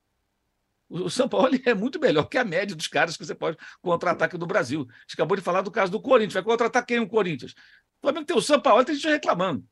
O 0.88 1.10
São 1.10 1.28
Paulo 1.28 1.50
é 1.64 1.74
muito 1.74 2.00
melhor 2.00 2.24
que 2.24 2.38
a 2.38 2.44
média 2.44 2.74
dos 2.74 2.88
caras 2.88 3.16
que 3.16 3.24
você 3.24 3.34
pode 3.34 3.58
contratar 3.82 4.26
aqui 4.26 4.38
no 4.38 4.46
Brasil. 4.46 4.86
A 4.88 5.00
gente 5.02 5.14
acabou 5.14 5.36
de 5.36 5.42
falar 5.42 5.60
do 5.60 5.70
caso 5.70 5.92
do 5.92 6.00
Corinthians. 6.00 6.34
Vai 6.34 6.42
contratar 6.42 6.84
quem 6.86 6.98
o 6.98 7.08
Corinthians? 7.08 7.52
O 7.52 8.00
Flamengo 8.02 8.26
tem 8.26 8.36
o 8.36 8.40
São 8.40 8.60
Paulo, 8.60 8.84
tem 8.84 8.94
gente 8.94 9.08
reclamando. 9.08 9.64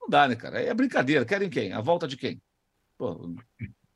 Não 0.00 0.08
dá, 0.08 0.26
né, 0.26 0.34
cara? 0.34 0.60
É 0.60 0.72
brincadeira. 0.72 1.24
Querem 1.24 1.50
quem? 1.50 1.72
A 1.72 1.80
volta 1.80 2.08
de 2.08 2.16
quem? 2.16 2.40
Pô, 2.96 3.34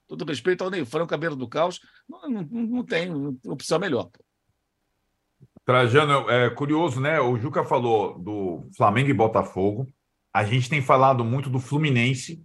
todo 0.06 0.24
respeito 0.24 0.62
ao 0.62 0.70
Ney 0.70 0.84
Franco, 0.84 1.08
cabelo 1.08 1.34
do 1.34 1.48
caos, 1.48 1.80
não, 2.08 2.28
não, 2.28 2.42
não 2.42 2.84
tem 2.84 3.10
opção 3.46 3.78
melhor. 3.78 4.10
Trajano, 5.64 6.30
é 6.30 6.48
curioso, 6.50 7.00
né? 7.00 7.20
O 7.20 7.36
Juca 7.38 7.64
falou 7.64 8.18
do 8.18 8.68
Flamengo 8.76 9.10
e 9.10 9.14
Botafogo. 9.14 9.86
A 10.32 10.44
gente 10.44 10.68
tem 10.68 10.82
falado 10.82 11.24
muito 11.24 11.48
do 11.48 11.58
Fluminense. 11.58 12.40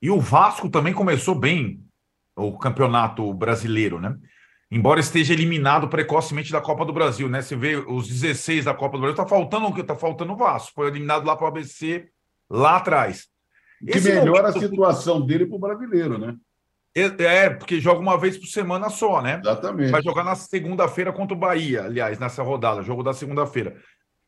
E 0.00 0.10
o 0.10 0.20
Vasco 0.20 0.68
também 0.68 0.92
começou 0.92 1.34
bem 1.34 1.82
o 2.36 2.58
campeonato 2.58 3.32
brasileiro, 3.32 4.00
né? 4.00 4.16
Embora 4.70 4.98
esteja 4.98 5.32
eliminado 5.32 5.88
precocemente 5.88 6.50
da 6.50 6.60
Copa 6.60 6.84
do 6.84 6.92
Brasil, 6.92 7.28
né? 7.28 7.42
Você 7.42 7.54
vê 7.54 7.76
os 7.76 8.08
16 8.08 8.64
da 8.64 8.74
Copa 8.74 8.96
do 8.96 9.02
Brasil, 9.02 9.16
tá 9.16 9.26
faltando 9.26 9.66
o 9.66 9.74
que? 9.74 9.84
Tá 9.84 9.94
faltando 9.94 10.32
o 10.32 10.36
Vasco. 10.36 10.72
Foi 10.74 10.88
eliminado 10.88 11.24
lá 11.24 11.36
para 11.36 11.44
o 11.44 11.48
ABC 11.48 12.08
lá 12.50 12.76
atrás. 12.76 13.28
Que 13.78 13.98
Esse 13.98 14.08
melhora 14.08 14.48
momento... 14.48 14.58
a 14.58 14.60
situação 14.60 15.24
dele 15.24 15.46
para 15.46 15.56
o 15.56 15.60
brasileiro, 15.60 16.18
né? 16.18 16.36
É, 16.96 17.50
porque 17.50 17.80
joga 17.80 18.00
uma 18.00 18.16
vez 18.16 18.38
por 18.38 18.46
semana 18.46 18.88
só, 18.88 19.20
né? 19.20 19.40
Exatamente. 19.40 19.90
Vai 19.90 20.02
jogar 20.02 20.22
na 20.22 20.36
segunda-feira 20.36 21.12
contra 21.12 21.36
o 21.36 21.38
Bahia, 21.38 21.84
aliás, 21.84 22.18
nessa 22.20 22.42
rodada, 22.42 22.82
jogo 22.82 23.02
da 23.02 23.12
segunda-feira. 23.12 23.76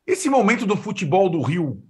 Esse 0.05 0.29
momento 0.29 0.65
do 0.65 0.75
futebol 0.75 1.29
do 1.29 1.41
Rio, 1.41 1.81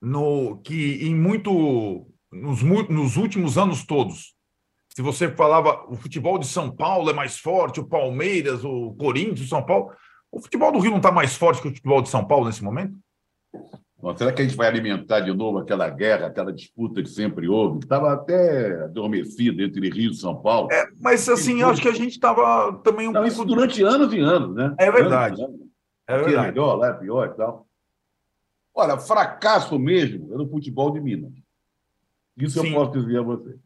no 0.00 0.60
que 0.62 1.04
em 1.04 1.14
muito 1.14 2.06
nos, 2.32 2.62
nos 2.62 3.16
últimos 3.16 3.56
anos 3.56 3.84
todos, 3.84 4.34
se 4.94 5.00
você 5.00 5.30
falava 5.30 5.86
o 5.88 5.96
futebol 5.96 6.38
de 6.38 6.46
São 6.46 6.70
Paulo 6.70 7.10
é 7.10 7.12
mais 7.12 7.38
forte, 7.38 7.80
o 7.80 7.86
Palmeiras, 7.86 8.62
o 8.64 8.94
Corinthians, 8.98 9.40
o 9.40 9.48
São 9.48 9.64
Paulo, 9.64 9.90
o 10.30 10.40
futebol 10.40 10.70
do 10.70 10.78
Rio 10.78 10.90
não 10.90 10.98
está 10.98 11.10
mais 11.10 11.34
forte 11.34 11.62
que 11.62 11.68
o 11.68 11.74
futebol 11.74 12.02
de 12.02 12.08
São 12.10 12.24
Paulo 12.24 12.46
nesse 12.46 12.62
momento? 12.62 12.94
Bom, 13.98 14.16
será 14.16 14.32
que 14.32 14.42
a 14.42 14.44
gente 14.44 14.56
vai 14.56 14.66
alimentar 14.66 15.20
de 15.20 15.32
novo 15.32 15.58
aquela 15.58 15.88
guerra, 15.88 16.26
aquela 16.26 16.52
disputa 16.52 17.00
que 17.00 17.08
sempre 17.08 17.48
houve, 17.48 17.78
estava 17.78 18.12
até 18.12 18.82
adormecida 18.82 19.62
entre 19.62 19.88
Rio 19.88 20.10
e 20.10 20.14
São 20.14 20.34
Paulo? 20.42 20.72
É, 20.72 20.88
mas 21.00 21.28
assim, 21.28 21.60
eu 21.60 21.68
acho 21.68 21.80
que 21.80 21.88
a 21.88 21.94
gente 21.94 22.10
estava 22.10 22.72
também 22.82 23.08
um 23.08 23.12
Não, 23.12 23.22
pouco. 23.22 23.44
durante 23.44 23.82
anos 23.82 24.12
e 24.12 24.18
anos, 24.18 24.54
né? 24.56 24.74
É 24.78 24.90
verdade. 24.90 25.40
Anos, 25.40 25.60
É 26.06 26.16
verdade. 26.16 26.36
Aqui 26.36 26.46
é 26.48 26.50
melhor, 26.50 26.74
lá 26.74 26.88
é 26.88 26.92
pior 26.94 27.28
e 27.28 27.36
tal. 27.36 27.66
Olha, 28.74 28.98
fracasso 28.98 29.78
mesmo 29.78 30.34
é 30.34 30.36
no 30.36 30.48
futebol 30.48 30.90
de 30.90 31.00
Minas. 31.00 31.32
Isso 32.36 32.60
Sim. 32.60 32.68
eu 32.68 32.74
posso 32.74 32.92
dizer 32.98 33.18
a 33.18 33.22
você. 33.22 33.56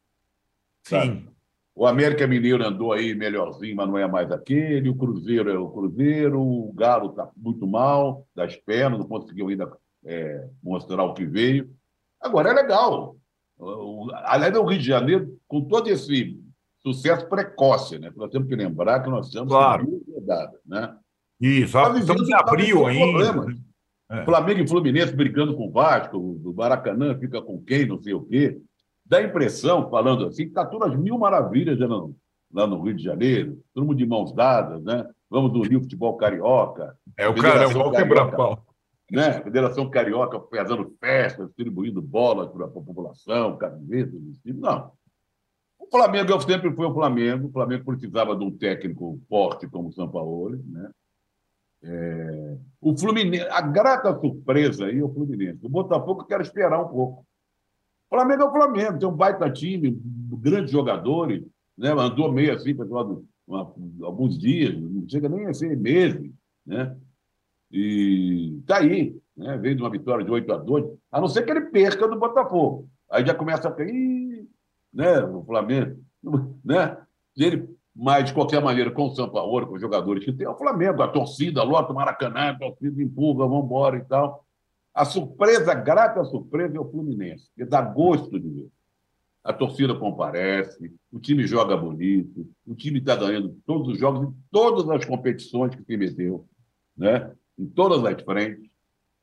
Sim. 0.87 1.27
O 1.75 1.87
América 1.87 2.27
Mineiro 2.27 2.65
andou 2.65 2.93
aí 2.93 3.15
melhorzinho, 3.15 3.77
mas 3.77 3.89
não 3.89 3.99
é 3.99 4.09
mais 4.09 4.31
aquele. 4.31 4.89
O 4.89 4.95
Cruzeiro 4.95 5.51
é 5.51 5.59
o 5.59 5.69
Cruzeiro. 5.69 6.41
O 6.41 6.73
Galo 6.73 7.11
está 7.11 7.29
muito 7.37 7.67
mal 7.67 8.27
das 8.35 8.57
pernas, 8.57 8.99
não 8.99 9.07
conseguiu 9.07 9.49
ainda 9.49 9.71
é, 10.05 10.49
mostrar 10.63 11.03
o 11.03 11.13
que 11.13 11.27
veio. 11.27 11.71
Agora, 12.21 12.51
é 12.51 12.55
legal. 12.55 13.17
Além 14.25 14.53
do 14.53 14.65
Rio 14.65 14.79
de 14.79 14.87
Janeiro, 14.87 15.39
com 15.47 15.61
todo 15.63 15.89
esse 15.89 16.41
sucesso 16.79 17.29
precoce, 17.29 17.99
né? 17.99 18.11
Nós 18.17 18.31
temos 18.31 18.49
que 18.49 18.57
lembrar 18.57 19.01
que 19.01 19.11
nós 19.11 19.27
estamos 19.27 19.53
claro. 19.53 20.03
rodadas, 20.15 20.61
né? 20.65 20.97
Isso, 21.41 21.77
estamos 21.99 22.29
em 22.29 22.35
abril 22.35 22.87
ainda. 22.87 23.33
Né? 23.45 23.57
É. 24.11 24.25
Flamengo 24.25 24.61
e 24.61 24.69
Fluminense 24.69 25.15
brigando 25.15 25.55
com 25.57 25.67
o 25.69 25.73
Vasco, 25.73 26.17
o 26.17 26.55
Maracanã 26.55 27.19
fica 27.19 27.43
com 27.43 27.61
quem, 27.61 27.87
não 27.87 28.01
sei 28.01 28.15
o 28.15 28.23
quê. 28.23 28.59
Dá 29.09 29.19
a 29.19 29.23
impressão, 29.23 29.89
falando 29.89 30.27
assim, 30.27 30.45
que 30.45 30.49
está 30.49 30.65
tudo 30.65 30.85
às 30.85 30.97
mil 30.97 31.19
maravilhas 31.19 31.79
lá 31.79 31.87
no, 31.87 32.17
lá 32.53 32.67
no 32.67 32.83
Rio 32.83 32.95
de 32.95 33.03
Janeiro, 33.03 33.63
todo 33.73 33.87
mundo 33.87 33.97
de 33.97 34.07
mãos 34.07 34.33
dadas, 34.33 34.83
né? 34.83 35.09
Vamos 35.31 35.53
unir 35.53 35.77
o 35.77 35.83
futebol 35.83 36.17
carioca. 36.17 36.97
É 37.17 37.29
o 37.29 37.35
cara, 37.35 37.63
é 37.63 37.67
o 37.67 37.91
quebra-pau 37.91 38.67
né? 39.11 39.41
Federação 39.43 39.89
Carioca 39.89 40.41
fazendo 40.51 40.95
festas, 41.01 41.47
distribuindo 41.49 42.03
bolas 42.03 42.51
para 42.51 42.67
a 42.67 42.69
população, 42.69 43.57
camisetas, 43.57 44.21
não. 44.45 44.93
O 45.79 45.87
Flamengo 45.89 46.41
sempre 46.41 46.73
foi 46.73 46.87
o 46.87 46.95
Flamengo, 46.95 47.49
o 47.49 47.53
Flamengo 47.53 47.85
precisava 47.85 48.35
de 48.35 48.45
um 48.45 48.51
técnico 48.51 49.21
forte 49.29 49.69
como 49.69 49.89
o 49.89 49.93
São 49.93 50.09
Paulo, 50.09 50.61
né? 50.67 50.91
É... 51.85 52.57
o 52.81 52.97
Fluminense, 52.97 53.47
a 53.49 53.61
grata 53.61 54.19
surpresa 54.19 54.87
aí 54.87 54.99
é 54.99 55.05
o 55.05 55.13
Fluminense. 55.13 55.65
O 55.65 55.69
Botafogo 55.69 56.25
quer 56.25 56.41
esperar 56.41 56.81
um 56.81 56.89
pouco. 56.89 57.25
O 58.09 58.17
Flamengo 58.17 58.43
é 58.43 58.47
o 58.47 58.53
Flamengo, 58.53 58.99
tem 58.99 59.09
um 59.09 59.13
baita 59.13 59.51
time, 59.51 59.99
grandes 60.41 60.71
jogadores, 60.71 61.45
né? 61.77 61.91
andou 61.91 62.33
meio 62.33 62.55
assim, 62.55 62.75
pessoal, 62.75 63.23
alguns 64.03 64.39
dias, 64.39 64.77
não 64.79 65.09
chega 65.09 65.29
nem 65.29 65.47
a 65.47 65.55
ser 65.55 65.77
meses, 65.77 66.31
né? 66.65 66.97
E 67.71 68.59
está 68.61 68.79
aí, 68.79 69.17
né? 69.37 69.57
veio 69.59 69.75
de 69.75 69.83
uma 69.83 69.91
vitória 69.91 70.25
de 70.25 70.31
8 70.31 70.53
a 70.53 70.57
2, 70.57 70.87
a 71.11 71.21
não 71.21 71.29
ser 71.29 71.43
que 71.43 71.51
ele 71.51 71.63
perca 71.63 72.07
do 72.07 72.19
Botafogo. 72.19 72.89
Aí 73.11 73.27
já 73.27 73.35
começa 73.35 73.69
a 73.69 73.73
cair, 73.73 74.49
né? 74.93 75.21
O 75.25 75.45
Flamengo, 75.45 76.01
né? 76.65 76.97
Ele, 77.37 77.69
mas, 77.95 78.27
de 78.27 78.35
qualquer 78.35 78.63
maneira, 78.63 78.91
com 78.91 79.07
o 79.07 79.15
São 79.15 79.29
Paulo, 79.29 79.67
com 79.67 79.75
os 79.75 79.81
jogadores 79.81 80.25
que 80.25 80.33
tem, 80.33 80.47
é 80.47 80.51
o 80.51 80.57
Flamengo, 80.57 81.03
a 81.03 81.09
torcida, 81.09 81.63
lota 81.63 81.93
o 81.93 81.97
Maracanã, 81.97 82.51
a 82.51 82.59
torcida 82.59 83.03
empurra, 83.03 83.49
vamos 83.49 83.65
embora 83.65 83.97
e 83.97 84.05
tal. 84.05 84.46
A 84.97 85.05
surpresa, 85.05 85.75
grata 85.75 86.25
surpresa 86.25 86.77
é 86.77 86.81
o 86.81 86.91
Fluminense, 86.91 87.49
que 87.55 87.65
dá 87.65 87.83
gosto 87.83 88.41
de 88.41 88.49
ver. 88.49 88.69
A 89.45 89.53
torcida 89.53 89.95
comparece, 89.95 90.93
o 91.13 91.21
time 91.21 91.47
joga 91.47 91.77
bonito, 91.77 92.49
o 92.67 92.75
time 92.75 92.99
está 92.99 93.15
ganhando 93.15 93.57
todos 93.65 93.89
os 93.89 93.99
jogos, 93.99 94.29
em 94.29 94.35
todas 94.51 94.89
as 94.91 95.05
competições 95.05 95.75
que 95.75 95.85
se 95.85 95.97
meteu. 95.97 96.49
Né? 96.97 97.31
em 97.59 97.67
todas 97.67 98.05
as 98.05 98.23
frentes. 98.23 98.71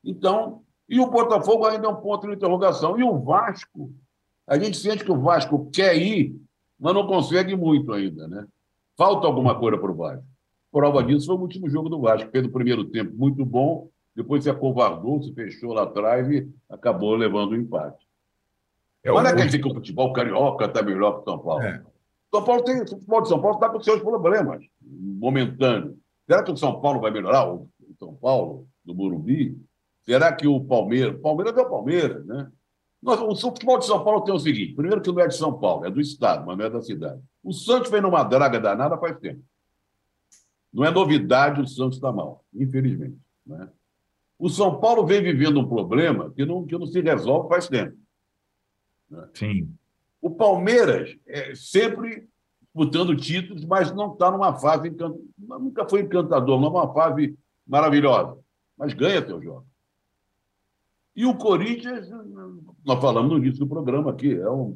Então, 0.02 0.62
e 0.88 1.00
o 1.00 1.10
Botafogo 1.10 1.66
ainda 1.66 1.86
é 1.86 1.90
um 1.90 1.96
ponto 1.96 2.26
de 2.26 2.34
interrogação. 2.34 2.98
E 2.98 3.02
o 3.02 3.18
Vasco, 3.18 3.92
a 4.46 4.58
gente 4.58 4.76
sente 4.76 5.04
que 5.04 5.12
o 5.12 5.20
Vasco 5.20 5.70
quer 5.70 5.96
ir, 5.96 6.36
mas 6.78 6.94
não 6.94 7.06
consegue 7.06 7.56
muito 7.56 7.92
ainda, 7.92 8.28
né? 8.28 8.46
Falta 8.96 9.26
alguma 9.26 9.58
coisa 9.58 9.78
para 9.78 9.90
o 9.90 9.94
Vasco. 9.94 10.26
Prova 10.70 11.02
disso 11.02 11.26
foi 11.26 11.36
o 11.36 11.40
último 11.40 11.68
jogo 11.70 11.88
do 11.88 12.00
Vasco, 12.00 12.30
fez 12.30 12.44
o 12.44 12.50
primeiro 12.50 12.84
tempo 12.84 13.14
muito 13.16 13.44
bom, 13.44 13.88
depois 14.14 14.44
se 14.44 14.50
acovardou, 14.50 15.22
se 15.22 15.32
fechou 15.32 15.72
lá 15.72 15.82
atrás 15.82 16.28
e 16.30 16.48
acabou 16.68 17.14
levando 17.14 17.52
o 17.52 17.56
empate. 17.56 18.06
É 19.02 19.12
mas 19.12 19.22
não 19.24 19.30
é 19.30 19.36
quer 19.36 19.46
dizer 19.46 19.58
que 19.58 19.68
o 19.68 19.74
futebol 19.74 20.12
carioca 20.12 20.64
está 20.64 20.82
melhor 20.82 21.16
que 21.16 21.20
o 21.20 21.24
São 21.24 21.38
Paulo. 21.38 21.62
É. 21.62 21.82
São 22.32 22.44
Paulo 22.44 22.64
tem, 22.64 22.82
o 22.82 22.88
futebol 22.88 23.22
de 23.22 23.28
São 23.28 23.40
Paulo 23.40 23.56
está 23.56 23.68
com 23.68 23.80
seus 23.80 24.00
problemas 24.00 24.64
momentâneos. 24.80 25.94
Será 26.26 26.42
que 26.42 26.50
o 26.50 26.56
São 26.56 26.80
Paulo 26.80 27.00
vai 27.00 27.10
melhorar? 27.10 27.46
São 27.98 28.14
Paulo, 28.14 28.66
do 28.84 28.94
Morumbi, 28.94 29.56
será 30.04 30.32
que 30.32 30.46
o 30.46 30.60
Palmeiras. 30.60 31.20
Palmeiras 31.20 31.56
é 31.56 31.60
o 31.60 31.70
Palmeiras, 31.70 32.24
né? 32.26 32.50
o 33.02 33.36
futebol 33.36 33.78
de 33.78 33.86
São 33.86 34.02
Paulo 34.02 34.22
tem 34.22 34.34
o 34.34 34.38
seguinte: 34.38 34.74
primeiro, 34.74 35.00
que 35.00 35.12
não 35.12 35.20
é 35.20 35.28
de 35.28 35.36
São 35.36 35.58
Paulo, 35.58 35.84
é 35.84 35.90
do 35.90 36.00
Estado, 36.00 36.46
mas 36.46 36.56
não 36.56 36.64
é 36.64 36.70
da 36.70 36.80
cidade. 36.80 37.20
O 37.42 37.52
Santos 37.52 37.90
vem 37.90 38.00
numa 38.00 38.22
draga 38.24 38.58
danada 38.58 38.96
faz 38.96 39.18
tempo. 39.18 39.42
Não 40.72 40.84
é 40.84 40.90
novidade 40.90 41.60
o 41.60 41.66
Santos 41.66 41.96
estar 41.96 42.12
mal, 42.12 42.44
infelizmente. 42.52 43.18
Né? 43.46 43.68
O 44.38 44.48
São 44.48 44.80
Paulo 44.80 45.06
vem 45.06 45.22
vivendo 45.22 45.60
um 45.60 45.68
problema 45.68 46.30
que 46.30 46.44
não, 46.44 46.66
que 46.66 46.76
não 46.76 46.86
se 46.86 47.00
resolve 47.00 47.48
faz 47.48 47.68
tempo. 47.68 47.96
Né? 49.10 49.28
Sim. 49.34 49.74
O 50.20 50.30
Palmeiras 50.30 51.16
é 51.26 51.54
sempre 51.54 52.28
disputando 52.62 53.16
títulos, 53.16 53.64
mas 53.64 53.94
não 53.94 54.12
está 54.12 54.30
numa 54.30 54.54
fase 54.54 54.88
encant... 54.88 55.14
nunca 55.38 55.88
foi 55.88 56.00
encantador, 56.02 56.60
não 56.60 56.68
é 56.68 56.70
uma 56.70 56.92
fase 56.92 57.36
maravilhosa, 57.66 58.36
mas 58.76 58.92
ganha 58.92 59.24
seus 59.24 59.42
jogos. 59.42 59.68
E 61.14 61.24
o 61.24 61.36
Corinthians, 61.36 62.08
nós 62.84 63.00
falamos 63.00 63.30
no 63.30 63.38
início 63.38 63.60
do 63.60 63.68
programa 63.68 64.10
aqui, 64.10 64.34
é 64.34 64.48
uma 64.48 64.74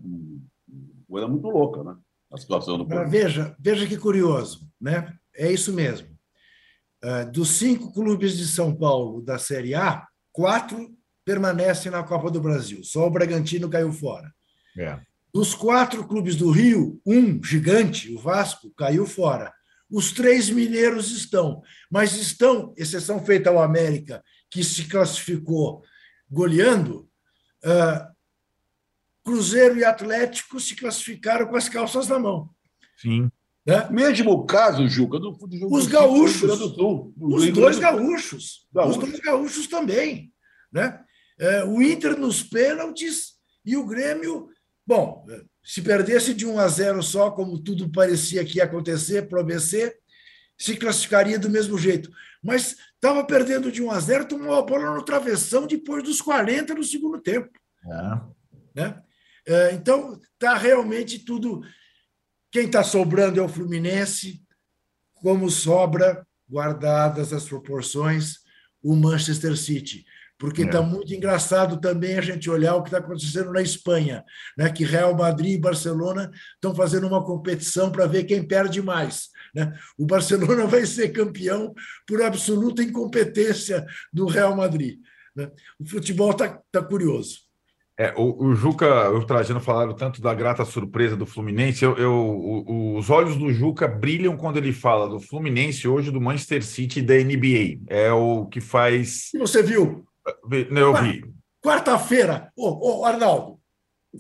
coisa 1.09 1.27
muito 1.27 1.49
louca, 1.49 1.83
né? 1.83 1.97
A 2.31 2.37
situação 2.37 2.79
do 2.79 2.85
Corinthians. 2.85 3.11
Veja, 3.11 3.57
veja 3.59 3.87
que 3.87 3.97
curioso, 3.97 4.71
né? 4.81 5.19
É 5.35 5.51
isso 5.51 5.73
mesmo. 5.73 6.18
É, 7.03 7.25
dos 7.25 7.51
cinco 7.51 7.93
clubes 7.93 8.37
de 8.37 8.47
São 8.47 8.75
Paulo 8.75 9.23
da 9.23 9.39
Série 9.39 9.75
A, 9.75 10.07
quatro 10.33 10.97
permanecem 11.25 11.93
na 11.93 12.03
Copa 12.03 12.31
do 12.31 12.41
Brasil. 12.41 12.83
Só 12.83 13.07
o 13.07 13.11
Bragantino 13.11 13.69
caiu 13.69 13.93
fora. 13.93 14.33
É. 14.77 14.99
Dos 15.33 15.55
quatro 15.55 16.07
clubes 16.07 16.35
do 16.37 16.51
Rio, 16.51 17.01
um 17.07 17.43
gigante, 17.45 18.13
o 18.13 18.19
Vasco, 18.19 18.73
caiu 18.77 19.07
fora. 19.07 19.53
Os 19.91 20.11
três 20.11 20.51
mineiros 20.51 21.11
estão, 21.13 21.63
mas 21.91 22.15
estão, 22.15 22.75
exceção 22.77 23.25
feita 23.25 23.51
ao 23.51 23.63
América, 23.63 24.23
que 24.51 24.65
se 24.65 24.85
classificou 24.85 25.83
goleando, 26.31 27.09
uh, 27.65 28.09
Cruzeiro 29.25 29.77
e 29.77 29.85
Atlético 29.85 30.59
se 30.59 30.75
classificaram 30.75 31.47
com 31.47 31.57
as 31.57 31.69
calças 31.69 32.09
na 32.09 32.19
mão. 32.19 32.51
Sim. 32.97 33.31
Né? 33.69 33.87
Mesmo 33.91 34.31
o 34.33 34.47
caso, 34.47 34.89
Juca, 34.89 35.19
do, 35.19 35.33
do 35.33 35.71
os 35.71 35.87
gaúchos, 35.87 36.41
do 36.41 36.75
Sul, 36.75 37.13
do 37.15 37.37
os 37.37 37.51
dois 37.51 37.79
gaúchos, 37.79 38.67
gaúchos, 38.73 38.97
os 38.97 39.11
dois 39.11 39.21
gaúchos 39.21 39.67
também, 39.67 40.33
né? 40.73 40.99
É, 41.39 41.65
o 41.65 41.83
Inter 41.83 42.19
nos 42.19 42.43
pênaltis 42.43 43.35
e 43.63 43.77
o 43.77 43.85
Grêmio, 43.85 44.49
bom, 44.87 45.27
se 45.63 45.83
perdesse 45.83 46.33
de 46.33 46.47
1 46.47 46.59
a 46.59 46.67
0 46.67 47.03
só, 47.03 47.31
como 47.31 47.63
tudo 47.63 47.93
parecia 47.93 48.43
que 48.43 48.57
ia 48.57 48.65
acontecer 48.65 49.29
para 49.29 49.37
o 49.37 49.43
ABC, 49.43 49.95
se 50.57 50.75
classificaria 50.75 51.39
do 51.39 51.51
mesmo 51.51 51.77
jeito. 51.77 52.11
Mas 52.43 52.75
estava 52.95 53.23
perdendo 53.23 53.71
de 53.71 53.83
1 53.83 53.91
a 53.91 54.01
0, 54.01 54.29
tomou 54.29 54.55
a 54.55 54.63
bola 54.63 54.95
no 54.95 55.05
travessão 55.05 55.67
depois 55.67 56.03
dos 56.03 56.23
40 56.23 56.75
no 56.75 56.83
segundo 56.83 57.21
tempo. 57.21 57.51
É. 57.85 58.81
Né? 58.81 59.03
É, 59.47 59.73
então, 59.75 60.19
está 60.33 60.57
realmente 60.57 61.19
tudo. 61.19 61.61
Quem 62.51 62.67
está 62.67 62.83
sobrando 62.83 63.41
é 63.41 63.43
o 63.43 63.49
Fluminense, 63.49 64.43
como 65.15 65.51
sobra, 65.51 66.27
guardadas 66.49 67.33
as 67.33 67.45
proporções, 67.45 68.39
o 68.83 68.97
Manchester 68.97 69.57
City. 69.57 70.05
Porque 70.39 70.63
está 70.63 70.79
é. 70.79 70.83
muito 70.83 71.13
engraçado 71.13 71.81
também 71.81 72.17
a 72.17 72.21
gente 72.21 72.49
olhar 72.49 72.77
o 72.77 72.83
que 72.83 72.89
está 72.89 72.99
acontecendo 72.99 73.53
na 73.53 73.61
Espanha, 73.61 74.25
né? 74.57 74.71
que 74.71 74.85
Real 74.85 75.15
Madrid 75.17 75.55
e 75.55 75.61
Barcelona 75.61 76.31
estão 76.55 76.73
fazendo 76.75 77.09
uma 77.09 77.25
competição 77.25 77.91
para 77.91 78.07
ver 78.07 78.23
quem 78.25 78.47
perde 78.47 78.81
mais. 78.81 79.31
Né? 79.53 79.77
O 79.99 80.07
Barcelona 80.07 80.65
vai 80.69 80.87
ser 80.87 81.09
campeão 81.09 81.75
por 82.07 82.23
absoluta 82.23 82.83
incompetência 82.83 83.85
do 84.13 84.27
Real 84.27 84.57
Madrid. 84.57 85.01
Né? 85.35 85.51
O 85.79 85.85
futebol 85.85 86.31
está 86.31 86.61
tá 86.71 86.83
curioso. 86.83 87.48
É, 88.01 88.15
o, 88.17 88.45
o, 88.45 88.55
Juca 88.55 88.87
e 88.87 89.17
o 89.17 89.27
Trajano 89.27 89.59
falaram 89.59 89.93
tanto 89.93 90.23
da 90.23 90.33
grata 90.33 90.65
surpresa 90.65 91.17
do 91.17 91.27
Fluminense. 91.27 91.85
Eu, 91.85 91.97
eu 91.97 92.13
o, 92.15 92.97
os 92.97 93.11
olhos 93.11 93.37
do 93.37 93.53
Juca 93.53 93.89
brilham 93.89 94.37
quando 94.37 94.57
ele 94.57 94.73
fala 94.73 95.09
do 95.09 95.19
Fluminense 95.19 95.89
hoje, 95.89 96.13
do 96.13 96.21
Manchester 96.21 96.65
City 96.65 97.01
e 97.01 97.03
da 97.03 97.15
NBA. 97.15 97.81
É 97.89 98.13
o 98.13 98.47
que 98.47 98.61
faz. 98.61 99.35
E 99.35 99.39
você 99.39 99.65
viu? 99.65 100.07
Eu 100.71 100.95
vi. 100.95 101.25
Quarta-feira, 101.61 102.53
ô, 102.57 103.01
ô, 103.01 103.05
Arnaldo. 103.05 103.59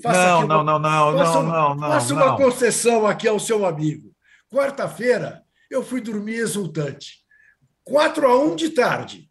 Não, 0.05 0.47
não, 0.47 0.65
não, 0.65 0.79
não, 0.81 1.13
não, 1.13 1.43
não, 1.45 1.75
não. 1.77 1.89
Faça 1.89 2.15
uma 2.15 2.37
concessão 2.37 3.07
aqui 3.07 3.29
ao 3.29 3.39
seu 3.39 3.65
amigo. 3.65 4.11
Quarta-feira, 4.53 5.45
eu 5.71 5.85
fui 5.85 6.01
dormir 6.01 6.35
exultante. 6.35 7.19
4 7.85 8.27
a 8.27 8.39
1 8.41 8.57
de 8.57 8.71
tarde. 8.71 9.28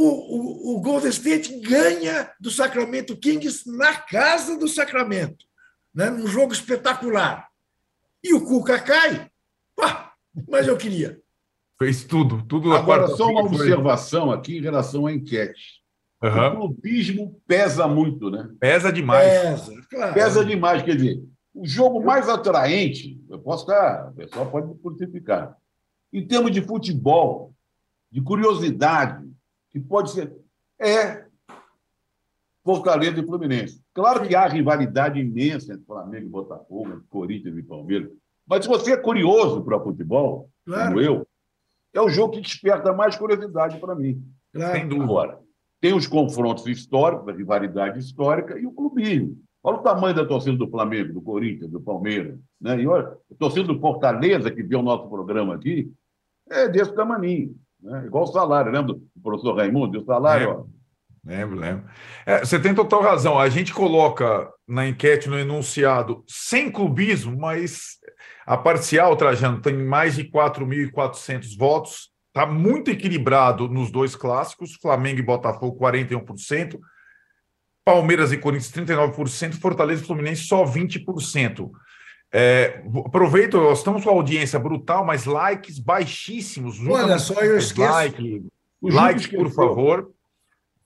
O, 0.00 0.74
o, 0.74 0.76
o 0.76 0.80
Golden 0.80 1.10
State 1.10 1.58
ganha 1.60 2.30
do 2.38 2.50
Sacramento 2.50 3.16
Kings 3.16 3.68
na 3.68 3.96
casa 3.96 4.56
do 4.56 4.68
Sacramento, 4.68 5.44
né? 5.92 6.08
num 6.08 6.26
jogo 6.28 6.52
espetacular. 6.52 7.48
E 8.22 8.32
o 8.32 8.44
Cuca 8.44 8.78
cai. 8.78 9.28
Mas 10.48 10.68
eu 10.68 10.76
queria. 10.76 11.20
Fez 11.78 12.04
tudo, 12.04 12.42
tudo. 12.42 12.72
Agora, 12.72 13.08
só 13.08 13.28
uma 13.28 13.42
observação 13.42 14.30
aqui 14.30 14.58
em 14.58 14.60
relação 14.60 15.06
à 15.06 15.12
enquete. 15.12 15.82
Uhum. 16.22 16.46
O 16.46 16.56
clubismo 16.56 17.40
pesa 17.46 17.86
muito, 17.86 18.30
né? 18.30 18.48
Pesa 18.60 18.92
demais. 18.92 19.28
Pesa, 19.28 19.82
claro. 19.88 20.14
Pesa 20.14 20.44
demais. 20.44 20.82
Quer 20.82 20.96
dizer, 20.96 21.22
o 21.54 21.66
jogo 21.66 22.04
mais 22.04 22.28
atraente, 22.28 23.20
eu 23.28 23.38
posso 23.38 23.64
estar, 23.64 24.10
o 24.10 24.14
pessoal 24.14 24.50
pode 24.50 24.68
me 24.68 24.76
crucificar, 24.76 25.56
em 26.12 26.26
termos 26.26 26.50
de 26.50 26.62
futebol, 26.62 27.52
de 28.10 28.20
curiosidade, 28.20 29.27
que 29.70 29.80
pode 29.80 30.10
ser, 30.10 30.32
é 30.80 31.26
Fortaleza 32.64 33.20
e 33.20 33.26
Fluminense. 33.26 33.82
Claro 33.94 34.26
que 34.26 34.34
há 34.34 34.46
rivalidade 34.46 35.20
imensa 35.20 35.72
entre 35.72 35.86
Flamengo 35.86 36.26
e 36.26 36.30
Botafogo, 36.30 36.88
entre 36.88 37.06
Corinthians 37.08 37.56
e 37.56 37.62
Palmeiras, 37.62 38.10
mas 38.46 38.64
se 38.64 38.68
você 38.68 38.92
é 38.92 38.96
curioso 38.96 39.62
para 39.62 39.78
futebol, 39.78 40.50
claro. 40.64 40.88
como 40.88 41.00
eu, 41.00 41.26
é 41.92 42.00
o 42.00 42.08
jogo 42.08 42.34
que 42.34 42.40
desperta 42.40 42.92
mais 42.92 43.16
curiosidade 43.16 43.78
para 43.78 43.94
mim. 43.94 44.22
Claro. 44.52 44.72
Sem 44.72 44.88
dúvida. 44.88 45.38
Tem 45.80 45.94
os 45.94 46.06
confrontos 46.06 46.66
históricos, 46.66 47.28
a 47.28 47.32
rivalidade 47.32 47.98
histórica 47.98 48.58
e 48.58 48.66
o 48.66 48.72
clubismo. 48.72 49.36
Olha 49.62 49.76
o 49.76 49.82
tamanho 49.82 50.14
da 50.14 50.24
torcida 50.24 50.56
do 50.56 50.68
Flamengo, 50.68 51.12
do 51.12 51.20
Corinthians, 51.20 51.70
do 51.70 51.80
Palmeiras. 51.80 52.38
Né? 52.60 52.80
E 52.80 52.86
olha, 52.86 53.08
a 53.30 53.34
torcida 53.38 53.66
do 53.66 53.78
Fortaleza, 53.78 54.50
que 54.50 54.62
viu 54.62 54.80
o 54.80 54.82
nosso 54.82 55.08
programa 55.08 55.54
aqui, 55.54 55.92
é 56.48 56.68
desse 56.68 56.94
tamanho. 56.94 57.54
Né? 57.80 58.06
Igual 58.06 58.24
o 58.24 58.28
salário, 58.28 58.72
lembra 58.72 58.94
do 58.94 59.02
professor 59.22 59.56
Raimundo? 59.56 60.00
O 60.00 60.04
salário, 60.04 60.48
lembro, 60.48 60.70
Lembro, 61.24 61.58
lembro. 61.58 61.84
É, 62.24 62.40
você 62.40 62.58
tem 62.58 62.74
total 62.74 63.02
razão. 63.02 63.38
A 63.38 63.48
gente 63.48 63.72
coloca 63.74 64.50
na 64.66 64.86
enquete, 64.86 65.28
no 65.28 65.38
enunciado, 65.38 66.24
sem 66.26 66.70
clubismo, 66.70 67.36
mas 67.36 67.98
a 68.46 68.56
parcial, 68.56 69.14
Trajano, 69.14 69.60
tem 69.60 69.76
mais 69.76 70.16
de 70.16 70.24
4.400 70.24 71.56
votos. 71.58 72.10
Está 72.28 72.46
muito 72.46 72.90
equilibrado 72.90 73.68
nos 73.68 73.90
dois 73.90 74.16
clássicos, 74.16 74.76
Flamengo 74.80 75.18
e 75.18 75.22
Botafogo, 75.22 75.78
41%. 75.78 76.78
Palmeiras 77.84 78.32
e 78.32 78.38
Corinthians 78.38 78.72
39%, 78.72 79.60
Fortaleza 79.60 80.02
e 80.02 80.06
Fluminense 80.06 80.42
só 80.42 80.64
20%. 80.64 81.70
É, 82.30 82.82
aproveito, 83.06 83.56
nós 83.56 83.78
estamos 83.78 84.04
com 84.04 84.10
audiência 84.10 84.58
brutal, 84.58 85.04
mas 85.04 85.24
likes 85.24 85.78
baixíssimos. 85.78 86.78
Olha 86.86 87.18
só, 87.18 87.40
eu 87.40 87.56
esqueço. 87.56 87.92
Like, 87.92 88.46
likes, 88.82 89.26
por 89.26 89.50
favor. 89.50 90.10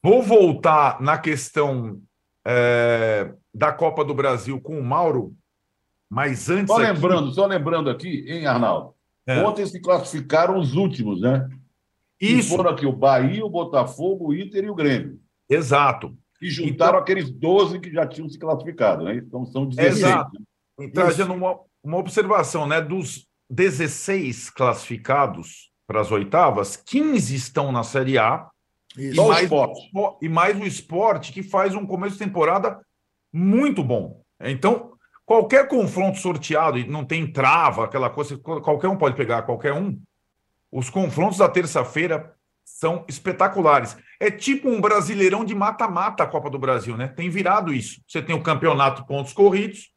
Vou 0.02 0.22
voltar 0.22 1.00
na 1.00 1.18
questão 1.18 2.00
é, 2.44 3.32
da 3.54 3.72
Copa 3.72 4.04
do 4.04 4.14
Brasil 4.14 4.60
com 4.60 4.78
o 4.78 4.84
Mauro, 4.84 5.34
mas 6.08 6.48
antes. 6.50 6.68
Só 6.68 6.76
lembrando, 6.76 7.26
aqui... 7.26 7.34
só 7.34 7.46
lembrando 7.46 7.90
aqui, 7.90 8.24
hein, 8.28 8.46
Arnaldo? 8.46 8.94
É. 9.26 9.40
Ontem 9.44 9.64
se 9.66 9.80
classificaram 9.80 10.58
os 10.58 10.74
últimos, 10.74 11.20
né? 11.20 11.48
Isso. 12.20 12.54
E 12.54 12.56
foram 12.56 12.70
aqui 12.70 12.86
o 12.86 12.92
Bahia, 12.92 13.44
o 13.44 13.50
Botafogo, 13.50 14.28
o 14.28 14.34
Inter 14.34 14.64
e 14.64 14.70
o 14.70 14.74
Grêmio. 14.74 15.20
Exato. 15.48 16.16
E 16.40 16.50
juntaram 16.50 16.94
então, 16.94 17.00
aqueles 17.00 17.30
12 17.30 17.78
que 17.78 17.92
já 17.92 18.06
tinham 18.06 18.28
se 18.28 18.38
classificado, 18.38 19.04
né? 19.04 19.14
Então 19.16 19.44
são 19.46 19.66
16. 19.66 19.98
Exato. 19.98 20.38
Né? 20.38 20.44
Trazendo 20.92 21.34
uma, 21.34 21.58
uma 21.82 21.98
observação, 21.98 22.66
né? 22.66 22.80
Dos 22.80 23.26
16 23.50 24.50
classificados 24.50 25.70
para 25.86 26.00
as 26.00 26.10
oitavas, 26.10 26.76
15 26.76 27.34
estão 27.34 27.70
na 27.70 27.82
Série 27.82 28.18
A. 28.18 28.48
E 28.96 29.14
mais, 29.14 29.50
o 29.50 30.18
e 30.20 30.28
mais 30.28 30.60
o 30.60 30.64
esporte, 30.64 31.32
que 31.32 31.42
faz 31.42 31.74
um 31.74 31.86
começo 31.86 32.14
de 32.14 32.24
temporada 32.24 32.80
muito 33.32 33.82
bom. 33.82 34.22
Então, 34.40 34.92
qualquer 35.24 35.66
confronto 35.66 36.18
sorteado, 36.18 36.78
e 36.78 36.86
não 36.86 37.04
tem 37.04 37.30
trava, 37.30 37.84
aquela 37.84 38.10
coisa, 38.10 38.36
qualquer 38.36 38.88
um 38.88 38.96
pode 38.96 39.16
pegar 39.16 39.42
qualquer 39.42 39.72
um. 39.72 39.98
Os 40.70 40.90
confrontos 40.90 41.38
da 41.38 41.48
terça-feira 41.48 42.34
são 42.64 43.04
espetaculares. 43.08 43.96
É 44.20 44.30
tipo 44.30 44.68
um 44.68 44.80
brasileirão 44.80 45.44
de 45.44 45.54
mata-mata 45.54 46.22
a 46.22 46.26
Copa 46.26 46.50
do 46.50 46.58
Brasil, 46.58 46.96
né? 46.96 47.08
Tem 47.08 47.30
virado 47.30 47.72
isso. 47.72 48.00
Você 48.06 48.22
tem 48.22 48.34
o 48.34 48.42
campeonato 48.42 49.06
pontos 49.06 49.32
corridos 49.32 49.90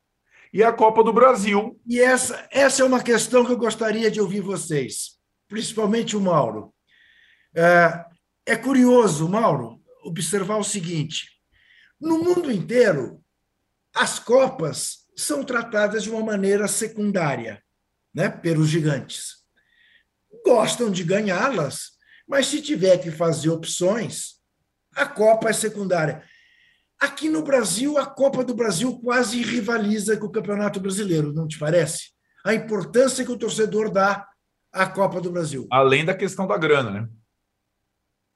e 0.55 0.63
a 0.63 0.71
Copa 0.71 1.03
do 1.03 1.11
Brasil. 1.11 1.77
E 1.85 1.99
essa, 1.99 2.47
essa 2.49 2.81
é 2.81 2.85
uma 2.85 3.03
questão 3.03 3.45
que 3.45 3.51
eu 3.51 3.57
gostaria 3.57 4.09
de 4.09 4.21
ouvir 4.21 4.39
vocês, 4.39 5.17
principalmente 5.49 6.15
o 6.15 6.21
Mauro. 6.21 6.73
É, 7.53 8.05
é 8.45 8.55
curioso, 8.55 9.27
Mauro, 9.27 9.81
observar 10.01 10.55
o 10.55 10.63
seguinte: 10.63 11.27
no 11.99 12.19
mundo 12.19 12.49
inteiro, 12.49 13.21
as 13.93 14.17
Copas 14.17 14.99
são 15.13 15.43
tratadas 15.43 16.03
de 16.03 16.09
uma 16.09 16.23
maneira 16.23 16.69
secundária, 16.69 17.61
né, 18.13 18.29
pelos 18.29 18.69
gigantes. 18.69 19.43
gostam 20.45 20.89
de 20.89 21.03
ganhá-las, 21.03 21.97
mas 22.25 22.47
se 22.47 22.61
tiver 22.61 22.97
que 22.99 23.11
fazer 23.11 23.49
opções, 23.49 24.35
a 24.95 25.05
Copa 25.05 25.49
é 25.49 25.53
secundária. 25.53 26.23
Aqui 26.99 27.29
no 27.29 27.43
Brasil, 27.43 27.97
a 27.97 28.05
Copa 28.05 28.43
do 28.43 28.53
Brasil 28.53 28.97
quase 28.99 29.41
rivaliza 29.41 30.17
com 30.17 30.27
o 30.27 30.31
Campeonato 30.31 30.79
Brasileiro, 30.79 31.33
não 31.33 31.47
te 31.47 31.59
parece? 31.59 32.11
A 32.43 32.53
importância 32.53 33.25
que 33.25 33.31
o 33.31 33.37
torcedor 33.37 33.91
dá 33.91 34.25
à 34.71 34.85
Copa 34.85 35.19
do 35.19 35.31
Brasil. 35.31 35.67
Além 35.71 36.05
da 36.05 36.13
questão 36.13 36.47
da 36.47 36.57
grana, 36.57 36.91
né? 36.91 37.09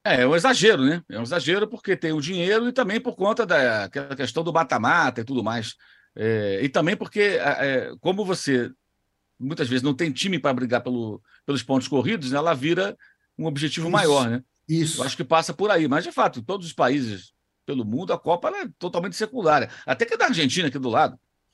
É, 0.05 0.21
é 0.21 0.27
um 0.27 0.35
exagero, 0.35 0.83
né? 0.83 1.03
É 1.09 1.19
um 1.19 1.23
exagero 1.23 1.67
porque 1.67 1.95
tem 1.95 2.11
o 2.11 2.21
dinheiro 2.21 2.67
e 2.67 2.73
também 2.73 2.99
por 2.99 3.15
conta 3.15 3.45
daquela 3.45 4.15
questão 4.15 4.43
do 4.43 4.53
mata-mata 4.53 5.21
e 5.21 5.23
tudo 5.23 5.43
mais. 5.43 5.75
É, 6.15 6.59
e 6.63 6.69
também 6.69 6.95
porque, 6.95 7.37
é, 7.39 7.91
como 7.99 8.25
você 8.25 8.71
muitas 9.39 9.69
vezes 9.69 9.83
não 9.83 9.93
tem 9.93 10.11
time 10.11 10.37
para 10.37 10.53
brigar 10.53 10.81
pelo, 10.81 11.21
pelos 11.45 11.63
pontos 11.63 11.87
corridos, 11.87 12.33
ela 12.33 12.53
vira 12.53 12.97
um 13.37 13.45
objetivo 13.45 13.87
Isso, 13.87 13.91
maior, 13.91 14.29
né? 14.29 14.43
Isso. 14.67 15.01
Eu 15.01 15.05
acho 15.05 15.15
que 15.15 15.23
passa 15.23 15.53
por 15.53 15.71
aí. 15.71 15.87
Mas, 15.87 16.03
de 16.03 16.11
fato, 16.11 16.41
todos 16.41 16.67
os 16.67 16.73
países 16.73 17.31
pelo 17.69 17.85
mundo, 17.85 18.11
a 18.11 18.17
Copa 18.17 18.49
é 18.49 18.67
totalmente 18.79 19.15
secundária. 19.15 19.69
Até 19.85 20.03
que 20.03 20.15
é 20.15 20.17
da 20.17 20.25
Argentina 20.25 20.69
aqui 20.69 20.79
do 20.79 20.89
lado. 20.89 21.11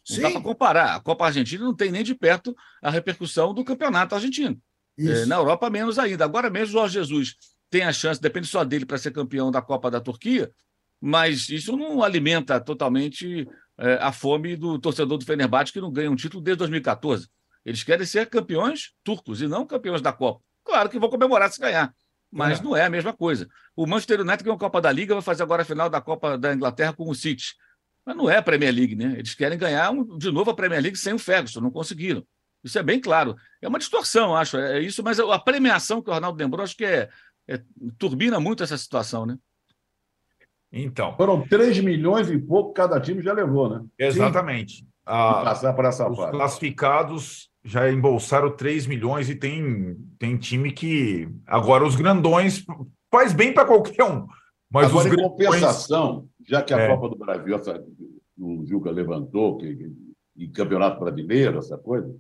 Não 0.10 0.16
Sim. 0.16 0.22
dá 0.22 0.32
para 0.32 0.40
comparar. 0.40 0.96
A 0.96 1.00
Copa 1.02 1.26
Argentina 1.26 1.62
não 1.62 1.76
tem 1.76 1.92
nem 1.92 2.06
de 2.06 2.16
perto 2.16 2.56
a 2.82 2.90
repercussão 2.90 3.54
do 3.54 3.66
campeonato 3.66 4.16
argentino. 4.16 4.58
É, 4.98 5.26
na 5.26 5.36
Europa, 5.36 5.70
menos 5.70 6.00
ainda. 6.00 6.24
Agora 6.24 6.50
mesmo, 6.50 6.70
o 6.70 6.80
Jorge 6.80 6.94
Jesus 6.94 7.36
tem 7.70 7.82
a 7.82 7.92
chance, 7.92 8.22
depende 8.22 8.48
só 8.48 8.64
dele 8.64 8.86
para 8.86 8.98
ser 8.98 9.12
campeão 9.12 9.52
da 9.52 9.62
Copa 9.62 9.92
da 9.92 10.00
Turquia, 10.00 10.50
mas 11.02 11.50
isso 11.50 11.76
não 11.76 12.02
alimenta 12.02 12.62
totalmente 12.62 13.46
é, 13.78 13.96
a 13.96 14.14
fome 14.14 14.56
do 14.56 14.80
torcedor 14.80 15.18
do 15.18 15.26
Fenerbahçe 15.26 15.74
que 15.74 15.82
não 15.82 15.92
ganha 15.92 16.10
um 16.10 16.16
título 16.16 16.42
desde 16.42 16.60
2014. 16.60 17.28
Eles 17.66 17.84
querem 17.84 18.06
ser 18.06 18.30
campeões 18.30 18.94
turcos 19.04 19.42
e 19.42 19.50
não 19.50 19.66
campeões 19.66 20.02
da 20.02 20.14
Copa. 20.14 20.40
Claro 20.64 20.90
que 20.90 20.98
vão 20.98 21.10
comemorar 21.10 21.52
se 21.52 21.60
ganhar, 21.60 21.94
mas 22.36 22.60
É. 22.60 22.64
não 22.64 22.76
é 22.76 22.84
a 22.86 22.90
mesma 22.90 23.14
coisa. 23.14 23.48
O 23.76 23.88
Manchester 23.88 24.20
United 24.22 24.44
ganhou 24.44 24.58
a 24.58 24.60
Copa 24.60 24.82
da 24.82 24.92
Liga, 24.92 25.14
vai 25.16 25.24
fazer 25.24 25.44
agora 25.44 25.62
a 25.62 25.66
final 25.66 25.90
da 25.90 26.02
Copa 26.02 26.38
da 26.38 26.54
Inglaterra 26.54 26.92
com 26.94 27.10
o 27.10 27.16
City. 27.16 27.56
Mas 28.06 28.16
não 28.16 28.30
é 28.30 28.38
a 28.38 28.42
Premier 28.42 28.74
League, 28.74 28.96
né? 28.96 29.16
Eles 29.18 29.34
querem 29.34 29.58
ganhar 29.58 29.90
um- 29.92 30.18
de 30.18 30.30
novo 30.32 30.52
a 30.52 30.56
Premier 30.56 30.82
League 30.82 30.98
sem 30.98 31.14
o 31.14 31.20
Ferguson, 31.20 31.62
não 31.62 31.72
conseguiram. 31.72 32.24
Isso 32.64 32.78
é 32.78 32.84
bem 32.84 33.00
claro. 33.00 33.36
É 33.62 33.68
uma 33.68 33.80
distorção, 33.80 34.36
acho, 34.36 34.58
é 34.58 34.80
isso, 34.82 35.02
mas 35.04 35.20
a 35.20 35.40
premiação 35.40 36.02
que 36.02 36.10
o 36.10 36.14
Arnaldo 36.14 36.38
lembrou, 36.38 36.64
acho 36.64 36.76
que 36.76 36.84
é, 36.86 37.10
é- 37.48 37.62
turbina 37.98 38.40
muito 38.40 38.64
essa 38.64 38.78
situação, 38.78 39.26
né? 39.26 39.38
Então, 40.72 41.16
Foram 41.16 41.48
3 41.48 41.80
milhões 41.80 42.30
e 42.30 42.38
pouco 42.38 42.74
cada 42.74 43.00
time 43.00 43.22
já 43.22 43.32
levou, 43.34 43.70
né? 43.70 43.86
exatamente. 43.98 44.86
Ah, 45.06 45.44
passar 45.44 45.74
por 45.74 45.86
essa 45.86 46.10
os 46.10 46.18
fase. 46.18 46.32
classificados 46.32 47.50
já 47.66 47.92
embolsaram 47.92 48.56
3 48.56 48.86
milhões 48.86 49.30
e 49.30 49.36
tem, 49.36 49.98
tem 50.20 50.38
time 50.38 50.72
que. 50.72 51.28
Agora, 51.48 51.86
os 51.86 51.96
grandões 51.96 52.64
faz 53.12 53.34
bem 53.34 53.54
para 53.54 53.66
qualquer 53.66 54.04
um. 54.04 54.28
Mas 54.70 54.88
Agora, 54.90 55.08
os 55.08 55.14
em 55.14 55.16
grandões. 55.16 55.32
compensação, 55.32 56.28
já 56.48 56.62
que 56.62 56.74
a 56.74 56.80
É. 56.80 56.88
Copa 56.88 57.10
do 57.10 57.18
Brasil, 57.18 57.56
essa, 57.56 57.84
o 58.38 58.64
Juca 58.66 58.92
levantou, 58.92 59.58
que, 59.58 59.76
que, 59.76 59.92
e 60.38 60.48
Campeonato 60.48 61.00
Brasileiro, 61.00 61.58
essa 61.60 61.78
coisa, 61.78 62.14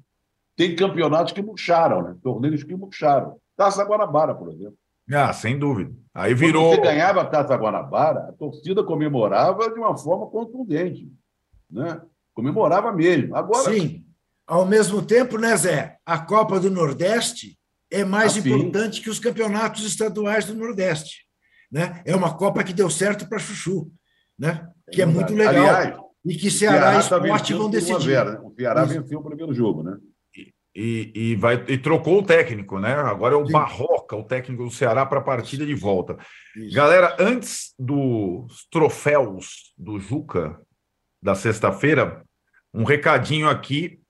tem 0.55 0.75
campeonatos 0.75 1.33
que 1.33 1.41
murcharam, 1.41 2.01
né? 2.01 2.15
Torneios 2.23 2.63
que 2.63 2.75
murcharam. 2.75 3.35
Taça 3.57 3.83
Guanabara, 3.83 4.33
por 4.33 4.51
exemplo. 4.51 4.75
Ah, 5.11 5.31
sem 5.33 5.59
dúvida. 5.59 5.93
Aí 6.13 6.33
Quando 6.33 6.39
virou. 6.39 6.69
você 6.71 6.81
ganhava 6.81 7.21
a 7.21 7.25
Taça 7.25 7.55
Guanabara, 7.55 8.29
a 8.29 8.31
torcida 8.31 8.83
comemorava 8.83 9.69
de 9.69 9.77
uma 9.79 9.95
forma 9.97 10.25
contundente. 10.27 11.11
Né? 11.69 12.01
Comemorava 12.33 12.91
mesmo. 12.93 13.35
Agora, 13.35 13.71
Sim. 13.71 14.04
Ao 14.47 14.65
mesmo 14.65 15.01
tempo, 15.01 15.37
né, 15.37 15.55
Zé? 15.57 15.97
A 16.05 16.19
Copa 16.19 16.59
do 16.59 16.69
Nordeste 16.69 17.57
é 17.91 18.03
mais 18.03 18.37
Ah, 18.37 18.41
sim. 18.41 18.49
importante 18.49 19.01
que 19.01 19.09
os 19.09 19.19
campeonatos 19.19 19.83
estaduais 19.85 20.45
do 20.45 20.53
Nordeste. 20.53 21.25
Né? 21.71 22.01
É 22.05 22.15
uma 22.15 22.35
Copa 22.35 22.63
que 22.63 22.73
deu 22.73 22.89
certo 22.89 23.27
para 23.27 23.39
Chuchu, 23.39 23.91
né? 24.37 24.67
que 24.91 25.01
é 25.01 25.05
muito 25.05 25.33
legal. 25.33 25.55
Aliás, 25.55 25.99
e 26.23 26.35
que 26.35 26.47
o 26.47 26.51
Ceará 26.51 26.91
e 26.91 26.93
tá 26.93 26.99
Esporte 26.99 27.53
vencendo 27.53 27.57
vão 27.57 27.69
por 27.71 27.75
1 27.75 27.77
a 27.77 27.79
decidir. 27.79 28.15
0, 28.15 28.31
né? 28.31 28.39
O 28.43 28.53
Ceará 28.55 28.83
Isso. 28.85 28.93
venceu 28.93 29.19
o 29.19 29.23
primeiro 29.23 29.53
jogo, 29.53 29.83
né? 29.83 29.97
E, 30.77 31.11
e, 31.15 31.35
vai, 31.37 31.63
e 31.69 31.77
trocou 31.77 32.19
o 32.19 32.23
técnico, 32.25 32.79
né? 32.79 32.93
Agora 32.93 33.33
é 33.33 33.37
o 33.37 33.45
Sim. 33.45 33.53
Barroca, 33.53 34.15
o 34.15 34.23
técnico 34.23 34.65
do 34.65 34.71
Ceará, 34.71 35.05
para 35.05 35.19
a 35.19 35.23
partida 35.23 35.65
de 35.65 35.73
volta. 35.73 36.17
Isso. 36.55 36.75
Galera, 36.75 37.15
antes 37.17 37.73
dos 37.79 38.67
troféus 38.69 39.73
do 39.77 39.97
Juca 39.99 40.59
da 41.23 41.33
sexta-feira, 41.33 42.23
um 42.73 42.83
recadinho 42.83 43.47
aqui, 43.47 44.01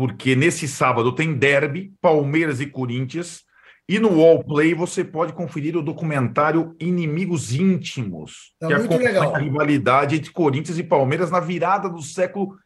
porque 0.00 0.34
nesse 0.34 0.66
sábado 0.66 1.14
tem 1.14 1.34
derby, 1.34 1.92
Palmeiras 2.00 2.58
e 2.58 2.64
Corinthians, 2.64 3.44
e 3.86 3.98
no 3.98 4.18
All 4.24 4.42
Play 4.42 4.72
você 4.72 5.04
pode 5.04 5.34
conferir 5.34 5.76
o 5.76 5.82
documentário 5.82 6.74
Inimigos 6.80 7.52
Íntimos, 7.52 8.54
Tá 8.58 8.68
que 8.68 8.72
acompanha 8.72 9.10
legal. 9.10 9.34
a 9.34 9.38
rivalidade 9.38 10.16
entre 10.16 10.30
Corinthians 10.30 10.78
e 10.78 10.82
Palmeiras 10.82 11.30
na 11.30 11.38
virada 11.38 11.86
do 11.86 12.00
século 12.00 12.56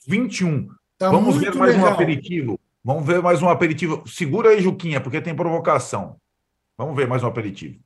XXI. 0.00 0.66
Tá 0.96 1.10
Vamos 1.10 1.36
ver 1.36 1.54
mais 1.54 1.74
um 1.74 1.80
legal. 1.80 1.92
aperitivo. 1.92 2.58
Vamos 2.82 3.06
ver 3.06 3.20
mais 3.20 3.42
um 3.42 3.50
aperitivo. 3.50 4.02
Segura 4.06 4.48
aí, 4.48 4.62
Juquinha, 4.62 4.98
porque 4.98 5.20
tem 5.20 5.36
provocação. 5.36 6.16
Vamos 6.74 6.96
ver 6.96 7.06
mais 7.06 7.22
um 7.22 7.26
aperitivo. 7.26 7.78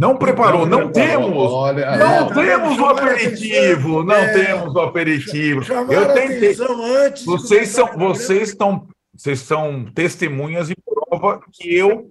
Não 0.00 0.16
preparou, 0.16 0.64
não 0.64 0.90
temos. 0.90 1.52
Olha, 1.52 1.94
Não 1.98 2.28
tá 2.28 2.34
temos 2.34 2.78
o 2.78 2.86
aperitivo, 2.86 4.02
não 4.02 4.14
É. 4.14 4.32
temos 4.32 4.74
o 4.74 4.80
aperitivo. 4.80 5.60
Eu 5.92 6.14
tentei. 6.14 6.56
antes. 7.04 7.24
Vocês 7.26 7.68
são, 7.68 7.86
vocês 7.98 8.48
estão, 8.48 8.88
vocês 9.14 9.40
são 9.40 9.84
testemunhas 9.94 10.70
e 10.70 10.74
prova 10.74 11.42
que 11.52 11.76
eu 11.76 12.10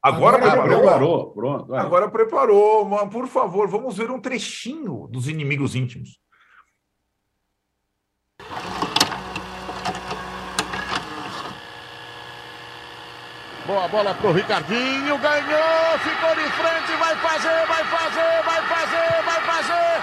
agora, 0.00 0.36
Agora 0.36 0.36
Ah, 0.36 0.40
preparou. 0.62 0.78
preparou, 0.80 1.30
pronto. 1.32 1.66
vai. 1.66 1.80
Agora 1.80 2.08
preparou. 2.08 3.08
Por 3.08 3.26
favor, 3.26 3.66
vamos 3.66 3.96
ver 3.96 4.08
um 4.12 4.20
trechinho 4.20 5.08
dos 5.10 5.26
inimigos 5.28 5.74
íntimos. 5.74 6.20
Boa 13.66 13.88
bola 13.88 14.14
pro 14.14 14.30
Ricardinho, 14.30 15.18
ganhou, 15.18 15.98
ficou 15.98 16.30
de 16.36 16.48
frente, 16.52 16.96
vai 17.00 17.16
fazer, 17.16 17.66
vai 17.66 17.84
fazer, 17.84 18.42
vai 18.44 18.62
fazer, 18.62 19.24
vai 19.24 19.40
fazer. 19.42 20.02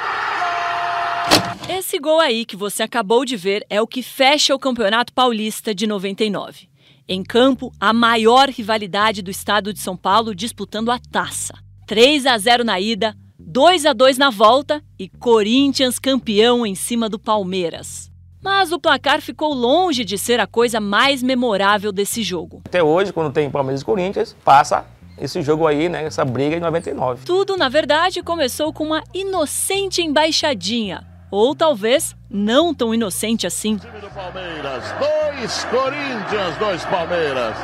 Esse 1.74 1.98
gol 1.98 2.20
aí 2.20 2.44
que 2.44 2.58
você 2.58 2.84
acabou 2.84 3.24
de 3.24 3.38
ver 3.38 3.66
é 3.70 3.82
o 3.82 3.88
que 3.88 4.04
fecha 4.04 4.54
o 4.54 4.60
Campeonato 4.60 5.14
Paulista 5.14 5.74
de 5.74 5.88
99. 5.88 6.68
Em 7.08 7.24
campo, 7.24 7.72
a 7.80 7.94
maior 7.94 8.50
rivalidade 8.50 9.22
do 9.22 9.32
estado 9.32 9.72
de 9.72 9.80
São 9.80 9.96
Paulo 9.96 10.36
disputando 10.36 10.92
a 10.92 11.00
taça. 11.00 11.54
3 11.88 12.26
a 12.26 12.38
0 12.38 12.66
na 12.66 12.82
ida, 12.82 13.16
2 13.40 13.86
a 13.86 13.94
2 13.94 14.18
na 14.18 14.30
volta 14.30 14.84
e 15.00 15.08
Corinthians 15.08 16.00
campeão 16.00 16.66
em 16.66 16.76
cima 16.76 17.08
do 17.08 17.18
Palmeiras. 17.18 18.13
Mas 18.44 18.72
o 18.74 18.80
placar 18.80 19.22
ficou 19.22 19.54
longe 19.54 20.04
de 20.04 20.18
ser 20.18 20.40
a 20.40 20.46
coisa 20.46 20.80
mais 20.80 21.24
memorável 21.24 21.92
desse 21.92 22.22
jogo. 22.22 22.62
Até 22.66 22.84
hoje, 22.84 23.14
quando 23.14 23.32
tem 23.32 23.50
Palmeiras 23.50 23.82
e 23.82 23.86
Corinthians, 23.86 24.36
passa 24.44 24.86
esse 25.18 25.42
jogo 25.42 25.66
aí, 25.66 25.88
né? 25.88 26.04
Essa 26.04 26.26
briga 26.26 26.58
em 26.58 26.60
99. 26.60 27.26
Tudo, 27.26 27.56
na 27.56 27.70
verdade, 27.70 28.22
começou 28.22 28.74
com 28.74 28.84
uma 28.84 29.04
inocente 29.14 30.02
embaixadinha. 30.02 31.08
Ou 31.32 31.56
talvez 31.56 32.16
não 32.30 32.74
tão 32.74 32.94
inocente 32.94 33.48
assim. 33.48 33.78
Time 33.78 34.00
do 34.00 34.10
Palmeiras, 34.10 34.84
dois 35.00 35.64
Corinthians, 35.66 36.58
dois 36.60 36.86
Palmeiras. 36.86 37.56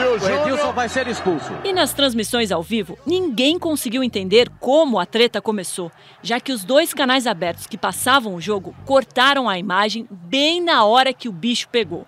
E 0.00 0.02
o, 0.02 0.18
Júnior 0.18 0.72
vai 0.72 0.88
ser 0.88 1.06
expulso. 1.08 1.52
E 1.62 1.74
nas 1.74 1.92
transmissões 1.92 2.50
ao 2.50 2.62
vivo, 2.62 2.98
ninguém 3.06 3.58
conseguiu 3.58 4.02
entender 4.02 4.48
como 4.58 4.98
a 4.98 5.04
treta 5.04 5.42
começou, 5.42 5.92
já 6.22 6.40
que 6.40 6.52
os 6.52 6.64
dois 6.64 6.94
canais 6.94 7.26
abertos 7.26 7.66
que 7.66 7.76
passavam 7.76 8.34
o 8.34 8.40
jogo 8.40 8.74
cortaram 8.86 9.46
a 9.46 9.58
imagem 9.58 10.08
bem 10.10 10.62
na 10.62 10.86
hora 10.86 11.12
que 11.12 11.28
o 11.28 11.32
bicho 11.32 11.68
pegou. 11.68 12.06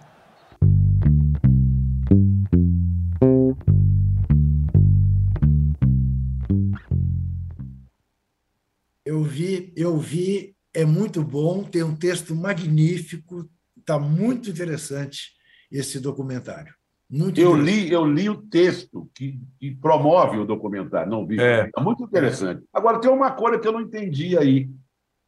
Eu 9.05 9.23
vi, 9.23 9.71
eu 9.77 9.99
vi, 9.99 10.57
é 10.73 10.87
muito 10.87 11.23
bom, 11.23 11.63
tem 11.63 11.83
um 11.83 11.95
texto 11.95 12.35
magnífico, 12.35 13.47
está 13.79 13.99
muito 13.99 14.49
interessante 14.49 15.33
esse 15.71 16.01
documentário. 16.01 16.75
Muito 17.13 17.39
Eu 17.39 17.55
li, 17.55 17.93
eu 17.93 18.07
li 18.07 18.31
o 18.31 18.41
texto 18.41 19.07
que, 19.15 19.39
que 19.61 19.71
promove 19.73 20.39
o 20.39 20.47
documentário, 20.47 21.11
não 21.11 21.27
vi. 21.27 21.39
É. 21.39 21.71
É. 21.77 21.81
muito 21.83 22.03
interessante. 22.03 22.65
Agora, 22.73 22.99
tem 22.99 23.11
uma 23.11 23.31
coisa 23.31 23.59
que 23.59 23.69
eu 23.69 23.73
não 23.73 23.83
entendi 23.83 24.39
aí. 24.39 24.71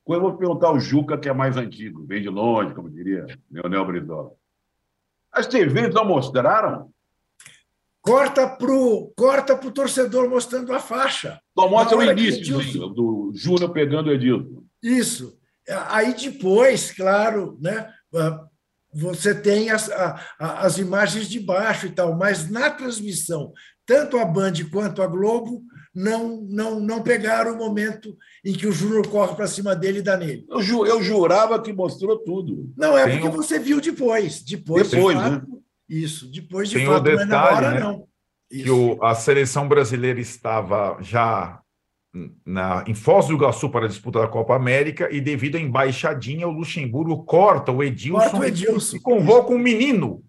Quando 0.03 0.23
eu 0.25 0.31
vou 0.31 0.39
perguntar 0.39 0.69
ao 0.69 0.81
Juca, 0.81 1.19
que 1.19 1.29
é 1.29 1.33
mais 1.35 1.59
antigo, 1.59 2.07
vem 2.07 2.23
de 2.23 2.31
longe, 2.31 2.75
como 2.75 2.89
diria 2.89 3.27
Leonel 3.51 3.85
Brizola. 3.85 4.33
As 5.31 5.47
TVs 5.47 5.93
não 5.93 6.07
mostraram? 6.07 6.91
Corta 8.01 8.49
pro, 8.49 9.13
corta 9.15 9.55
pro 9.55 9.71
torcedor 9.71 10.29
mostrando 10.29 10.73
a 10.73 10.79
faixa. 10.79 11.39
Só 11.59 11.69
mostra 11.69 11.99
o 11.99 12.03
início 12.03 12.41
Edilson- 12.41 12.93
do 12.95 13.31
Júnior 13.35 13.73
pegando 13.73 14.09
o 14.09 14.13
Edilson. 14.13 14.63
Isso. 14.83 15.39
Aí 15.89 16.15
depois, 16.15 16.93
claro, 16.93 17.59
né, 17.61 17.91
você 18.95 19.35
tem 19.35 19.71
as, 19.71 19.91
a, 19.91 20.21
a, 20.39 20.67
as 20.67 20.79
imagens 20.79 21.29
de 21.29 21.41
baixo 21.41 21.87
e 21.87 21.91
tal, 21.91 22.17
mas 22.17 22.49
na 22.49 22.71
transmissão, 22.71 23.53
tanto 23.87 24.17
a 24.17 24.25
Band 24.25 24.53
quanto 24.71 25.03
a 25.03 25.07
Globo 25.07 25.63
não, 25.95 26.41
não, 26.49 26.81
não 26.81 27.03
pegaram 27.03 27.55
o 27.55 27.59
momento 27.59 28.17
em 28.45 28.53
que 28.53 28.67
o 28.67 28.73
Júnior 28.73 29.07
corre 29.09 29.35
para 29.35 29.47
cima 29.47 29.77
dele 29.77 29.99
e 29.99 30.03
dá 30.03 30.17
nele. 30.17 30.45
Eu, 30.49 30.63
ju, 30.63 30.87
eu 30.87 31.03
jurava 31.03 31.61
que 31.61 31.73
mostrou 31.73 32.19
tudo. 32.19 32.73
Não, 32.77 32.97
é 32.97 33.05
Tem 33.05 33.21
porque 33.21 33.37
um... 33.37 33.43
você 33.43 33.59
viu 33.59 33.81
depois. 33.81 34.43
Depois, 34.43 34.91
depois 34.91 35.17
de 35.17 35.23
fato, 35.23 35.51
né? 35.51 35.59
Isso, 35.89 36.31
depois 36.31 36.69
de 36.69 36.77
Tem 36.77 36.87
fato, 36.87 37.03
detalhe, 37.03 37.29
não 37.29 37.37
é 37.37 37.41
na 37.41 37.45
hora, 37.45 37.71
né? 37.71 37.81
não. 37.81 38.09
Isso. 38.51 38.65
Que 38.65 38.71
o, 38.71 39.03
a 39.03 39.15
seleção 39.15 39.69
brasileira 39.69 40.21
estava 40.21 40.97
já 41.01 41.61
na, 42.45 42.85
em 42.87 42.95
Foz 42.95 43.27
do 43.27 43.35
Iguaçu 43.35 43.69
para 43.69 43.87
a 43.87 43.89
disputa 43.89 44.21
da 44.21 44.29
Copa 44.29 44.55
América 44.55 45.09
e 45.11 45.21
devido 45.21 45.57
à 45.57 45.61
embaixadinha, 45.61 46.47
o 46.47 46.53
Luxemburgo 46.53 47.25
corta 47.25 47.73
o 47.73 47.83
Edilson, 47.83 48.21
corta 48.21 48.39
o 48.39 48.45
Edilson. 48.45 48.97
e 48.97 49.01
convoca 49.01 49.53
um 49.53 49.59
menino, 49.59 50.23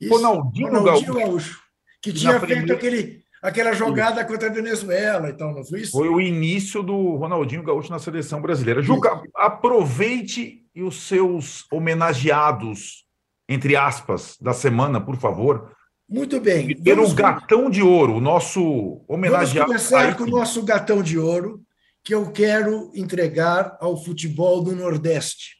Isso. 0.00 0.14
Ronaldinho, 0.14 0.68
Ronaldinho 0.68 1.14
Gaúcho, 1.14 1.14
Gaúcho, 1.14 1.60
que 2.00 2.12
tinha 2.12 2.38
feito 2.38 2.46
primeira... 2.46 2.74
aquele, 2.74 3.20
aquela 3.42 3.72
jogada 3.72 4.24
contra 4.24 4.48
a 4.48 4.52
Venezuela, 4.52 5.30
então 5.30 5.52
não 5.52 5.64
foi 5.64 5.80
isso? 5.80 5.92
Foi 5.92 6.08
o 6.08 6.20
início 6.20 6.82
do 6.82 7.16
Ronaldinho 7.16 7.64
Gaúcho 7.64 7.90
na 7.90 7.98
seleção 7.98 8.40
brasileira. 8.40 8.80
Juca, 8.80 9.20
aproveite 9.34 10.64
os 10.76 11.02
seus 11.08 11.66
homenageados, 11.72 13.04
entre 13.48 13.74
aspas, 13.74 14.36
da 14.40 14.52
semana, 14.52 15.00
por 15.00 15.16
favor 15.16 15.72
muito 16.08 16.40
bem. 16.40 16.74
Ter 16.76 16.98
o 16.98 17.12
gatão 17.14 17.70
de 17.70 17.82
ouro, 17.82 18.16
o 18.16 18.20
nosso 18.20 19.02
homenageado. 19.08 19.68
Vamos 19.68 19.88
começar 19.88 20.16
com 20.16 20.24
o 20.24 20.30
nosso 20.30 20.62
gatão 20.62 21.02
de 21.02 21.18
ouro, 21.18 21.64
que 22.04 22.14
eu 22.14 22.30
quero 22.30 22.90
entregar 22.94 23.76
ao 23.80 23.96
futebol 23.96 24.62
do 24.62 24.74
Nordeste, 24.74 25.56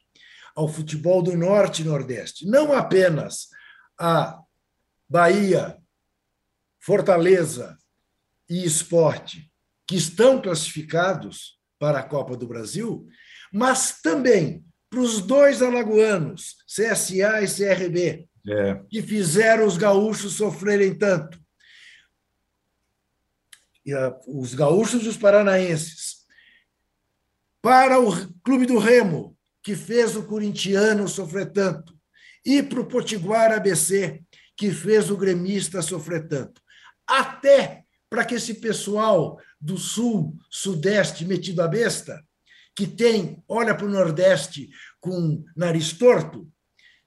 ao 0.55 0.67
futebol 0.67 1.21
do 1.21 1.35
Norte 1.35 1.81
e 1.81 1.85
Nordeste. 1.85 2.45
Não 2.45 2.73
apenas 2.73 3.47
a 3.99 4.39
Bahia, 5.09 5.77
Fortaleza 6.79 7.77
e 8.49 8.63
Esporte, 8.65 9.49
que 9.87 9.95
estão 9.95 10.41
classificados 10.41 11.57
para 11.79 11.99
a 11.99 12.03
Copa 12.03 12.35
do 12.35 12.47
Brasil, 12.47 13.07
mas 13.51 14.01
também 14.01 14.63
para 14.89 14.99
os 14.99 15.21
dois 15.21 15.61
alagoanos, 15.61 16.57
CSA 16.67 17.41
e 17.41 17.47
CRB, 17.47 18.27
é. 18.47 18.81
que 18.89 19.01
fizeram 19.01 19.65
os 19.65 19.77
gaúchos 19.77 20.33
sofrerem 20.33 20.93
tanto. 20.97 21.41
Uh, 23.85 24.41
os 24.41 24.53
gaúchos 24.53 25.03
e 25.03 25.09
os 25.09 25.17
paranaenses. 25.17 26.23
Para 27.61 27.99
o 27.99 28.11
Clube 28.41 28.65
do 28.65 28.77
Remo, 28.77 29.37
que 29.61 29.75
fez 29.75 30.15
o 30.15 30.23
corintiano 30.23 31.07
sofrer 31.07 31.51
tanto. 31.51 31.97
E 32.45 32.61
para 32.61 32.81
o 32.81 32.85
Potiguar 32.85 33.51
ABC, 33.51 34.21
que 34.57 34.71
fez 34.71 35.09
o 35.09 35.17
gremista 35.17 35.81
sofrer 35.81 36.27
tanto. 36.27 36.61
Até 37.07 37.83
para 38.09 38.25
que 38.25 38.35
esse 38.35 38.55
pessoal 38.55 39.39
do 39.59 39.77
sul, 39.77 40.37
sudeste 40.49 41.25
metido 41.25 41.61
a 41.61 41.67
besta, 41.67 42.21
que 42.75 42.85
tem, 42.85 43.41
olha 43.47 43.75
para 43.75 43.85
o 43.85 43.89
Nordeste 43.89 44.69
com 44.99 45.43
nariz 45.55 45.93
torto, 45.93 46.51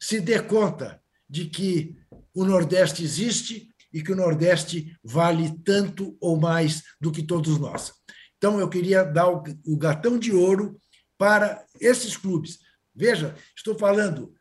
se 0.00 0.20
dê 0.20 0.40
conta 0.42 1.02
de 1.28 1.46
que 1.46 1.96
o 2.34 2.44
Nordeste 2.44 3.02
existe 3.02 3.68
e 3.92 4.02
que 4.02 4.12
o 4.12 4.16
Nordeste 4.16 4.96
vale 5.02 5.58
tanto 5.64 6.16
ou 6.20 6.38
mais 6.38 6.82
do 7.00 7.10
que 7.10 7.22
todos 7.22 7.58
nós. 7.58 7.92
Então, 8.36 8.60
eu 8.60 8.68
queria 8.68 9.02
dar 9.02 9.28
o 9.28 9.76
gatão 9.76 10.18
de 10.18 10.32
ouro 10.32 10.78
para 11.16 11.64
esses 11.80 12.16
clubes. 12.16 12.58
Veja, 12.94 13.34
estou 13.56 13.78
falando 13.78 14.34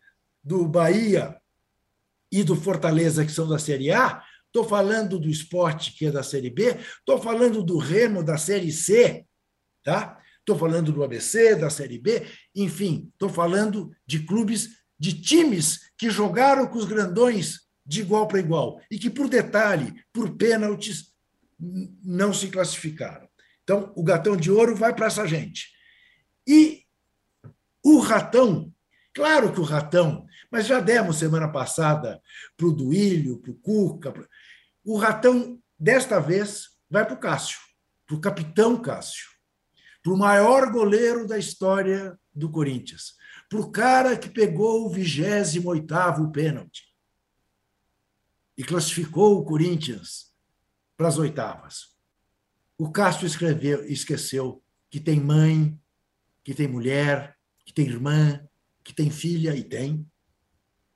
do 0.44 0.68
Bahia 0.68 1.36
e 2.32 2.44
do 2.44 2.56
Fortaleza, 2.56 3.26
que 3.26 3.32
são 3.32 3.48
da 3.48 3.58
Série 3.58 3.92
A, 3.92 4.22
estou 4.46 4.64
falando 4.64 5.20
do 5.20 5.30
esporte, 5.30 5.94
que 5.94 6.06
é 6.06 6.12
da 6.12 6.24
Série 6.24 6.50
B, 6.50 6.78
estou 7.00 7.22
falando 7.22 7.64
do 7.64 7.78
Remo, 7.78 8.24
da 8.24 8.38
Série 8.38 8.72
C, 8.72 9.26
tá? 9.84 10.22
Estou 10.40 10.58
falando 10.58 10.92
do 10.92 11.04
ABC, 11.04 11.56
da 11.56 11.70
Série 11.70 11.98
B, 11.98 12.26
enfim, 12.54 13.10
estou 13.14 13.30
falando 13.30 13.92
de 14.06 14.20
clubes 14.20 14.70
de 15.00 15.14
times 15.22 15.92
que 15.98 16.10
jogaram 16.10 16.68
com 16.68 16.78
os 16.78 16.86
grandões 16.86 17.62
de 17.86 18.02
igual 18.02 18.28
para 18.28 18.40
igual 18.40 18.82
e 18.90 18.98
que, 18.98 19.10
por 19.10 19.30
detalhe, 19.30 19.94
por 20.12 20.36
pênaltis, 20.36 21.14
não 22.04 22.34
se 22.34 22.48
classificaram. 22.48 23.28
Então, 23.64 23.92
o 23.96 24.04
gatão 24.04 24.36
de 24.36 24.52
ouro 24.52 24.76
vai 24.76 24.94
para 24.94 25.08
essa 25.08 25.28
gente. 25.28 25.70
E 26.48 26.84
o 27.84 28.00
ratão, 28.00 28.74
claro 29.14 29.52
que 29.54 29.60
o 29.60 29.64
ratão, 29.64 30.26
mas 30.52 30.68
já 30.68 30.80
demos 30.80 31.18
semana 31.18 31.52
passada 31.52 32.22
para 32.56 32.68
o 32.68 32.72
Duílio, 32.72 33.40
para 33.40 33.52
o 33.52 33.56
Cuca. 33.56 34.14
O 34.84 34.98
ratão, 34.98 35.60
desta 35.80 36.20
vez, 36.20 36.70
vai 36.90 37.06
para 37.06 37.16
o 37.16 37.20
Cássio, 37.20 37.60
para 38.06 38.16
o 38.16 38.22
capitão 38.22 38.80
Cássio, 38.82 39.35
para 40.06 40.14
o 40.14 40.18
maior 40.18 40.72
goleiro 40.72 41.26
da 41.26 41.36
história 41.36 42.16
do 42.32 42.48
Corinthians 42.52 43.16
para 43.50 43.60
o 43.60 43.72
cara 43.72 44.16
que 44.16 44.30
pegou 44.30 44.86
o 44.86 44.90
28 44.92 46.32
pênalti 46.32 46.94
e 48.56 48.64
classificou 48.64 49.40
o 49.40 49.44
Corinthians 49.44 50.32
para 50.96 51.08
as 51.08 51.18
oitavas. 51.18 51.96
O 52.78 52.92
Castro 52.92 53.26
escreveu, 53.26 53.84
esqueceu 53.86 54.64
que 54.92 55.00
tem 55.00 55.20
mãe, 55.20 55.76
que 56.44 56.54
tem 56.54 56.68
mulher, 56.68 57.36
que 57.66 57.74
tem 57.74 57.88
irmã, 57.88 58.48
que 58.84 58.94
tem 58.94 59.10
filha 59.10 59.56
e 59.56 59.64
tem. 59.64 60.08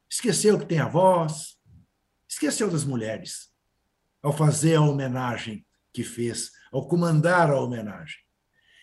Esqueceu 0.08 0.60
que 0.60 0.68
tem 0.68 0.78
avós, 0.78 1.60
esqueceu 2.28 2.70
das 2.70 2.84
mulheres 2.84 3.52
ao 4.22 4.32
fazer 4.32 4.76
a 4.76 4.82
homenagem 4.82 5.66
que 5.92 6.04
fez, 6.04 6.52
ao 6.72 6.88
comandar 6.88 7.50
a 7.50 7.60
homenagem. 7.60 8.29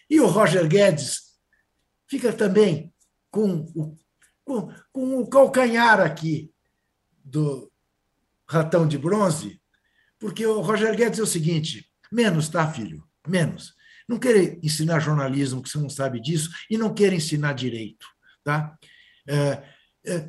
E 0.09 0.21
o 0.21 0.27
Roger 0.27 0.67
Guedes 0.69 1.37
fica 2.09 2.33
também 2.33 2.93
com 3.31 3.67
o, 3.75 3.97
com, 4.45 4.73
com 4.93 5.21
o 5.21 5.29
calcanhar 5.29 6.01
aqui 6.01 6.51
do 7.25 7.71
ratão 8.49 8.87
de 8.87 8.97
bronze, 8.97 9.61
porque 10.19 10.47
o 10.47 10.61
Roger 10.61 10.95
Guedes 10.97 11.19
é 11.19 11.23
o 11.23 11.27
seguinte: 11.27 11.91
menos, 12.11 12.49
tá, 12.49 12.71
filho? 12.71 13.05
Menos. 13.27 13.75
Não 14.09 14.19
querer 14.19 14.61
ensinar 14.63 15.01
jornalismo, 15.01 15.61
que 15.61 15.69
você 15.69 15.79
não 15.79 15.91
sabe 15.91 16.21
disso, 16.21 16.51
e 16.71 16.79
não 16.79 16.95
querer 16.95 17.17
ensinar 17.17 17.55
direito. 17.55 18.07
Tá? 18.45 18.79
É, 19.27 19.63
é, 20.07 20.29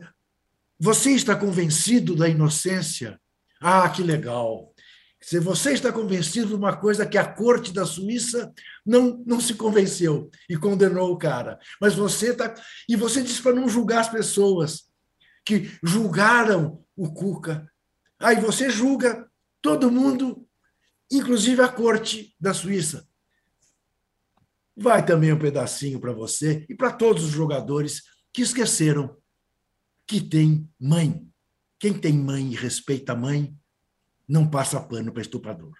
você 0.79 1.11
está 1.11 1.35
convencido 1.35 2.15
da 2.15 2.27
inocência? 2.27 3.19
Ah, 3.61 3.87
que 3.89 4.01
legal. 4.01 4.73
Se 5.21 5.39
você 5.39 5.73
está 5.73 5.91
convencido 5.91 6.49
de 6.49 6.55
uma 6.55 6.77
coisa 6.77 7.05
que 7.05 7.17
a 7.17 7.25
corte 7.25 7.73
da 7.73 7.85
Suíça 7.85 8.53
não, 8.85 9.23
não 9.25 9.41
se 9.41 9.55
convenceu 9.55 10.29
e 10.47 10.55
condenou 10.55 11.11
o 11.11 11.17
cara, 11.17 11.59
mas 11.81 11.95
você 11.95 12.31
está. 12.31 12.53
E 12.87 12.95
você 12.95 13.21
disse 13.21 13.41
para 13.41 13.55
não 13.55 13.67
julgar 13.67 14.01
as 14.01 14.09
pessoas 14.09 14.87
que 15.43 15.71
julgaram 15.83 16.83
o 16.95 17.11
Cuca. 17.11 17.69
Aí 18.19 18.39
você 18.39 18.69
julga 18.69 19.29
todo 19.61 19.91
mundo, 19.91 20.47
inclusive 21.11 21.61
a 21.61 21.67
corte 21.67 22.35
da 22.39 22.53
Suíça. 22.53 23.07
Vai 24.75 25.03
também 25.03 25.33
um 25.33 25.39
pedacinho 25.39 25.99
para 25.99 26.13
você 26.13 26.65
e 26.69 26.75
para 26.75 26.93
todos 26.93 27.23
os 27.23 27.31
jogadores 27.31 28.03
que 28.31 28.43
esqueceram 28.43 29.17
que 30.05 30.21
tem 30.21 30.69
mãe. 30.79 31.27
Quem 31.79 31.93
tem 31.93 32.13
mãe 32.13 32.51
e 32.51 32.55
respeita 32.55 33.13
a 33.13 33.15
mãe 33.15 33.57
não 34.27 34.47
passa 34.47 34.79
pano 34.79 35.11
para 35.11 35.21
estuprador. 35.21 35.73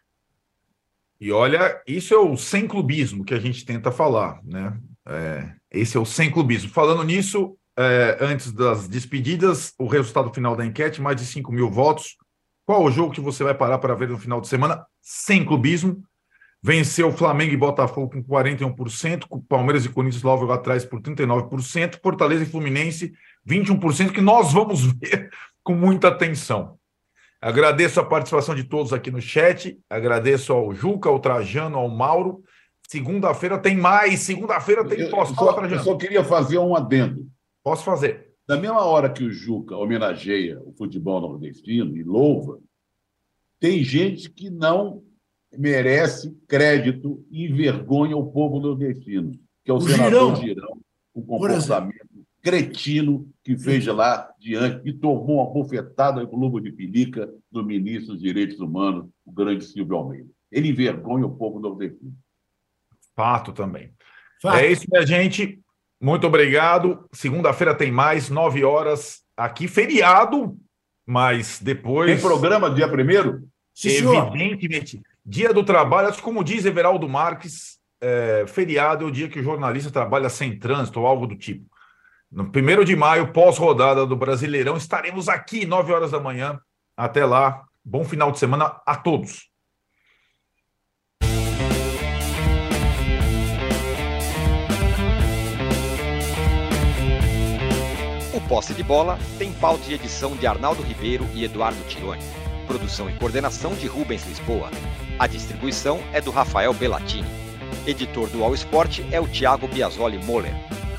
E 1.20 1.32
olha, 1.32 1.82
isso 1.88 2.14
é 2.14 2.18
o 2.18 2.38
sem 2.38 2.68
clubismo 2.68 3.26
que 3.26 3.34
a 3.34 3.40
gente 3.40 3.66
tenta 3.66 3.92
falar, 3.92 4.40
né? 4.44 4.78
É, 5.06 5.52
esse 5.72 5.98
é 5.98 6.00
o 6.00 6.06
sem 6.06 6.30
clubismo. 6.30 6.70
Falando 6.70 7.04
nisso, 7.04 7.58
é, 7.76 8.18
antes 8.22 8.52
das 8.52 8.88
despedidas, 8.88 9.74
o 9.80 9.88
resultado 9.88 10.34
final 10.34 10.56
da 10.56 10.66
enquete, 10.66 11.02
mais 11.02 11.18
de 11.18 11.26
5 11.26 11.52
mil 11.52 11.70
votos. 11.70 12.18
Qual 12.66 12.84
o 12.84 12.92
jogo 12.92 13.14
que 13.14 13.22
você 13.22 13.44
vai 13.44 13.54
parar 13.54 13.78
para 13.80 13.96
ver 13.96 14.10
no 14.10 14.18
final 14.18 14.42
de 14.42 14.48
semana? 14.48 14.86
Sem 15.02 15.44
clubismo. 15.44 16.04
Venceu 16.62 17.12
Flamengo 17.12 17.54
e 17.54 17.58
Botafogo 17.58 18.10
com 18.10 18.24
41%, 18.24 19.26
Palmeiras 19.48 19.86
e 19.86 19.90
Corinthians 19.90 20.24
logo 20.24 20.52
atrás 20.52 20.84
por 20.84 21.00
39%, 21.00 22.00
Fortaleza 22.02 22.44
e 22.44 22.48
Fluminense 22.48 23.14
21%, 23.48 24.12
que 24.12 24.22
nós 24.22 24.52
vamos 24.52 24.82
ver 25.00 25.30
com 25.64 25.76
muita 25.76 26.10
atenção. 26.10 26.78
Agradeço 27.42 28.00
a 28.00 28.06
participação 28.06 28.56
de 28.56 28.64
todos 28.64 28.92
aqui 28.92 29.12
no 29.12 29.22
chat. 29.22 29.80
Agradeço 29.90 30.52
ao 30.54 30.74
Juca, 30.74 31.10
ao 31.10 31.20
Trajano, 31.20 31.78
ao 31.78 31.90
Mauro. 31.90 32.44
Segunda-feira 32.88 33.58
tem 33.58 33.76
mais. 33.76 34.22
Segunda-feira 34.22 34.86
tem. 34.86 35.02
Eu, 35.02 35.12
Posso 35.12 35.36
falar, 35.36 35.54
Trajano? 35.54 35.82
Eu 35.82 35.84
só 35.84 35.96
queria 35.96 36.24
fazer 36.24 36.58
um 36.58 36.76
adendo. 36.76 37.28
Posso 37.64 37.84
fazer. 37.84 38.28
Na 38.48 38.58
mesma 38.58 38.84
hora 38.86 39.10
que 39.10 39.24
o 39.24 39.32
Juca 39.32 39.76
homenageia 39.76 40.60
o 40.64 40.74
futebol 40.74 41.20
nordestino 41.20 41.98
e 41.98 42.04
louva, 42.04 42.60
tem 43.60 43.84
gente 43.84 44.30
que 44.30 44.50
não 44.50 45.04
merece 45.52 46.32
crédito 46.48 47.26
e 47.30 47.46
envergonha 47.46 48.16
o 48.16 48.32
povo 48.32 48.60
nordestino, 48.60 49.32
que 49.64 49.72
é 49.72 49.74
o, 49.74 49.78
o 49.78 49.82
senador 49.82 50.36
Girão, 50.36 50.36
Girão 50.36 50.78
o 51.18 51.22
comportamento 51.24 52.07
cretino 52.48 53.30
que 53.44 53.58
fez 53.58 53.86
lá 53.88 54.32
diante 54.40 54.88
e 54.88 54.94
tomou 54.94 55.44
uma 55.44 55.54
bofetada 55.54 56.22
no 56.22 56.28
Globo 56.28 56.62
de 56.62 56.72
Pelica 56.72 57.30
do 57.52 57.62
ministro 57.62 58.14
dos 58.14 58.22
Direitos 58.22 58.62
Humanos, 58.62 59.10
o 59.26 59.32
grande 59.34 59.66
Silvio 59.66 59.98
Almeida. 59.98 60.30
Ele 60.50 60.70
envergonha 60.70 61.28
pouco 61.28 61.60
do 61.60 61.68
nordestino. 61.68 62.14
Fato 63.14 63.52
também. 63.52 63.92
Fato. 64.42 64.60
É 64.60 64.72
isso, 64.72 64.86
minha 64.90 65.06
gente. 65.06 65.60
Muito 66.00 66.26
obrigado. 66.26 67.06
Segunda-feira 67.12 67.76
tem 67.76 67.92
mais, 67.92 68.30
nove 68.30 68.64
horas 68.64 69.24
aqui, 69.36 69.68
feriado, 69.68 70.58
mas 71.06 71.60
depois. 71.62 72.10
Tem 72.10 72.22
programa 72.22 72.74
dia 72.74 72.88
primeiro? 72.88 73.46
Evidentemente. 73.84 75.02
Dia 75.26 75.52
do 75.54 75.66
trabalho, 75.66 76.16
como 76.22 76.46
diz 76.46 76.64
Everaldo 76.64 77.10
Marques, 77.10 77.78
é, 78.00 78.46
feriado 78.48 79.04
é 79.04 79.08
o 79.10 79.12
dia 79.12 79.28
que 79.28 79.40
o 79.40 79.44
jornalista 79.44 79.92
trabalha 79.92 80.30
sem 80.30 80.58
trânsito 80.58 81.02
ou 81.02 81.06
algo 81.06 81.28
do 81.28 81.36
tipo. 81.36 81.66
No 82.32 82.52
primeiro 82.52 82.84
de 82.84 82.96
maio, 82.96 83.32
pós-rodada 83.32 84.06
do 84.06 84.16
Brasileirão, 84.16 84.78
estaremos 84.78 85.30
aqui, 85.30 85.66
nove 85.66 85.94
horas 85.94 86.12
da 86.12 86.20
manhã. 86.20 86.60
Até 86.96 87.26
lá. 87.26 87.64
Bom 87.84 88.04
final 88.04 88.32
de 88.32 88.40
semana 88.40 88.82
a 88.86 88.96
todos. 88.96 89.50
Posse 98.48 98.74
de 98.74 98.82
Bola 98.82 99.20
tem 99.38 99.52
pauta 99.52 99.84
de 99.84 99.94
edição 99.94 100.34
de 100.38 100.48
Arnaldo 100.48 100.82
Ribeiro 100.82 101.28
e 101.34 101.44
Eduardo 101.44 101.84
Tironi. 101.90 102.24
Produção 102.66 103.10
e 103.10 103.14
coordenação 103.14 103.74
de 103.74 103.88
Rubens 103.88 104.26
Lisboa. 104.26 104.72
A 105.20 105.28
distribuição 105.28 106.00
é 106.14 106.22
do 106.22 106.32
Rafael 106.32 106.74
Bellatini. 106.74 107.28
Editor 107.86 108.30
do 108.30 108.42
All 108.46 108.56
Sport 108.56 109.02
é 109.12 109.20
o 109.20 109.28
Thiago 109.28 109.68
Biasoli 109.68 110.18
Moller. 110.24 110.54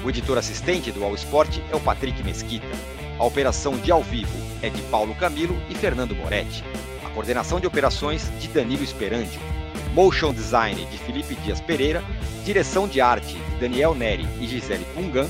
O 0.05 0.09
editor 0.09 0.38
assistente 0.38 0.92
do 0.92 1.05
All 1.05 1.14
Sport 1.14 1.59
é 1.70 1.76
o 1.76 1.80
Patrick 1.80 2.22
Mesquita. 2.22 2.66
A 3.18 3.24
operação 3.24 3.76
de 3.78 3.90
ao 3.90 4.03
vivo 4.03 4.36
é 4.62 4.70
de 4.70 4.80
Paulo 4.82 5.14
Camilo 5.14 5.57
e 5.68 5.74
Fernando 5.74 6.14
Moretti. 6.14 6.64
A 7.05 7.11
coordenação 7.11 7.59
de 7.59 7.66
operações 7.66 8.30
de 8.40 8.49
Danilo 8.49 8.84
Esperandio. 8.84 9.40
Motion 9.92 10.32
Design 10.32 10.84
de 10.86 10.99
Felipe 10.99 11.34
Dias 11.36 11.61
Pereira. 11.61 12.03
Direção 12.44 12.86
de 12.86 13.01
arte 13.01 13.34
de 13.34 13.57
Daniel 13.61 13.94
Neri 13.94 14.26
e 14.40 14.46
Gisele 14.46 14.86
Pungan 14.94 15.28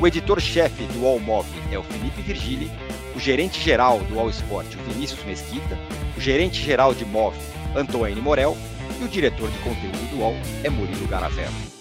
o 0.00 0.06
editor-chefe 0.06 0.84
do 0.86 1.06
All 1.06 1.20
Mob 1.20 1.46
é 1.70 1.78
o 1.78 1.82
Felipe 1.82 2.20
Virgili, 2.20 2.70
o 3.14 3.20
gerente-geral 3.20 4.00
do 4.00 4.18
All 4.18 4.28
Sport, 4.28 4.66
o 4.74 4.92
Vinícius 4.92 5.24
Mesquita, 5.24 5.78
o 6.16 6.20
gerente-geral 6.20 6.92
de 6.92 7.04
MOV, 7.04 7.36
Antoine 7.76 8.20
Morel, 8.20 8.56
e 9.00 9.04
o 9.04 9.08
diretor 9.08 9.48
de 9.50 9.58
conteúdo 9.58 10.10
do 10.10 10.18
UOL 10.18 10.34
é 10.62 10.68
Murilo 10.68 11.06
Garavello. 11.06 11.73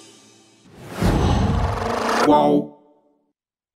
Qual? 2.23 2.82